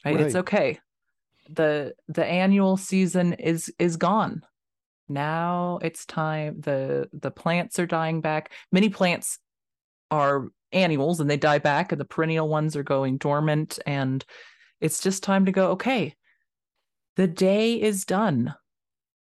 right? 0.04 0.20
It's 0.20 0.34
okay. 0.36 0.78
The 1.48 1.94
the 2.08 2.24
annual 2.24 2.76
season 2.76 3.32
is 3.34 3.72
is 3.78 3.96
gone. 3.96 4.42
Now 5.08 5.78
it's 5.82 6.04
time 6.06 6.60
the 6.60 7.08
the 7.12 7.30
plants 7.30 7.78
are 7.78 7.86
dying 7.86 8.20
back. 8.20 8.52
Many 8.70 8.88
plants 8.90 9.38
are 10.10 10.48
annuals 10.72 11.18
and 11.20 11.28
they 11.28 11.36
die 11.36 11.58
back 11.58 11.90
and 11.92 12.00
the 12.00 12.04
perennial 12.04 12.48
ones 12.48 12.76
are 12.76 12.84
going 12.84 13.16
dormant 13.18 13.78
and 13.86 14.24
it's 14.80 15.02
just 15.02 15.22
time 15.24 15.46
to 15.46 15.52
go 15.52 15.70
okay. 15.72 16.14
The 17.16 17.26
day 17.26 17.80
is 17.80 18.04
done. 18.04 18.54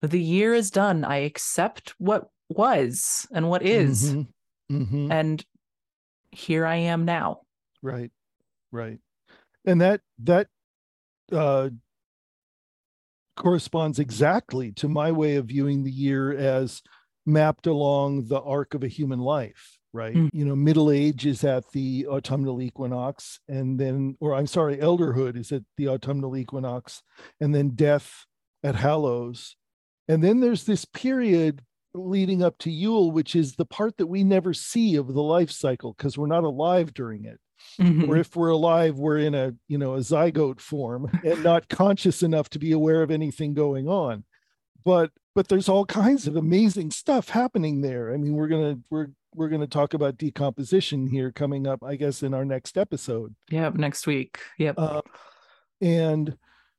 The 0.01 0.21
year 0.21 0.53
is 0.53 0.69
done. 0.71 1.05
I 1.05 1.17
accept 1.19 1.93
what 1.97 2.29
was 2.49 3.25
and 3.31 3.49
what 3.49 3.63
is, 3.63 4.13
Mhm. 4.13 4.27
Mhm. 4.71 5.11
and 5.11 5.45
here 6.31 6.65
I 6.65 6.75
am 6.75 7.05
now. 7.05 7.41
right 7.81 8.11
right 8.71 8.99
and 9.67 9.82
that 9.82 10.01
that 10.23 10.47
uh 11.32 11.69
corresponds 13.36 13.99
exactly 13.99 14.71
to 14.71 14.88
my 14.88 15.12
way 15.12 15.36
of 15.36 15.45
viewing 15.45 15.84
the 15.84 15.91
year 15.91 16.36
as 16.36 16.82
mapped 17.27 17.67
along 17.67 18.27
the 18.27 18.41
arc 18.41 18.73
of 18.73 18.84
a 18.84 18.88
human 18.88 19.19
life 19.19 19.77
right? 19.93 20.15
Mm. 20.15 20.30
you 20.34 20.45
know 20.45 20.56
middle 20.56 20.89
age 20.89 21.25
is 21.27 21.43
at 21.43 21.69
the 21.71 22.08
autumnal 22.08 22.62
equinox 22.62 23.39
and 23.47 23.80
then 23.80 24.17
or 24.19 24.34
i'm 24.34 24.47
sorry 24.47 24.77
elderhood 24.77 25.38
is 25.38 25.51
at 25.51 25.62
the 25.77 25.88
autumnal 25.88 26.36
equinox 26.36 27.03
and 27.39 27.53
then 27.53 27.69
death 27.75 28.25
at 28.63 28.75
hallows. 28.75 29.56
And 30.08 30.23
then 30.23 30.39
there's 30.39 30.63
this 30.63 30.86
period 30.86 31.62
leading 31.93 32.43
up 32.43 32.58
to 32.60 32.69
yule 32.69 33.12
which 33.12 33.36
is 33.36 33.56
the 33.56 33.65
part 33.65 33.97
that 33.97 34.06
we 34.06 34.23
never 34.23 34.53
see 34.53 34.95
of 34.95 35.08
the 35.08 35.21
life 35.21 35.49
cycle 35.49 35.95
because 35.97 36.15
we're 36.15 36.27
not 36.27 36.43
alive 36.43 36.93
during 36.93 37.25
it 37.25 37.39
Mhm. 37.80 38.08
or 38.08 38.17
if 38.17 38.36
we're 38.36 38.50
alive 38.50 38.98
we're 38.98 39.17
in 39.20 39.34
a 39.36 39.54
you 39.67 39.78
know 39.78 39.96
a 39.96 40.00
zygote 40.00 40.60
form 40.60 41.10
and 41.24 41.43
not 41.43 41.67
conscious 41.70 42.24
enough 42.24 42.50
to 42.52 42.60
be 42.60 42.72
aware 42.72 43.02
of 43.04 43.12
anything 43.12 43.54
going 43.54 43.88
on 43.88 44.24
but 44.84 45.12
but 45.36 45.48
there's 45.48 45.70
all 45.70 45.86
kinds 45.86 46.28
of 46.28 46.36
amazing 46.36 46.91
stuff 46.91 47.30
happening 47.30 47.82
there 47.82 48.13
i 48.13 48.17
mean 48.17 48.34
we're 48.34 48.48
gonna 48.48 48.78
we're 48.89 49.08
we're 49.36 49.50
gonna 49.50 49.67
talk 49.67 49.93
about 49.93 50.17
decomposition 50.17 51.08
here 51.08 51.32
coming 51.32 51.67
up 51.67 51.84
i 51.84 51.96
guess 51.96 52.24
in 52.24 52.34
our 52.34 52.46
next 52.46 52.78
episode 52.78 53.36
Yep, 53.52 53.76
next 53.76 54.08
week. 54.08 54.39
Yep. 54.58 54.76
uh, 54.78 55.02
and 55.82 56.38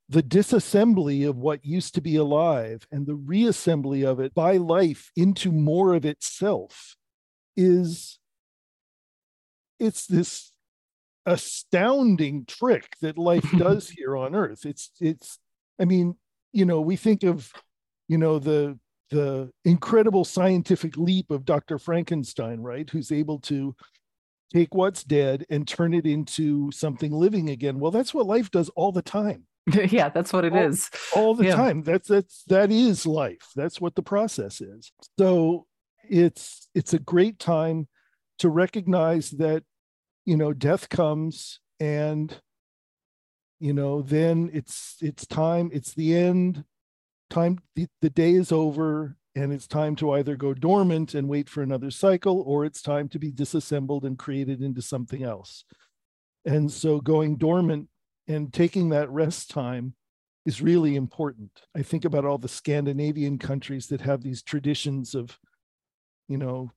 the 0.09 0.23
disassembly 0.23 1.29
of 1.29 1.37
what 1.37 1.63
used 1.63 1.93
to 1.95 2.01
be 2.01 2.15
alive 2.15 2.87
and 2.91 3.05
the 3.05 3.13
reassembly 3.15 4.03
of 4.05 4.19
it 4.19 4.33
by 4.33 4.57
life 4.57 5.11
into 5.15 5.51
more 5.51 5.93
of 5.93 6.03
itself 6.03 6.95
is 7.55 8.17
it's 9.79 10.05
this 10.07 10.51
astounding 11.25 12.45
trick 12.45 12.95
that 13.01 13.17
life 13.17 13.45
does 13.57 13.89
here 13.89 14.15
on 14.17 14.35
earth. 14.35 14.65
It's 14.65 14.91
it's 14.99 15.39
i 15.79 15.85
mean 15.85 16.15
you 16.51 16.65
know 16.65 16.81
we 16.81 16.95
think 16.95 17.23
of 17.23 17.51
you 18.07 18.17
know 18.17 18.39
the 18.39 18.77
the 19.11 19.49
incredible 19.65 20.23
scientific 20.23 20.95
leap 20.97 21.31
of 21.31 21.45
dr 21.45 21.77
frankenstein 21.79 22.59
right? 22.61 22.89
Who's 22.89 23.11
able 23.11 23.39
to 23.41 23.75
take 24.53 24.73
what's 24.73 25.03
dead 25.03 25.45
and 25.49 25.67
turn 25.67 25.93
it 25.93 26.05
into 26.07 26.71
something 26.71 27.11
living 27.11 27.49
again. 27.49 27.79
Well 27.79 27.91
that's 27.91 28.13
what 28.13 28.25
life 28.25 28.49
does 28.51 28.69
all 28.69 28.91
the 28.91 29.01
time. 29.01 29.45
Yeah, 29.91 30.09
that's 30.09 30.33
what 30.33 30.45
it 30.45 30.53
all- 30.53 30.59
is. 30.69 30.89
all 31.15 31.35
the 31.35 31.45
Yeah. 31.45 31.55
time. 31.55 31.83
That's 31.83 32.07
that's 32.07 32.43
that 32.47 32.71
is 32.71 33.05
life. 33.05 33.47
That's 33.55 33.79
what 33.79 33.95
the 33.95 34.01
process 34.01 34.61
is. 34.61 34.91
So 35.19 35.65
it's 36.09 36.67
it's 36.73 36.93
a 36.93 36.99
great 36.99 37.37
time 37.39 37.87
to 38.39 38.49
recognize 38.49 39.29
that 39.31 39.63
you 40.29 40.37
know 40.37 40.53
death 40.53 40.89
comes 40.89 41.59
and 41.79 42.39
you 43.59 43.73
know 43.73 44.03
then 44.03 44.47
it's 44.53 44.97
it's 45.01 45.25
time 45.25 45.71
it's 45.73 45.95
the 45.95 46.15
end 46.15 46.63
time 47.31 47.57
the, 47.75 47.87
the 48.01 48.11
day 48.11 48.33
is 48.33 48.51
over 48.51 49.17
and 49.33 49.51
it's 49.51 49.65
time 49.65 49.95
to 49.95 50.11
either 50.11 50.35
go 50.35 50.53
dormant 50.53 51.15
and 51.15 51.27
wait 51.27 51.49
for 51.49 51.63
another 51.63 51.89
cycle 51.89 52.43
or 52.45 52.63
it's 52.63 52.83
time 52.83 53.09
to 53.09 53.17
be 53.17 53.31
disassembled 53.31 54.05
and 54.05 54.19
created 54.19 54.61
into 54.61 54.83
something 54.83 55.23
else 55.23 55.65
and 56.45 56.71
so 56.71 57.01
going 57.01 57.35
dormant 57.35 57.89
and 58.27 58.53
taking 58.53 58.89
that 58.89 59.09
rest 59.09 59.49
time 59.49 59.95
is 60.45 60.61
really 60.61 60.95
important. 60.95 61.51
I 61.75 61.81
think 61.81 62.05
about 62.05 62.25
all 62.25 62.37
the 62.37 62.47
Scandinavian 62.47 63.39
countries 63.39 63.87
that 63.87 64.01
have 64.01 64.23
these 64.23 64.41
traditions 64.41 65.13
of, 65.13 65.37
you 66.27 66.37
know, 66.37 66.71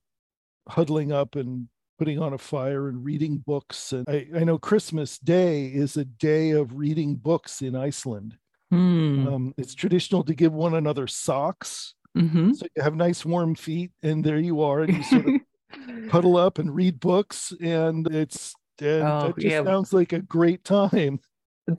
huddling 0.67 1.11
up 1.11 1.35
and 1.35 1.69
putting 1.97 2.19
on 2.19 2.33
a 2.33 2.37
fire 2.37 2.87
and 2.89 3.03
reading 3.03 3.37
books. 3.45 3.93
And 3.93 4.07
I, 4.09 4.27
I 4.35 4.43
know 4.43 4.57
Christmas 4.57 5.17
Day 5.19 5.67
is 5.67 5.97
a 5.97 6.05
day 6.05 6.51
of 6.51 6.75
reading 6.75 7.15
books 7.15 7.61
in 7.61 7.75
Iceland. 7.75 8.37
Hmm. 8.71 9.27
Um, 9.27 9.53
it's 9.57 9.75
traditional 9.75 10.23
to 10.23 10.33
give 10.33 10.53
one 10.53 10.73
another 10.75 11.07
socks. 11.07 11.93
Mhm. 12.17 12.55
So 12.55 12.65
you 12.75 12.83
have 12.83 12.95
nice 12.95 13.25
warm 13.25 13.55
feet, 13.55 13.91
and 14.03 14.23
there 14.23 14.37
you 14.39 14.61
are, 14.61 14.81
and 14.81 14.97
you 14.97 15.03
sort 15.03 15.27
of 15.27 15.41
huddle 16.11 16.37
up 16.37 16.59
and 16.59 16.73
read 16.73 16.99
books. 16.99 17.53
And 17.61 18.07
it's 18.13 18.53
and 18.81 19.03
Oh, 19.03 19.27
that 19.27 19.35
just 19.35 19.47
yeah. 19.47 19.63
sounds 19.63 19.93
like 19.93 20.13
a 20.13 20.19
great 20.21 20.63
time. 20.63 21.19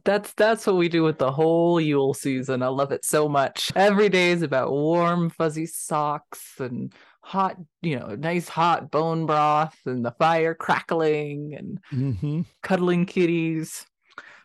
That's 0.05 0.33
that's 0.35 0.67
what 0.67 0.77
we 0.77 0.89
do 0.89 1.03
with 1.03 1.19
the 1.19 1.31
whole 1.31 1.81
Yule 1.81 2.15
season. 2.15 2.63
I 2.63 2.69
love 2.69 2.91
it 2.91 3.05
so 3.05 3.29
much. 3.29 3.71
Every 3.77 4.09
day 4.09 4.31
is 4.31 4.43
about 4.43 4.71
warm, 4.73 5.29
fuzzy 5.31 5.67
socks 5.67 6.55
and 6.59 6.93
hot, 7.25 7.57
you 7.81 7.99
know, 7.99 8.15
nice 8.15 8.49
hot 8.49 8.91
bone 8.91 9.25
broth 9.25 9.75
and 9.87 10.05
the 10.05 10.13
fire 10.13 10.55
crackling 10.55 11.55
and 11.57 11.79
hmm 11.91 12.43
cuddling 12.63 13.07
kitties. 13.07 13.87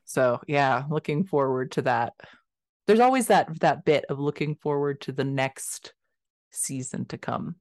So 0.05 0.41
yeah, 0.47 0.83
looking 0.89 1.25
forward 1.25 1.73
to 1.73 1.81
that. 1.83 2.13
There's 2.87 3.01
always 3.01 3.27
that 3.27 3.59
that 3.59 3.85
bit 3.85 4.05
of 4.09 4.19
looking 4.19 4.55
forward 4.55 5.01
to 5.01 5.11
the 5.11 5.23
next 5.25 5.93
season 6.51 7.05
to 7.07 7.17
come, 7.17 7.55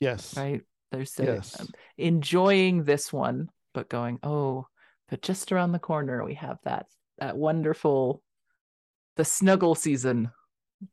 Yes. 0.00 0.34
right? 0.36 0.62
There's 0.92 1.12
the, 1.14 1.24
Yes. 1.24 1.60
um, 1.60 1.68
enjoying 1.98 2.84
this 2.84 3.12
one, 3.12 3.50
but 3.74 3.88
going, 3.88 4.18
oh, 4.22 4.66
but 5.08 5.22
just 5.22 5.52
around 5.52 5.72
the 5.72 5.78
corner 5.78 6.24
we 6.24 6.34
have 6.34 6.58
that 6.64 6.86
that 7.18 7.36
wonderful 7.36 8.22
the 9.16 9.24
snuggle 9.24 9.74
season. 9.74 10.30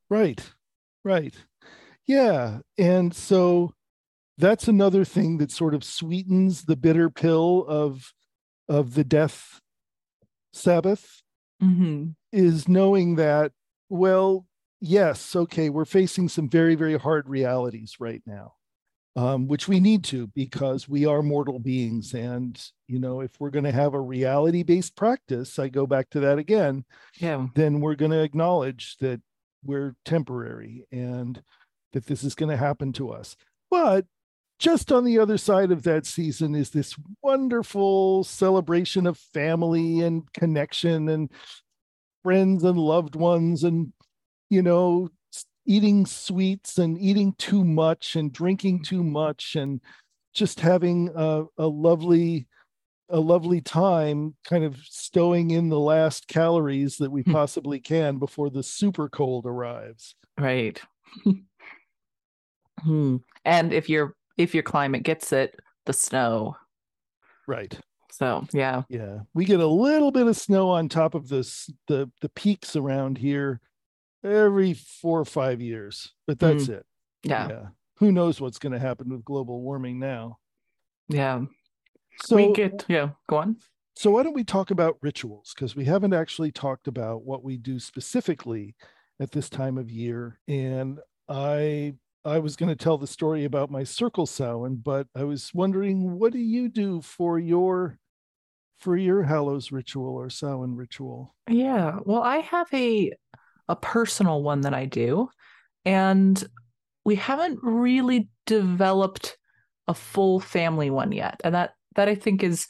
Right. 0.10 0.44
Right. 1.06 1.36
Yeah. 2.10 2.62
And 2.76 3.14
so 3.16 3.76
that's 4.36 4.68
another 4.68 5.06
thing 5.06 5.38
that 5.38 5.52
sort 5.52 5.76
of 5.76 5.84
sweetens 5.84 6.64
the 6.66 6.76
bitter 6.76 7.12
pill 7.12 7.66
of 7.68 8.14
of 8.68 8.96
the 8.96 9.04
death 9.04 9.62
Sabbath 10.52 11.22
Mm-hmm. 11.62 12.12
is 12.32 12.70
knowing 12.70 13.16
that, 13.18 13.52
well, 13.90 14.48
yes, 14.80 15.36
okay, 15.36 15.70
we're 15.70 15.84
facing 15.84 16.30
some 16.30 16.50
very, 16.50 16.74
very 16.74 16.98
hard 16.98 17.28
realities 17.28 17.98
right 18.00 18.22
now. 18.26 18.54
Um, 19.18 19.48
which 19.48 19.68
we 19.68 19.82
need 19.82 20.06
to 20.06 20.28
because 20.28 20.88
we 20.88 21.06
are 21.06 21.22
mortal 21.22 21.60
beings. 21.60 22.14
And, 22.14 22.58
you 22.88 22.98
know, 22.98 23.20
if 23.20 23.32
we're 23.40 23.50
going 23.50 23.66
to 23.66 23.74
have 23.74 23.94
a 23.94 24.00
reality 24.00 24.64
based 24.64 24.96
practice, 24.96 25.60
I 25.60 25.68
go 25.68 25.86
back 25.86 26.10
to 26.12 26.22
that 26.22 26.38
again, 26.40 26.86
Yeah. 27.20 27.48
then 27.56 27.82
we're 27.82 27.96
going 27.96 28.12
to 28.12 28.24
acknowledge 28.24 28.96
that 29.02 29.22
we're 29.64 29.96
temporary 30.06 30.86
and 30.94 31.44
that 31.94 32.06
this 32.06 32.24
is 32.24 32.36
going 32.36 32.50
to 32.50 32.58
happen 32.58 32.94
to 32.94 33.12
us. 33.12 33.36
But 33.70 34.06
just 34.60 34.92
on 34.92 35.06
the 35.06 35.20
other 35.20 35.38
side 35.38 35.72
of 35.72 35.84
that 35.84 36.06
season 36.06 36.54
is 36.56 36.70
this 36.72 36.96
wonderful 37.22 38.24
celebration 38.24 39.08
of 39.08 39.18
family 39.18 40.02
and 40.02 40.32
connection 40.34 41.08
and 41.10 41.32
friends 42.24 42.64
and 42.64 42.78
loved 42.78 43.16
ones 43.16 43.64
and, 43.64 43.94
you 44.50 44.62
know, 44.62 45.10
eating 45.66 46.06
sweets 46.06 46.78
and 46.78 47.00
eating 47.00 47.34
too 47.38 47.64
much 47.64 48.16
and 48.16 48.34
drinking 48.34 48.84
too 48.84 49.04
much 49.04 49.56
and 49.56 49.80
just 50.34 50.60
having 50.60 51.10
a, 51.16 51.44
a 51.58 51.68
lovely 51.68 52.48
a 53.12 53.20
lovely 53.20 53.60
time 53.60 54.36
kind 54.44 54.64
of 54.64 54.78
stowing 54.84 55.50
in 55.50 55.70
the 55.70 55.80
last 55.80 56.28
calories 56.28 56.98
that 56.98 57.12
we 57.12 57.24
Hmm. 57.24 57.32
possibly 57.32 57.80
can 57.80 58.20
before 58.20 58.52
the 58.52 58.62
super 58.62 59.10
cold 59.10 59.46
arrives. 59.48 60.16
Right. 60.38 60.80
Hmm. 62.82 63.18
And 63.46 63.74
if 63.74 63.90
your 63.90 64.16
if 64.38 64.54
your 64.54 64.64
climate 64.64 65.04
gets 65.04 65.32
it, 65.34 65.60
the 65.86 65.94
snow. 65.94 66.56
Right. 67.48 67.78
So 68.12 68.46
yeah. 68.54 68.84
Yeah. 68.90 69.20
We 69.34 69.46
get 69.46 69.60
a 69.60 69.68
little 69.68 70.12
bit 70.12 70.28
of 70.28 70.36
snow 70.36 70.70
on 70.70 70.90
top 70.90 71.16
of 71.16 71.30
this 71.30 71.70
the 71.88 72.12
the 72.22 72.30
peaks 72.30 72.76
around 72.76 73.18
here 73.18 73.62
every 74.24 74.74
4 74.74 75.22
or 75.22 75.26
5 75.26 75.62
years, 75.62 76.14
but 76.28 76.40
that's 76.40 76.68
it. 76.68 76.86
Yeah. 77.24 77.68
Who 77.98 78.12
knows 78.12 78.42
what's 78.42 78.60
going 78.60 78.74
to 78.74 78.80
happen 78.80 79.10
with 79.10 79.24
global 79.24 79.62
warming 79.62 80.00
now? 80.00 80.38
Yeah. 81.08 81.46
So 82.24 82.36
we 82.36 82.54
get 82.54 82.86
yeah, 82.88 83.10
go 83.28 83.38
on. 83.38 83.58
So 83.96 84.12
why 84.12 84.24
don't 84.24 84.34
we 84.34 84.44
talk 84.44 84.72
about 84.72 84.98
rituals? 85.02 85.54
Because 85.54 85.76
we 85.76 85.84
haven't 85.84 86.14
actually 86.14 86.52
talked 86.52 86.88
about 86.88 87.24
what 87.24 87.44
we 87.44 87.58
do 87.58 87.80
specifically 87.80 88.76
at 89.20 89.32
this 89.32 89.50
time 89.50 89.78
of 89.78 89.92
year. 89.92 90.40
And 90.48 91.00
I 91.28 91.96
I 92.26 92.40
was 92.40 92.56
going 92.56 92.70
to 92.70 92.76
tell 92.76 92.98
the 92.98 93.08
story 93.08 93.46
about 93.46 93.72
my 93.72 93.84
circle 93.84 94.26
Samhain, 94.26 94.82
but 94.84 95.08
I 95.16 95.24
was 95.24 95.52
wondering 95.54 96.20
what 96.20 96.34
do 96.34 96.40
you 96.40 96.70
do 96.70 97.02
for 97.02 97.40
your 97.40 97.98
for 98.80 98.96
your 98.96 99.24
Hallows 99.24 99.72
ritual 99.72 100.16
or 100.16 100.30
Samhain 100.30 100.76
ritual? 100.76 101.36
Yeah. 101.50 102.00
Well, 102.04 102.22
I 102.22 102.38
have 102.38 102.68
a 102.74 103.14
a 103.68 103.76
personal 103.76 104.42
one 104.44 104.62
that 104.62 104.74
I 104.74 104.86
do, 104.86 105.30
and 105.86 106.44
we 107.06 107.16
haven't 107.16 107.60
really 107.62 108.30
developed 108.46 109.38
a 109.88 109.94
full 109.94 110.40
family 110.40 110.90
one 110.90 111.12
yet. 111.12 111.40
And 111.44 111.56
that 111.56 111.72
that 111.96 112.10
I 112.10 112.16
think 112.16 112.44
is 112.44 112.68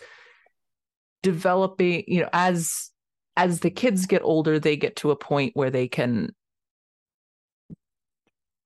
developing, 1.24 2.04
you 2.08 2.22
know, 2.22 2.30
as 2.34 2.92
as 3.36 3.62
the 3.62 3.72
kids 3.72 4.06
get 4.06 4.22
older, 4.22 4.60
they 4.60 4.78
get 4.78 4.98
to 4.98 5.12
a 5.12 5.16
point 5.16 5.52
where 5.56 5.70
they 5.72 5.88
can 5.88 6.36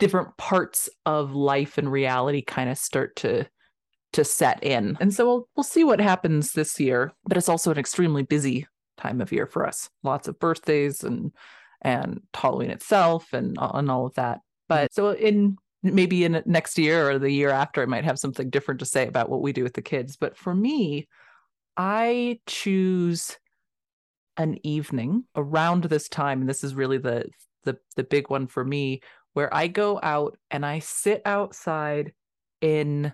different 0.04 0.36
parts 0.36 0.90
of 1.06 1.34
life 1.34 1.78
and 1.78 1.90
reality 1.90 2.42
kind 2.42 2.70
of 2.70 2.78
start 2.78 3.16
to 3.16 3.48
to 4.12 4.26
set 4.26 4.62
in. 4.62 4.98
And 5.00 5.14
so 5.14 5.26
we'll 5.26 5.48
we'll 5.56 5.64
see 5.64 5.86
what 5.86 6.02
happens 6.02 6.52
this 6.52 6.78
year, 6.78 7.14
but 7.26 7.38
it's 7.38 7.48
also 7.48 7.72
an 7.72 7.78
extremely 7.78 8.24
busy 8.24 8.68
time 8.98 9.22
of 9.22 9.32
year 9.32 9.48
for 9.48 9.66
us. 9.66 9.90
Lots 10.04 10.28
of 10.28 10.38
birthdays 10.40 11.06
and 11.06 11.32
and 11.82 12.20
Halloween 12.34 12.70
itself 12.70 13.32
and 13.32 13.56
and 13.58 13.90
all 13.90 14.06
of 14.06 14.14
that. 14.16 14.40
But 14.68 14.94
so 14.94 15.12
in 15.12 15.56
maybe 15.84 16.26
in 16.26 16.44
next 16.46 16.78
year 16.78 17.10
or 17.10 17.18
the 17.18 17.32
year 17.32 17.52
after 17.52 17.82
I 17.82 17.86
might 17.86 18.04
have 18.04 18.20
something 18.20 18.50
different 18.50 18.82
to 18.82 18.86
say 18.86 19.08
about 19.08 19.30
what 19.30 19.42
we 19.42 19.54
do 19.54 19.64
with 19.64 19.74
the 19.74 19.82
kids, 19.82 20.18
but 20.18 20.36
for 20.36 20.54
me 20.54 21.08
I 21.78 22.42
choose 22.46 23.38
an 24.36 24.58
evening 24.64 25.24
around 25.34 25.86
this 25.86 26.10
time 26.10 26.42
and 26.42 26.50
this 26.50 26.62
is 26.66 26.76
really 26.76 26.98
the 26.98 27.30
the 27.64 27.78
the 27.96 28.04
big 28.04 28.30
one 28.30 28.48
for 28.48 28.66
me 28.66 29.00
where 29.34 29.54
I 29.54 29.68
go 29.68 30.00
out 30.02 30.38
and 30.52 30.66
I 30.66 30.80
sit 30.80 31.22
outside 31.26 32.14
in 32.62 33.14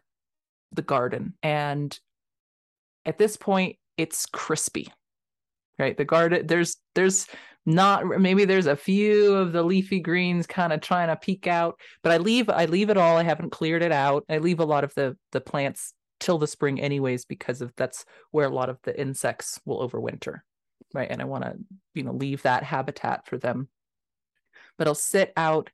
the 0.72 0.82
garden. 0.82 1.34
And 1.42 1.98
at 3.06 3.18
this 3.18 3.38
point 3.38 3.78
it's 3.98 4.26
crispy 4.26 4.92
right? 5.80 5.98
The 5.98 6.06
garden 6.06 6.46
there's 6.46 6.78
there's 6.94 7.26
not 7.66 8.06
maybe 8.06 8.46
there's 8.46 8.68
a 8.68 8.76
few 8.76 9.34
of 9.36 9.54
the 9.54 9.64
leafy 9.64 10.00
greens 10.00 10.46
kind 10.46 10.74
of 10.74 10.82
trying 10.82 11.08
to 11.08 11.16
peek 11.16 11.46
out 11.46 11.80
but 12.04 12.12
i 12.12 12.18
leave 12.18 12.50
i 12.50 12.66
leave 12.66 12.90
it 12.90 12.98
all. 12.98 13.18
I 13.18 13.24
haven't 13.24 13.52
cleared 13.52 13.82
it 13.82 13.92
out. 13.92 14.26
I 14.30 14.38
leave 14.38 14.60
a 14.60 14.66
lot 14.66 14.84
of 14.84 14.94
the 14.94 15.18
the 15.32 15.42
plants 15.42 15.94
till 16.20 16.38
the 16.38 16.48
spring 16.48 16.80
anyways 16.80 17.26
because 17.26 17.62
of 17.62 17.74
that's 17.78 18.06
where 18.32 18.46
a 18.46 18.54
lot 18.54 18.70
of 18.70 18.78
the 18.84 19.00
insects 19.00 19.60
will 19.66 19.88
overwinter 19.88 20.40
right? 20.94 21.10
And 21.10 21.22
i 21.22 21.26
want 21.26 21.44
to 21.46 21.56
you 21.94 22.04
know 22.04 22.14
leave 22.14 22.44
that 22.44 22.64
habitat 22.64 23.26
for 23.28 23.38
them. 23.38 23.70
But 24.78 24.88
i'll 24.88 24.96
sit 24.96 25.32
out 25.38 25.70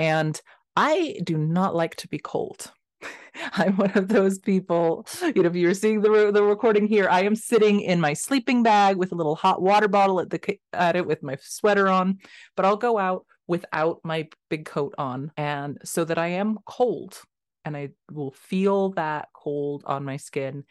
and 0.00 0.40
i 0.76 1.16
do 1.22 1.36
not 1.36 1.74
like 1.74 1.94
to 1.94 2.08
be 2.08 2.18
cold 2.18 2.72
I'm 3.52 3.76
one 3.76 3.92
of 3.92 4.08
those 4.08 4.38
people. 4.38 5.06
You 5.22 5.42
know, 5.42 5.48
if 5.48 5.54
you're 5.54 5.74
seeing 5.74 6.00
the 6.00 6.10
re- 6.10 6.30
the 6.30 6.42
recording 6.42 6.86
here, 6.86 7.08
I 7.08 7.22
am 7.22 7.34
sitting 7.34 7.80
in 7.80 8.00
my 8.00 8.12
sleeping 8.12 8.62
bag 8.62 8.96
with 8.96 9.12
a 9.12 9.14
little 9.14 9.34
hot 9.36 9.62
water 9.62 9.88
bottle 9.88 10.20
at 10.20 10.30
the 10.30 10.58
at 10.72 10.96
it 10.96 11.06
with 11.06 11.22
my 11.22 11.36
sweater 11.40 11.88
on, 11.88 12.18
but 12.56 12.64
I'll 12.64 12.76
go 12.76 12.98
out 12.98 13.26
without 13.46 14.00
my 14.04 14.28
big 14.48 14.64
coat 14.64 14.94
on, 14.98 15.32
and 15.36 15.78
so 15.84 16.04
that 16.04 16.18
I 16.18 16.28
am 16.28 16.58
cold, 16.66 17.20
and 17.64 17.76
I 17.76 17.90
will 18.10 18.32
feel 18.32 18.90
that 18.90 19.28
cold 19.34 19.84
on 19.86 20.04
my 20.04 20.16
skin, 20.16 20.64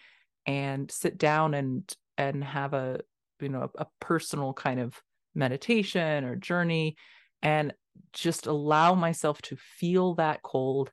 and 0.46 0.90
sit 0.92 1.18
down 1.18 1.54
and 1.54 1.92
and 2.18 2.44
have 2.44 2.74
a 2.74 3.00
you 3.40 3.50
know 3.50 3.70
a, 3.76 3.84
a 3.84 3.88
personal 4.00 4.54
kind 4.54 4.80
of 4.80 5.02
meditation 5.34 6.26
or 6.26 6.36
journey, 6.36 6.96
and 7.42 7.74
just 8.14 8.48
allow 8.48 8.96
myself 8.96 9.42
to 9.44 9.56
feel 9.56 10.16
that 10.16 10.42
cold 10.42 10.92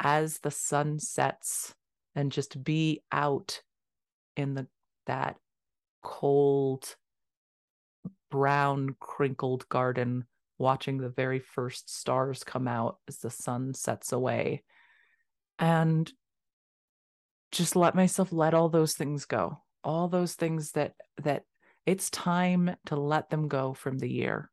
as 0.00 0.38
the 0.38 0.50
sun 0.50 0.98
sets 0.98 1.74
and 2.14 2.32
just 2.32 2.62
be 2.62 3.02
out 3.10 3.62
in 4.36 4.54
the 4.54 4.66
that 5.06 5.36
cold 6.02 6.96
brown 8.30 8.94
crinkled 9.00 9.68
garden 9.68 10.24
watching 10.58 10.98
the 10.98 11.08
very 11.08 11.38
first 11.38 11.88
stars 11.88 12.44
come 12.44 12.68
out 12.68 12.98
as 13.08 13.18
the 13.18 13.30
sun 13.30 13.74
sets 13.74 14.12
away. 14.12 14.62
And 15.58 16.10
just 17.50 17.74
let 17.74 17.94
myself 17.94 18.32
let 18.32 18.54
all 18.54 18.68
those 18.68 18.94
things 18.94 19.24
go 19.24 19.58
all 19.84 20.08
those 20.08 20.34
things 20.34 20.72
that 20.72 20.94
that 21.22 21.44
it's 21.86 22.10
time 22.10 22.76
to 22.86 22.96
let 22.96 23.30
them 23.30 23.48
go 23.48 23.72
from 23.72 23.98
the 23.98 24.10
year 24.10 24.50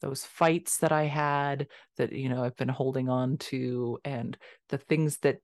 those 0.00 0.24
fights 0.24 0.78
that 0.78 0.92
I 0.92 1.04
had 1.04 1.68
that 1.96 2.12
you 2.12 2.28
know 2.28 2.44
I've 2.44 2.56
been 2.56 2.68
holding 2.68 3.08
on 3.08 3.38
to 3.38 3.98
and 4.04 4.36
the 4.68 4.78
things 4.78 5.18
that 5.18 5.38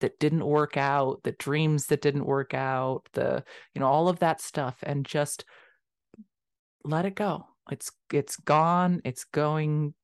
that 0.00 0.18
didn't 0.18 0.44
work 0.44 0.76
out, 0.76 1.22
the 1.22 1.32
dreams 1.32 1.86
that 1.86 2.02
didn't 2.02 2.26
work 2.26 2.54
out, 2.54 3.08
the 3.12 3.44
you 3.74 3.80
know 3.80 3.86
all 3.86 4.08
of 4.08 4.18
that 4.20 4.40
stuff 4.40 4.76
and 4.82 5.04
just 5.04 5.44
let 6.84 7.06
it 7.06 7.14
go. 7.14 7.46
It's 7.70 7.92
it's 8.12 8.36
gone, 8.36 9.00
it's 9.04 9.24
going 9.24 9.94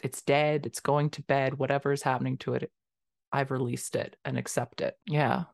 it's 0.00 0.22
dead, 0.22 0.64
it's 0.64 0.80
going 0.80 1.10
to 1.10 1.22
bed, 1.22 1.58
whatever 1.58 1.92
is 1.92 2.02
happening 2.02 2.38
to 2.38 2.54
it. 2.54 2.70
I've 3.32 3.50
released 3.50 3.96
it 3.96 4.16
and 4.24 4.38
accept 4.38 4.80
it. 4.80 4.94
Yeah. 5.06 5.44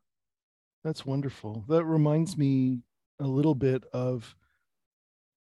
That's 0.83 1.05
wonderful. 1.05 1.65
That 1.67 1.83
reminds 1.83 2.37
me 2.37 2.79
a 3.19 3.27
little 3.27 3.55
bit 3.55 3.83
of 3.91 4.35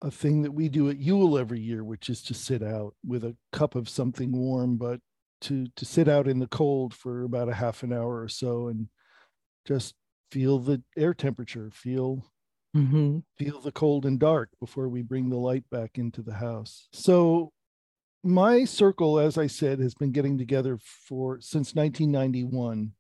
a 0.07 0.11
thing 0.11 0.43
that 0.43 0.53
we 0.53 0.69
do 0.69 0.89
at 0.89 0.99
Yule 0.99 1.37
every 1.37 1.61
year, 1.61 1.83
which 1.83 2.09
is 2.09 2.23
to 2.23 2.33
sit 2.33 2.63
out 2.63 2.95
with 3.05 3.25
a 3.25 3.37
cup 3.53 3.75
of 3.75 3.89
something 3.89 4.31
warm, 4.31 4.77
but 4.77 5.01
to 5.43 5.67
to 5.75 5.85
sit 5.85 6.09
out 6.09 6.29
in 6.29 6.39
the 6.39 6.47
cold 6.47 6.95
for 6.95 7.25
about 7.25 7.49
a 7.49 7.55
half 7.55 7.83
an 7.83 7.93
hour 7.93 8.23
or 8.23 8.29
so 8.29 8.69
and 8.69 8.89
just 9.67 9.95
feel 10.31 10.61
the 10.61 10.83
air 10.97 11.13
temperature, 11.13 11.71
feel 11.71 12.25
Mm-hmm. 12.77 13.21
feel 13.39 13.63
the 13.63 13.73
cold 13.73 14.05
and 14.05 14.21
dark 14.21 14.51
before 14.61 14.91
we 14.91 15.01
bring 15.01 15.31
the 15.31 15.39
light 15.39 15.65
back 15.71 15.97
into 15.97 16.21
the 16.21 16.35
house. 16.35 16.89
So 16.93 17.51
my 18.23 18.67
circle, 18.67 19.19
as 19.19 19.39
I 19.39 19.47
said, 19.47 19.79
has 19.81 19.95
been 19.95 20.13
getting 20.13 20.37
together 20.37 20.79
for 20.83 21.41
since 21.41 21.75
1991. 21.75 22.93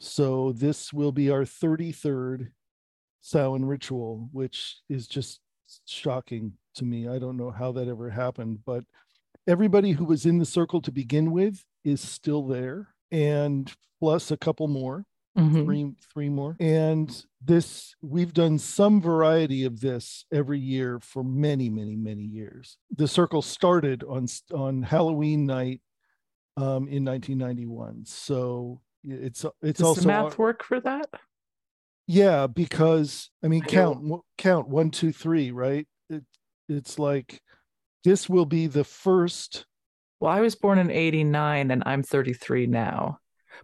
So 0.00 0.52
this 0.52 0.92
will 0.92 1.12
be 1.12 1.30
our 1.30 1.44
33rd 1.44 2.48
Samhain 3.22 3.64
ritual, 3.64 4.28
which 4.32 4.80
is 4.90 5.06
just 5.06 5.40
shocking 5.86 6.54
to 6.74 6.84
me. 6.84 7.08
I 7.08 7.18
don't 7.18 7.36
know 7.36 7.50
how 7.50 7.72
that 7.72 7.88
ever 7.88 8.10
happened, 8.10 8.60
but 8.64 8.84
everybody 9.46 9.92
who 9.92 10.04
was 10.04 10.26
in 10.26 10.38
the 10.38 10.44
circle 10.44 10.80
to 10.82 10.92
begin 10.92 11.30
with 11.30 11.64
is 11.84 12.00
still 12.00 12.46
there, 12.46 12.88
and 13.10 13.72
plus 14.00 14.30
a 14.30 14.36
couple 14.36 14.68
more 14.68 15.04
Mm-hmm. 15.38 15.64
three 15.64 15.92
three 16.12 16.28
more 16.28 16.56
and 16.58 17.24
this 17.40 17.94
we've 18.02 18.34
done 18.34 18.58
some 18.58 19.00
variety 19.00 19.62
of 19.64 19.80
this 19.80 20.24
every 20.32 20.58
year 20.58 20.98
for 20.98 21.22
many 21.22 21.70
many 21.70 21.94
many 21.94 22.24
years 22.24 22.78
the 22.96 23.06
circle 23.06 23.40
started 23.40 24.02
on 24.02 24.26
on 24.52 24.82
halloween 24.82 25.46
night 25.46 25.82
um 26.56 26.88
in 26.88 27.04
1991 27.04 28.04
so 28.06 28.80
it's 29.04 29.46
it's 29.62 29.78
Does 29.78 29.86
also 29.86 30.00
the 30.00 30.06
math 30.08 30.36
work 30.36 30.64
for 30.64 30.80
that? 30.80 31.08
Yeah 32.10 32.46
because 32.46 33.30
i 33.44 33.48
mean 33.48 33.62
I 33.64 33.66
count 33.66 34.22
count 34.36 34.68
one 34.68 34.90
two 34.90 35.12
three 35.12 35.50
right 35.50 35.86
it, 36.08 36.24
it's 36.68 36.98
like 36.98 37.40
this 38.04 38.28
will 38.28 38.46
be 38.46 38.66
the 38.66 38.84
first 38.84 39.66
Well, 40.20 40.32
I 40.32 40.40
was 40.40 40.54
born 40.54 40.78
in 40.78 40.90
89 40.90 41.70
and 41.70 41.82
I'm 41.86 42.02
33 42.02 42.66
now. 42.66 43.18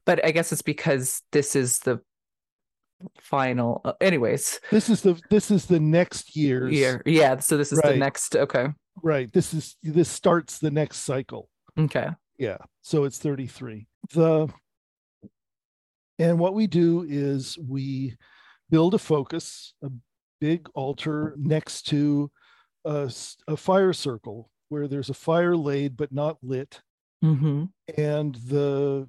But 0.05 0.25
I 0.25 0.31
guess 0.31 0.53
it's 0.53 0.63
because 0.63 1.23
this 1.33 1.57
is 1.57 1.79
the 1.79 2.01
final 3.21 3.81
uh, 3.85 3.95
anyways. 4.01 4.61
this 4.71 4.91
is 4.91 5.01
the 5.01 5.19
this 5.31 5.51
is 5.51 5.67
the 5.67 5.81
next 5.81 6.37
year's 6.37 6.73
Year. 6.73 7.03
Yeah, 7.07 7.39
so 7.39 7.57
this 7.57 7.73
is 7.73 7.81
the 7.81 7.97
next 7.97 8.37
okay. 8.37 8.69
right 9.03 9.31
this 9.33 9.53
is 9.55 9.77
this 9.83 10.09
starts 10.09 10.59
the 10.59 10.71
next 10.71 10.99
cycle 10.99 11.49
Okay. 11.79 12.09
Yeah. 12.39 12.59
So 12.83 13.05
it's 13.05 13.19
33. 13.19 13.87
The 14.15 14.49
and 16.19 16.39
what 16.39 16.55
we 16.55 16.67
do 16.67 17.05
is 17.09 17.59
we 17.59 18.17
build 18.71 18.95
a 18.95 18.99
focus, 18.99 19.75
a 19.83 19.91
big 20.41 20.69
altar 20.75 21.35
next 21.39 21.83
to 21.89 22.31
a 22.85 23.57
fire 23.57 23.93
circle 23.93 24.51
where 24.69 24.87
there's 24.87 25.11
a 25.11 25.15
fire 25.15 25.57
laid 25.57 25.97
but 25.97 26.13
not 26.13 26.37
lit 26.43 26.81
Mm-hmm. 27.25 27.65
and 27.97 28.35
the 28.35 29.09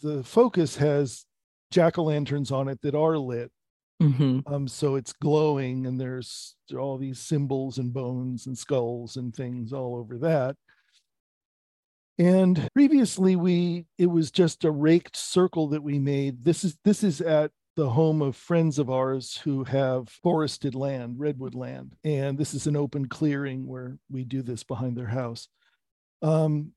the 0.00 0.22
focus 0.22 0.76
has 0.76 1.26
jack-o'-lanterns 1.72 2.52
on 2.52 2.68
it 2.68 2.80
that 2.82 2.94
are 2.94 3.18
lit 3.18 3.50
Mm-hmm. 4.00 4.52
um 4.52 4.66
so 4.68 4.94
it's 4.94 5.12
glowing 5.12 5.86
and 5.86 6.00
there's 6.00 6.54
all 6.76 6.96
these 6.98 7.18
symbols 7.18 7.78
and 7.78 7.92
bones 7.92 8.46
and 8.46 8.56
skulls 8.56 9.16
and 9.16 9.34
things 9.34 9.72
all 9.72 9.96
over 9.96 10.18
that 10.18 10.56
and 12.18 12.68
previously 12.74 13.36
we 13.36 13.86
it 13.98 14.06
was 14.06 14.30
just 14.30 14.64
a 14.64 14.70
raked 14.70 15.16
circle 15.16 15.68
that 15.68 15.82
we 15.82 15.98
made 15.98 16.44
this 16.44 16.64
is 16.64 16.78
this 16.84 17.02
is 17.02 17.20
at 17.20 17.50
the 17.76 17.88
home 17.88 18.20
of 18.20 18.36
friends 18.36 18.78
of 18.78 18.90
ours 18.90 19.40
who 19.44 19.64
have 19.64 20.08
forested 20.08 20.74
land 20.74 21.14
redwood 21.18 21.54
land 21.54 21.94
and 22.04 22.36
this 22.36 22.52
is 22.54 22.66
an 22.66 22.76
open 22.76 23.06
clearing 23.08 23.66
where 23.66 23.96
we 24.10 24.24
do 24.24 24.42
this 24.42 24.62
behind 24.62 24.96
their 24.96 25.06
house 25.06 25.48
um 26.22 26.72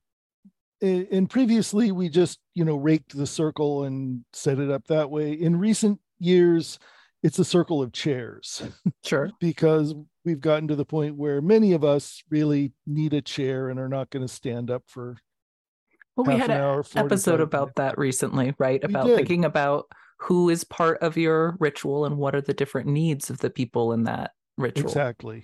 and 0.82 1.30
previously 1.30 1.92
we 1.92 2.10
just 2.10 2.40
you 2.54 2.64
know 2.66 2.76
raked 2.76 3.16
the 3.16 3.26
circle 3.28 3.84
and 3.86 4.24
set 4.34 4.60
it 4.60 4.70
up 4.70 4.86
that 4.88 5.10
way 5.10 5.32
in 5.34 5.58
recent 5.58 6.00
years 6.20 6.80
it's 7.24 7.40
a 7.40 7.46
circle 7.46 7.82
of 7.82 7.92
chairs 7.92 8.62
Sure. 9.04 9.32
because 9.40 9.96
we've 10.26 10.42
gotten 10.42 10.68
to 10.68 10.76
the 10.76 10.86
point 10.86 11.16
where 11.16 11.42
many 11.42 11.74
of 11.74 11.84
us 11.84 12.24
really 12.30 12.74
need 12.86 13.14
a 13.14 13.22
chair 13.22 13.70
and 13.70 13.80
are 13.80 13.90
not 13.90 14.10
going 14.10 14.26
to 14.26 14.32
stand 14.34 14.70
up 14.70 14.84
for 14.88 15.18
Well, 16.16 16.26
we 16.26 16.38
had 16.38 16.52
an 16.52 16.62
hour, 16.62 16.80
episode 16.96 17.38
45 17.38 17.40
about 17.40 17.76
that 17.76 17.98
recently, 17.98 18.54
right? 18.58 18.82
We 18.86 18.94
about 18.94 19.08
did. 19.08 19.16
thinking 19.18 19.46
about 19.46 19.86
who 20.18 20.50
is 20.50 20.64
part 20.64 20.98
of 21.02 21.18
your 21.18 21.56
ritual 21.60 22.06
and 22.06 22.18
what 22.18 22.36
are 22.36 22.42
the 22.42 22.54
different 22.54 22.88
needs 22.88 23.30
of 23.30 23.38
the 23.40 23.50
people 23.50 23.92
in 23.94 24.04
that 24.06 24.32
ritual. 24.58 24.86
exactly. 24.86 25.44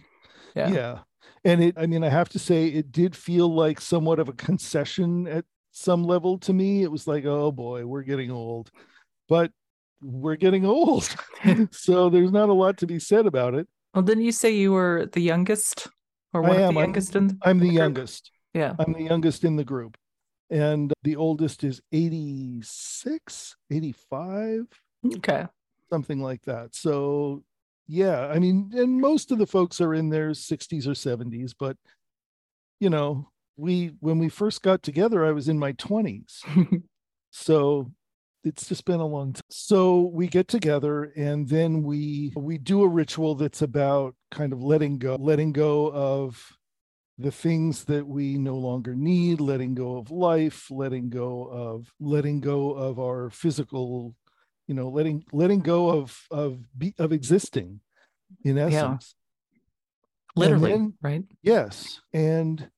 Yeah. 0.55 0.69
yeah. 0.71 0.99
And 1.43 1.63
it 1.63 1.75
i 1.77 1.85
mean 1.87 2.03
i 2.03 2.09
have 2.09 2.29
to 2.29 2.39
say 2.39 2.67
it 2.67 2.91
did 2.91 3.15
feel 3.15 3.53
like 3.53 3.81
somewhat 3.81 4.19
of 4.19 4.29
a 4.29 4.33
concession 4.33 5.27
at 5.27 5.45
some 5.71 6.03
level 6.03 6.37
to 6.39 6.53
me. 6.53 6.83
It 6.83 6.91
was 6.91 7.07
like 7.07 7.25
oh 7.25 7.51
boy 7.51 7.85
we're 7.85 8.03
getting 8.03 8.31
old. 8.31 8.71
But 9.29 9.51
we're 10.01 10.35
getting 10.35 10.65
old. 10.65 11.13
So 11.71 12.09
there's 12.09 12.31
not 12.31 12.49
a 12.49 12.53
lot 12.53 12.77
to 12.77 12.87
be 12.87 12.99
said 12.99 13.25
about 13.25 13.53
it. 13.55 13.67
Well, 13.93 14.03
didn't 14.03 14.23
you 14.23 14.31
say 14.31 14.51
you 14.55 14.71
were 14.71 15.09
the 15.11 15.21
youngest 15.21 15.87
or 16.33 16.43
I 16.45 16.47
one 16.49 16.57
of 16.57 16.61
am. 16.63 16.73
the 16.75 16.79
I'm- 16.79 16.85
youngest 16.87 17.15
in 17.15 17.37
i'm 17.43 17.59
the 17.59 17.67
youngest. 17.69 18.31
Yeah. 18.53 18.73
i'm 18.79 18.93
the 18.93 19.03
youngest 19.03 19.43
in 19.43 19.55
the 19.55 19.63
group 19.63 19.97
and 20.51 20.93
the 21.03 21.15
oldest 21.15 21.63
is 21.63 21.81
86 21.91 23.55
85 23.71 24.67
Okay. 25.15 25.45
something 25.89 26.21
like 26.21 26.43
that. 26.43 26.75
So, 26.75 27.43
yeah, 27.87 28.27
I 28.27 28.37
mean, 28.39 28.71
and 28.75 29.01
most 29.01 29.31
of 29.31 29.39
the 29.39 29.47
folks 29.47 29.81
are 29.81 29.93
in 29.95 30.09
their 30.09 30.33
60s 30.33 30.87
or 30.87 30.93
70s, 30.93 31.53
but 31.57 31.75
you 32.79 32.89
know, 32.89 33.29
we 33.57 33.93
when 33.99 34.19
we 34.19 34.29
first 34.29 34.61
got 34.61 34.83
together, 34.83 35.25
I 35.25 35.31
was 35.31 35.47
in 35.49 35.57
my 35.59 35.73
20s. 35.73 36.43
So 37.33 37.89
it's 38.43 38.67
just 38.67 38.83
been 38.83 38.99
a 38.99 39.05
long 39.05 39.33
time. 39.33 39.41
So 39.49 40.01
we 40.01 40.27
get 40.27 40.49
together 40.49 41.13
and 41.15 41.47
then 41.47 41.81
we 41.81 42.33
we 42.35 42.57
do 42.57 42.83
a 42.83 42.87
ritual 42.89 43.35
that's 43.35 43.61
about 43.61 44.15
kind 44.31 44.51
of 44.51 44.61
letting 44.61 44.97
go, 44.97 45.15
letting 45.15 45.53
go 45.53 45.91
of 45.93 46.45
the 47.21 47.31
things 47.31 47.85
that 47.85 48.07
we 48.07 48.37
no 48.37 48.55
longer 48.55 48.95
need, 48.95 49.39
letting 49.39 49.75
go 49.75 49.97
of 49.97 50.11
life, 50.11 50.69
letting 50.71 51.09
go 51.09 51.47
of 51.51 51.91
letting 51.99 52.39
go 52.39 52.71
of 52.71 52.99
our 52.99 53.29
physical, 53.29 54.15
you 54.67 54.73
know, 54.75 54.89
letting 54.89 55.23
letting 55.31 55.59
go 55.59 55.89
of 55.89 56.19
of 56.31 56.59
be, 56.77 56.93
of 56.97 57.11
existing 57.11 57.79
in 58.43 58.57
essence. 58.57 59.15
Literally, 60.35 60.71
then- 60.71 60.93
right? 61.01 61.23
Yes. 61.43 62.01
And 62.13 62.69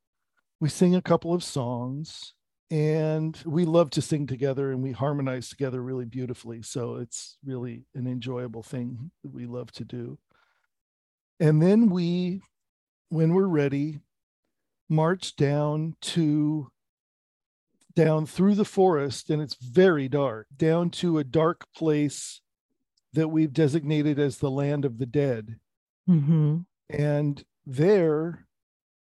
we 0.59 0.69
sing 0.69 0.95
a 0.95 1.01
couple 1.01 1.33
of 1.33 1.43
songs 1.43 2.33
and 2.71 3.37
we 3.45 3.65
love 3.65 3.91
to 3.91 4.01
sing 4.01 4.25
together 4.25 4.71
and 4.71 4.81
we 4.81 4.91
harmonize 4.91 5.49
together 5.49 5.81
really 5.81 6.05
beautifully. 6.05 6.63
So 6.63 6.95
it's 6.95 7.37
really 7.45 7.85
an 7.93 8.07
enjoyable 8.07 8.63
thing 8.63 9.11
that 9.23 9.31
we 9.31 9.45
love 9.45 9.71
to 9.73 9.85
do. 9.85 10.17
And 11.39 11.61
then 11.61 11.89
we, 11.89 12.41
when 13.09 13.33
we're 13.33 13.45
ready, 13.47 13.99
march 14.93 15.35
down 15.35 15.95
to 16.01 16.69
down 17.95 18.25
through 18.25 18.55
the 18.55 18.65
forest 18.65 19.29
and 19.29 19.41
it's 19.41 19.55
very 19.55 20.07
dark 20.07 20.47
down 20.55 20.89
to 20.89 21.17
a 21.19 21.23
dark 21.23 21.65
place 21.75 22.41
that 23.13 23.27
we've 23.27 23.53
designated 23.53 24.17
as 24.17 24.37
the 24.37 24.51
land 24.51 24.85
of 24.85 24.97
the 24.97 25.05
dead 25.05 25.57
Mm-hmm. 26.09 26.57
and 26.89 27.43
there 27.65 28.45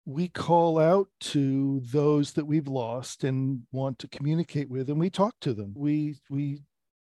we 0.04 0.28
call 0.28 0.78
out 0.78 1.08
to 1.20 1.80
those 1.90 2.32
that 2.32 2.44
we've 2.44 2.68
lost 2.68 3.24
and 3.24 3.62
want 3.72 3.98
to 4.00 4.08
communicate 4.08 4.68
with 4.68 4.90
and 4.90 4.98
we 5.00 5.08
talk 5.08 5.34
to 5.40 5.54
them 5.54 5.72
we 5.76 6.16
we 6.28 6.60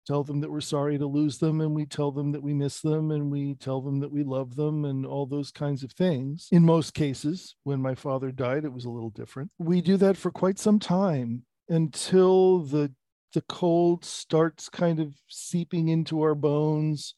tell 0.06 0.24
them 0.24 0.40
that 0.40 0.50
we're 0.50 0.60
sorry 0.60 0.98
to 0.98 1.06
lose 1.06 1.38
them 1.38 1.60
and 1.60 1.74
we 1.74 1.86
tell 1.86 2.10
them 2.10 2.32
that 2.32 2.42
we 2.42 2.54
miss 2.54 2.80
them 2.80 3.10
and 3.10 3.30
we 3.30 3.54
tell 3.54 3.80
them 3.80 4.00
that 4.00 4.12
we 4.12 4.24
love 4.24 4.56
them 4.56 4.84
and 4.84 5.06
all 5.06 5.26
those 5.26 5.50
kinds 5.50 5.82
of 5.82 5.92
things. 5.92 6.48
In 6.52 6.64
most 6.64 6.94
cases 6.94 7.56
when 7.64 7.80
my 7.80 7.94
father 7.94 8.30
died 8.32 8.64
it 8.64 8.72
was 8.72 8.84
a 8.84 8.90
little 8.90 9.10
different. 9.10 9.50
We 9.58 9.80
do 9.80 9.96
that 9.98 10.16
for 10.16 10.30
quite 10.30 10.58
some 10.58 10.78
time 10.78 11.44
until 11.68 12.60
the 12.60 12.92
the 13.34 13.42
cold 13.48 14.04
starts 14.04 14.68
kind 14.68 15.00
of 15.00 15.14
seeping 15.26 15.88
into 15.88 16.20
our 16.20 16.34
bones 16.34 17.14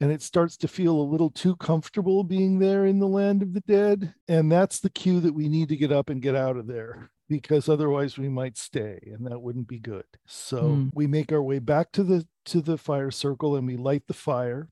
and 0.00 0.10
it 0.10 0.22
starts 0.22 0.56
to 0.58 0.68
feel 0.68 0.98
a 0.98 1.02
little 1.10 1.30
too 1.30 1.56
comfortable 1.56 2.24
being 2.24 2.58
there 2.58 2.86
in 2.86 2.98
the 2.98 3.06
land 3.08 3.42
of 3.42 3.52
the 3.52 3.60
dead. 3.60 4.14
And 4.28 4.50
that's 4.50 4.80
the 4.80 4.90
cue 4.90 5.20
that 5.20 5.34
we 5.34 5.48
need 5.48 5.68
to 5.68 5.76
get 5.76 5.92
up 5.92 6.08
and 6.08 6.22
get 6.22 6.34
out 6.34 6.56
of 6.56 6.66
there 6.66 7.10
because 7.28 7.68
otherwise 7.68 8.18
we 8.18 8.28
might 8.28 8.56
stay 8.58 8.98
and 9.14 9.26
that 9.26 9.40
wouldn't 9.40 9.68
be 9.68 9.78
good. 9.78 10.06
So 10.26 10.60
Hmm. 10.76 10.88
we 10.94 11.06
make 11.06 11.32
our 11.32 11.42
way 11.42 11.58
back 11.58 11.92
to 11.92 12.02
the 12.02 12.26
to 12.46 12.60
the 12.60 12.78
fire 12.78 13.10
circle 13.10 13.56
and 13.56 13.66
we 13.66 13.76
light 13.76 14.06
the 14.06 14.14
fire. 14.14 14.68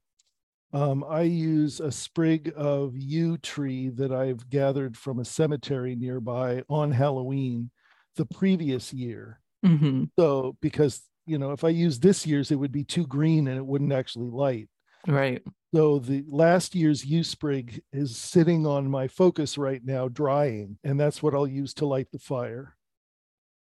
Um, 0.73 1.05
I 1.09 1.23
use 1.23 1.81
a 1.81 1.91
sprig 1.93 2.53
of 2.57 2.97
yew 2.97 3.39
tree 3.39 3.89
that 3.91 4.13
I've 4.13 4.51
gathered 4.51 4.97
from 4.97 5.19
a 5.19 5.25
cemetery 5.25 5.95
nearby 5.97 6.63
on 6.69 6.91
Halloween 6.93 7.71
the 8.17 8.27
previous 8.27 8.93
year. 8.93 9.41
Mm-hmm. 9.65 10.05
So 10.19 10.57
because 10.61 11.03
you 11.27 11.37
know, 11.39 11.53
if 11.53 11.63
I 11.63 11.69
use 11.69 12.01
this 12.01 12.27
year's, 12.27 12.51
it 12.51 12.57
would 12.57 12.73
be 12.73 12.85
too 12.85 13.07
green 13.07 13.49
and 13.49 13.59
it 13.59 13.67
wouldn't 13.67 13.93
actually 13.93 14.31
light. 14.31 14.69
Right. 15.09 15.43
So 15.75 15.99
the 15.99 16.23
last 16.29 16.75
year's 16.75 17.05
yew 17.05 17.25
sprig 17.25 17.83
is 17.93 18.17
sitting 18.17 18.67
on 18.67 18.91
my 18.91 19.09
focus 19.09 19.57
right 19.57 19.81
now, 19.83 20.09
drying, 20.09 20.79
and 20.85 21.01
that's 21.01 21.23
what 21.23 21.35
I'll 21.35 21.47
use 21.47 21.73
to 21.75 21.87
light 21.87 22.09
the 22.13 22.19
fire. 22.19 22.77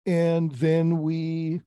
And 0.05 0.51
then 0.51 1.01
we 1.01 1.61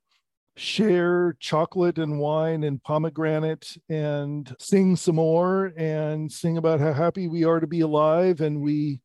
share 0.57 1.35
chocolate 1.41 1.99
and 1.99 2.18
wine 2.18 2.64
and 2.64 2.83
pomegranate 2.83 3.76
and 3.89 4.55
sing 4.59 4.97
some 4.97 5.16
more 5.16 5.72
and 5.76 6.31
sing 6.31 6.59
about 6.59 6.81
how 6.81 6.93
happy 6.93 7.28
we 7.28 7.45
are 7.45 7.61
to 7.61 7.66
be 7.66 7.81
alive. 7.81 8.43
And 8.43 8.61
we 8.61 9.01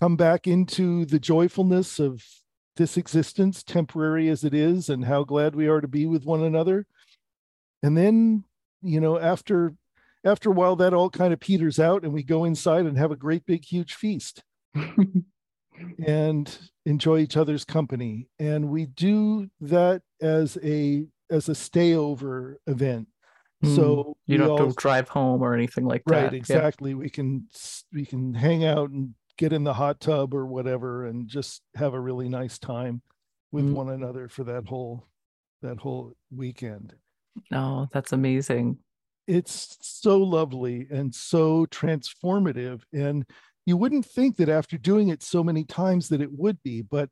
come 0.00 0.16
back 0.16 0.46
into 0.46 1.04
the 1.04 1.18
joyfulness 1.18 1.98
of 1.98 2.24
this 2.76 2.96
existence, 2.96 3.62
temporary 3.62 4.30
as 4.30 4.44
it 4.44 4.54
is, 4.54 4.88
and 4.88 5.04
how 5.04 5.24
glad 5.24 5.54
we 5.54 5.68
are 5.68 5.82
to 5.82 5.88
be 5.88 6.06
with 6.06 6.24
one 6.24 6.42
another. 6.42 6.86
And 7.82 7.96
then, 7.96 8.44
you 8.82 9.00
know, 9.00 9.18
after 9.18 9.74
after 10.24 10.50
a 10.50 10.52
while 10.52 10.76
that 10.76 10.92
all 10.94 11.10
kind 11.10 11.32
of 11.32 11.40
peters 11.40 11.78
out 11.78 12.02
and 12.04 12.12
we 12.12 12.22
go 12.22 12.44
inside 12.44 12.86
and 12.86 12.98
have 12.98 13.10
a 13.12 13.16
great 13.16 13.46
big 13.46 13.64
huge 13.64 13.94
feast 13.94 14.42
and 16.06 16.58
enjoy 16.86 17.18
each 17.18 17.36
other's 17.36 17.64
company 17.64 18.28
and 18.38 18.68
we 18.68 18.86
do 18.86 19.48
that 19.60 20.02
as 20.20 20.58
a 20.62 21.04
as 21.30 21.48
a 21.48 21.52
stayover 21.52 22.56
event 22.66 23.06
Mm, 23.64 23.74
so 23.74 24.16
you 24.26 24.38
don't 24.38 24.56
have 24.56 24.68
to 24.68 24.74
drive 24.76 25.08
home 25.08 25.42
or 25.42 25.52
anything 25.52 25.84
like 25.84 26.04
that. 26.04 26.12
right 26.14 26.32
Yeah. 26.32 26.36
exactly 26.38 26.94
we 26.94 27.10
can 27.10 27.48
we 27.92 28.06
can 28.06 28.32
hang 28.32 28.64
out 28.64 28.90
and 28.90 29.14
get 29.36 29.52
in 29.52 29.64
the 29.64 29.74
hot 29.74 29.98
tub 29.98 30.32
or 30.32 30.46
whatever 30.46 31.06
and 31.06 31.26
just 31.26 31.62
have 31.74 31.92
a 31.92 31.98
really 32.00 32.28
nice 32.28 32.56
time 32.58 33.02
with 33.50 33.64
Mm. 33.64 33.72
one 33.72 33.88
another 33.90 34.28
for 34.28 34.44
that 34.44 34.66
whole 34.68 35.08
that 35.62 35.78
whole 35.78 36.12
weekend 36.32 36.94
No, 37.50 37.88
that's 37.92 38.12
amazing. 38.12 38.78
it's 39.26 39.76
so 39.82 40.18
lovely 40.18 40.86
and 40.90 41.14
so 41.14 41.66
transformative 41.66 42.82
and 42.94 43.26
you 43.66 43.76
wouldn't 43.76 44.06
think 44.06 44.36
that 44.38 44.48
after 44.48 44.78
doing 44.78 45.08
it 45.08 45.22
so 45.22 45.44
many 45.44 45.64
times 45.64 46.08
that 46.08 46.22
it 46.22 46.32
would 46.32 46.62
be 46.62 46.80
but 46.80 47.10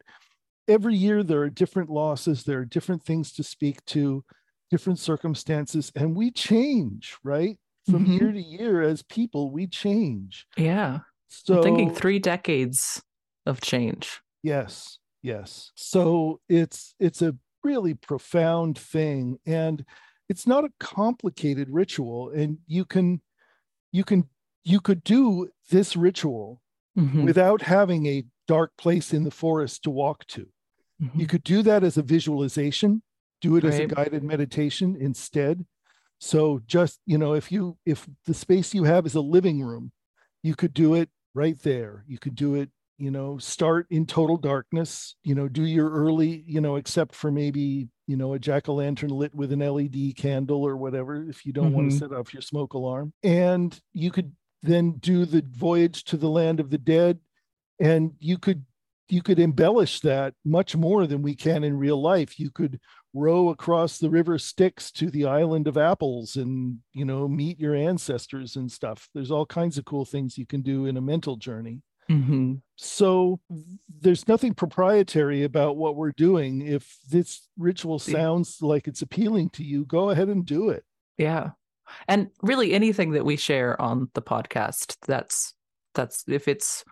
every 0.68 0.94
year 0.96 1.22
there 1.22 1.42
are 1.42 1.50
different 1.50 1.90
losses 1.90 2.44
there 2.44 2.60
are 2.60 2.64
different 2.64 3.02
things 3.04 3.32
to 3.32 3.42
speak 3.42 3.84
to 3.84 4.24
different 4.70 4.98
circumstances 4.98 5.92
and 5.94 6.16
we 6.16 6.30
change 6.30 7.16
right 7.22 7.58
from 7.84 8.04
Mhm. 8.06 8.18
year 8.18 8.32
to 8.32 8.42
year 8.42 8.82
as 8.82 9.02
people 9.02 9.50
we 9.50 9.66
change 9.66 10.46
Yeah. 10.56 11.00
so 11.28 11.56
I'm 11.58 11.62
thinking 11.62 11.90
three 11.94 12.18
decades 12.18 13.02
of 13.44 13.60
change. 13.60 14.20
Yes, 14.42 14.98
yes. 15.22 15.72
So 15.74 16.40
it's 16.48 16.94
it's 16.98 17.20
a 17.22 17.36
really 17.64 17.94
profound 17.94 18.78
thing 18.78 19.38
and 19.44 19.84
it's 20.28 20.46
not 20.46 20.64
a 20.64 20.72
complicated 20.80 21.68
ritual 21.70 22.30
and 22.30 22.58
you 22.66 22.84
can 22.84 23.20
you 23.92 24.04
can 24.04 24.28
you 24.64 24.80
could 24.80 25.04
do 25.04 25.48
this 25.70 25.96
ritual 25.96 26.62
Mhm, 26.96 27.26
without 27.26 27.62
having 27.62 28.06
a 28.06 28.24
dark 28.48 28.72
place 28.78 29.14
in 29.14 29.24
the 29.24 29.30
forest 29.32 29.82
to 29.84 29.90
walk 29.90 30.26
to. 30.28 30.48
You 31.16 31.26
mhm. 31.26 31.26
could 31.26 31.44
do 31.44 31.62
that 31.62 31.84
as 31.84 31.96
a 31.96 32.02
visualization, 32.02 33.02
do 33.40 33.56
it 33.56 33.64
as 33.64 33.78
a 33.78 33.84
guided 33.84 34.22
meditation 34.22 34.96
instead. 34.98 35.66
So 36.20 36.60
just, 36.66 37.00
you 37.06 37.18
know, 37.18 37.34
if 37.34 37.52
you 37.52 37.78
if 37.86 38.08
the 38.26 38.34
space 38.34 38.74
you 38.74 38.84
have 38.84 39.06
is 39.06 39.14
a 39.14 39.20
living 39.20 39.62
room, 39.62 39.92
you 40.42 40.54
could 40.56 40.74
do 40.74 40.94
it 40.94 41.10
right 41.34 41.58
there. 41.60 42.04
You 42.08 42.18
could 42.18 42.34
do 42.34 42.54
it, 42.54 42.70
you 42.98 43.10
know, 43.10 43.38
start 43.38 43.86
in 43.90 44.06
total 44.06 44.38
darkness, 44.38 45.16
you 45.22 45.34
know, 45.34 45.48
do 45.48 45.64
your 45.64 45.90
early, 45.90 46.44
you 46.46 46.60
know, 46.60 46.76
except 46.76 47.14
for 47.14 47.30
maybe, 47.30 47.88
you 48.06 48.16
know, 48.16 48.34
a 48.34 48.38
jack-o'-lantern 48.38 49.10
lit 49.10 49.34
with 49.34 49.52
an 49.52 49.62
LED 49.62 50.12
candle 50.16 50.62
or 50.62 50.76
whatever 50.76 51.28
if 51.28 51.44
you 51.46 51.52
don't 51.52 51.72
want 51.72 51.88
Mhm. 51.88 51.90
to 51.90 51.96
set 51.96 52.12
off 52.12 52.32
your 52.32 52.42
smoke 52.42 52.74
alarm. 52.74 53.12
And 53.22 53.78
you 53.92 54.10
could 54.10 54.32
then 54.62 54.92
do 54.92 55.24
the 55.24 55.44
voyage 55.52 56.04
to 56.04 56.16
the 56.16 56.28
land 56.30 56.60
of 56.60 56.70
the 56.70 56.78
dead 56.78 57.20
and 57.80 58.12
you 58.18 58.38
could 58.38 58.64
you 59.08 59.22
could 59.22 59.38
embellish 59.38 60.00
that 60.00 60.34
much 60.44 60.74
more 60.74 61.06
than 61.06 61.22
we 61.22 61.34
can 61.34 61.62
in 61.62 61.78
real 61.78 62.00
life 62.00 62.40
you 62.40 62.50
could 62.50 62.80
row 63.14 63.50
across 63.50 63.98
the 63.98 64.10
river 64.10 64.38
styx 64.38 64.90
to 64.90 65.10
the 65.10 65.24
island 65.24 65.68
of 65.68 65.76
apples 65.76 66.36
and 66.36 66.78
you 66.92 67.04
know 67.04 67.28
meet 67.28 67.58
your 67.60 67.74
ancestors 67.74 68.56
and 68.56 68.70
stuff 68.72 69.08
there's 69.14 69.30
all 69.30 69.46
kinds 69.46 69.78
of 69.78 69.84
cool 69.84 70.04
things 70.04 70.36
you 70.38 70.46
can 70.46 70.62
do 70.62 70.86
in 70.86 70.96
a 70.96 71.00
mental 71.00 71.36
journey 71.36 71.82
Mhm. 72.10 72.60
so 72.76 73.40
there's 73.88 74.28
nothing 74.28 74.54
proprietary 74.54 75.42
about 75.42 75.76
what 75.76 75.96
we're 75.96 76.12
doing 76.12 76.60
if 76.62 76.98
this 77.10 77.48
ritual 77.58 77.98
sounds 77.98 78.62
like 78.62 78.86
it's 78.86 79.02
appealing 79.02 79.50
to 79.50 79.64
you 79.64 79.84
go 79.84 80.10
ahead 80.10 80.28
and 80.28 80.44
do 80.46 80.70
it 80.70 80.84
Yeah. 81.18 81.50
And 82.08 82.28
really 82.42 82.72
anything 82.74 83.12
that 83.12 83.24
we 83.24 83.36
share 83.36 83.80
on 83.80 84.10
the 84.14 84.20
podcast, 84.22 84.96
that's 85.06 85.54
that's 85.94 86.24
if 86.28 86.48
it's 86.48 86.84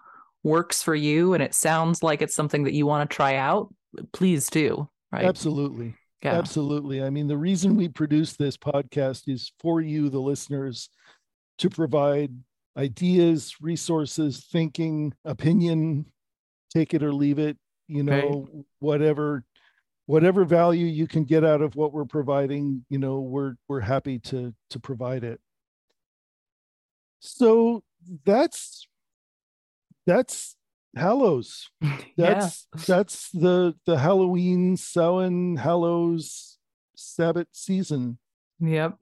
works 0.45 0.83
for 0.83 0.95
you 0.95 1.35
and 1.35 1.43
it 1.43 1.53
sounds 1.55 2.03
like 2.03 2.23
it's 2.23 2.35
something 2.35 2.65
that 2.65 2.75
you 2.75 2.87
want 2.87 3.09
to 3.11 3.15
try 3.15 3.35
out, 3.37 3.75
please 4.13 4.49
do. 4.49 4.89
Right. 5.13 5.25
absolutely 5.25 5.95
Yeah. 6.23 6.39
Absolutely. 6.39 7.03
I 7.03 7.11
mean, 7.11 7.27
the 7.27 7.37
reason 7.37 7.77
we 7.77 7.89
produce 7.89 8.35
this 8.35 8.57
podcast 8.57 9.29
is 9.29 9.53
for 9.59 9.81
you, 9.83 10.09
the 10.09 10.21
listeners, 10.21 10.89
to 11.59 11.69
provide 11.69 12.33
ideas, 12.77 13.57
resources, 13.61 14.45
thinking, 14.51 15.13
opinion, 15.25 16.07
take 16.73 16.95
it 16.95 17.03
or 17.03 17.13
leave 17.13 17.39
it, 17.39 17.57
you 17.89 18.03
know, 18.03 18.49
whatever 18.81 19.45
whatever 20.07 20.45
value 20.45 20.85
you 20.85 21.07
can 21.07 21.25
get 21.25 21.45
out 21.45 21.63
of 21.63 21.77
what 21.77 21.93
we're 21.93 22.05
providing, 22.05 22.85
you 22.91 22.99
know, 22.99 23.21
we're 23.21 23.55
we're 23.69 23.81
happy 23.81 24.19
to 24.19 24.55
to 24.71 24.79
provide 24.81 25.25
it. 25.25 25.41
So 27.21 27.83
that's 28.25 28.87
that's 30.07 30.57
Hallows 30.97 31.71
yeah. 31.81 31.95
that's 32.17 32.69
that's 32.87 33.31
the 33.31 33.75
the 33.87 33.99
Halloween 33.99 34.77
Samhain 34.77 35.57
Hallows 35.57 36.59
Sabbath 36.97 37.49
season, 37.53 38.19
Yep. 38.61 38.99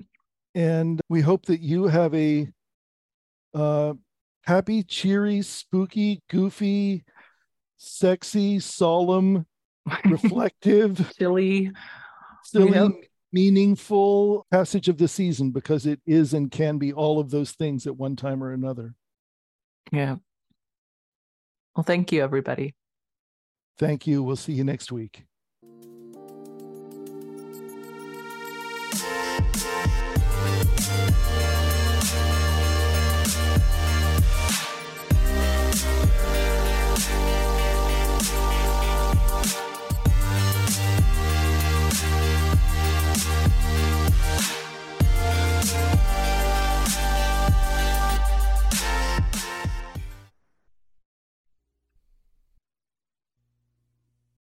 and 0.54 1.00
we 1.10 1.20
hope 1.20 1.46
that 1.46 1.60
you 1.60 1.88
have 1.88 2.14
a 2.14 2.48
uh, 3.54 3.94
happy, 4.44 4.82
cheery, 4.82 5.42
spooky, 5.42 6.22
goofy, 6.30 7.04
sexy, 7.76 8.58
solemn, 8.58 9.46
reflective, 10.04 11.12
Chilly. 11.18 11.70
silly, 12.44 12.72
Yep. 12.72 12.90
meaningful 13.32 14.46
passage 14.50 14.88
of 14.88 14.98
the 14.98 15.08
season 15.08 15.50
because 15.50 15.86
it 15.86 16.00
is 16.06 16.34
and 16.34 16.50
can 16.50 16.78
be 16.78 16.92
all 16.92 17.18
of 17.18 17.30
those 17.30 17.52
things 17.52 17.86
at 17.86 17.96
one 17.96 18.16
time 18.16 18.42
or 18.42 18.52
another. 18.52 18.94
Yeah. 19.90 20.16
Well, 21.74 21.84
thank 21.84 22.12
you, 22.12 22.22
everybody. 22.22 22.74
Thank 23.78 24.06
you. 24.06 24.22
We'll 24.22 24.36
see 24.36 24.52
you 24.52 24.64
next 24.64 24.92
week. 24.92 25.24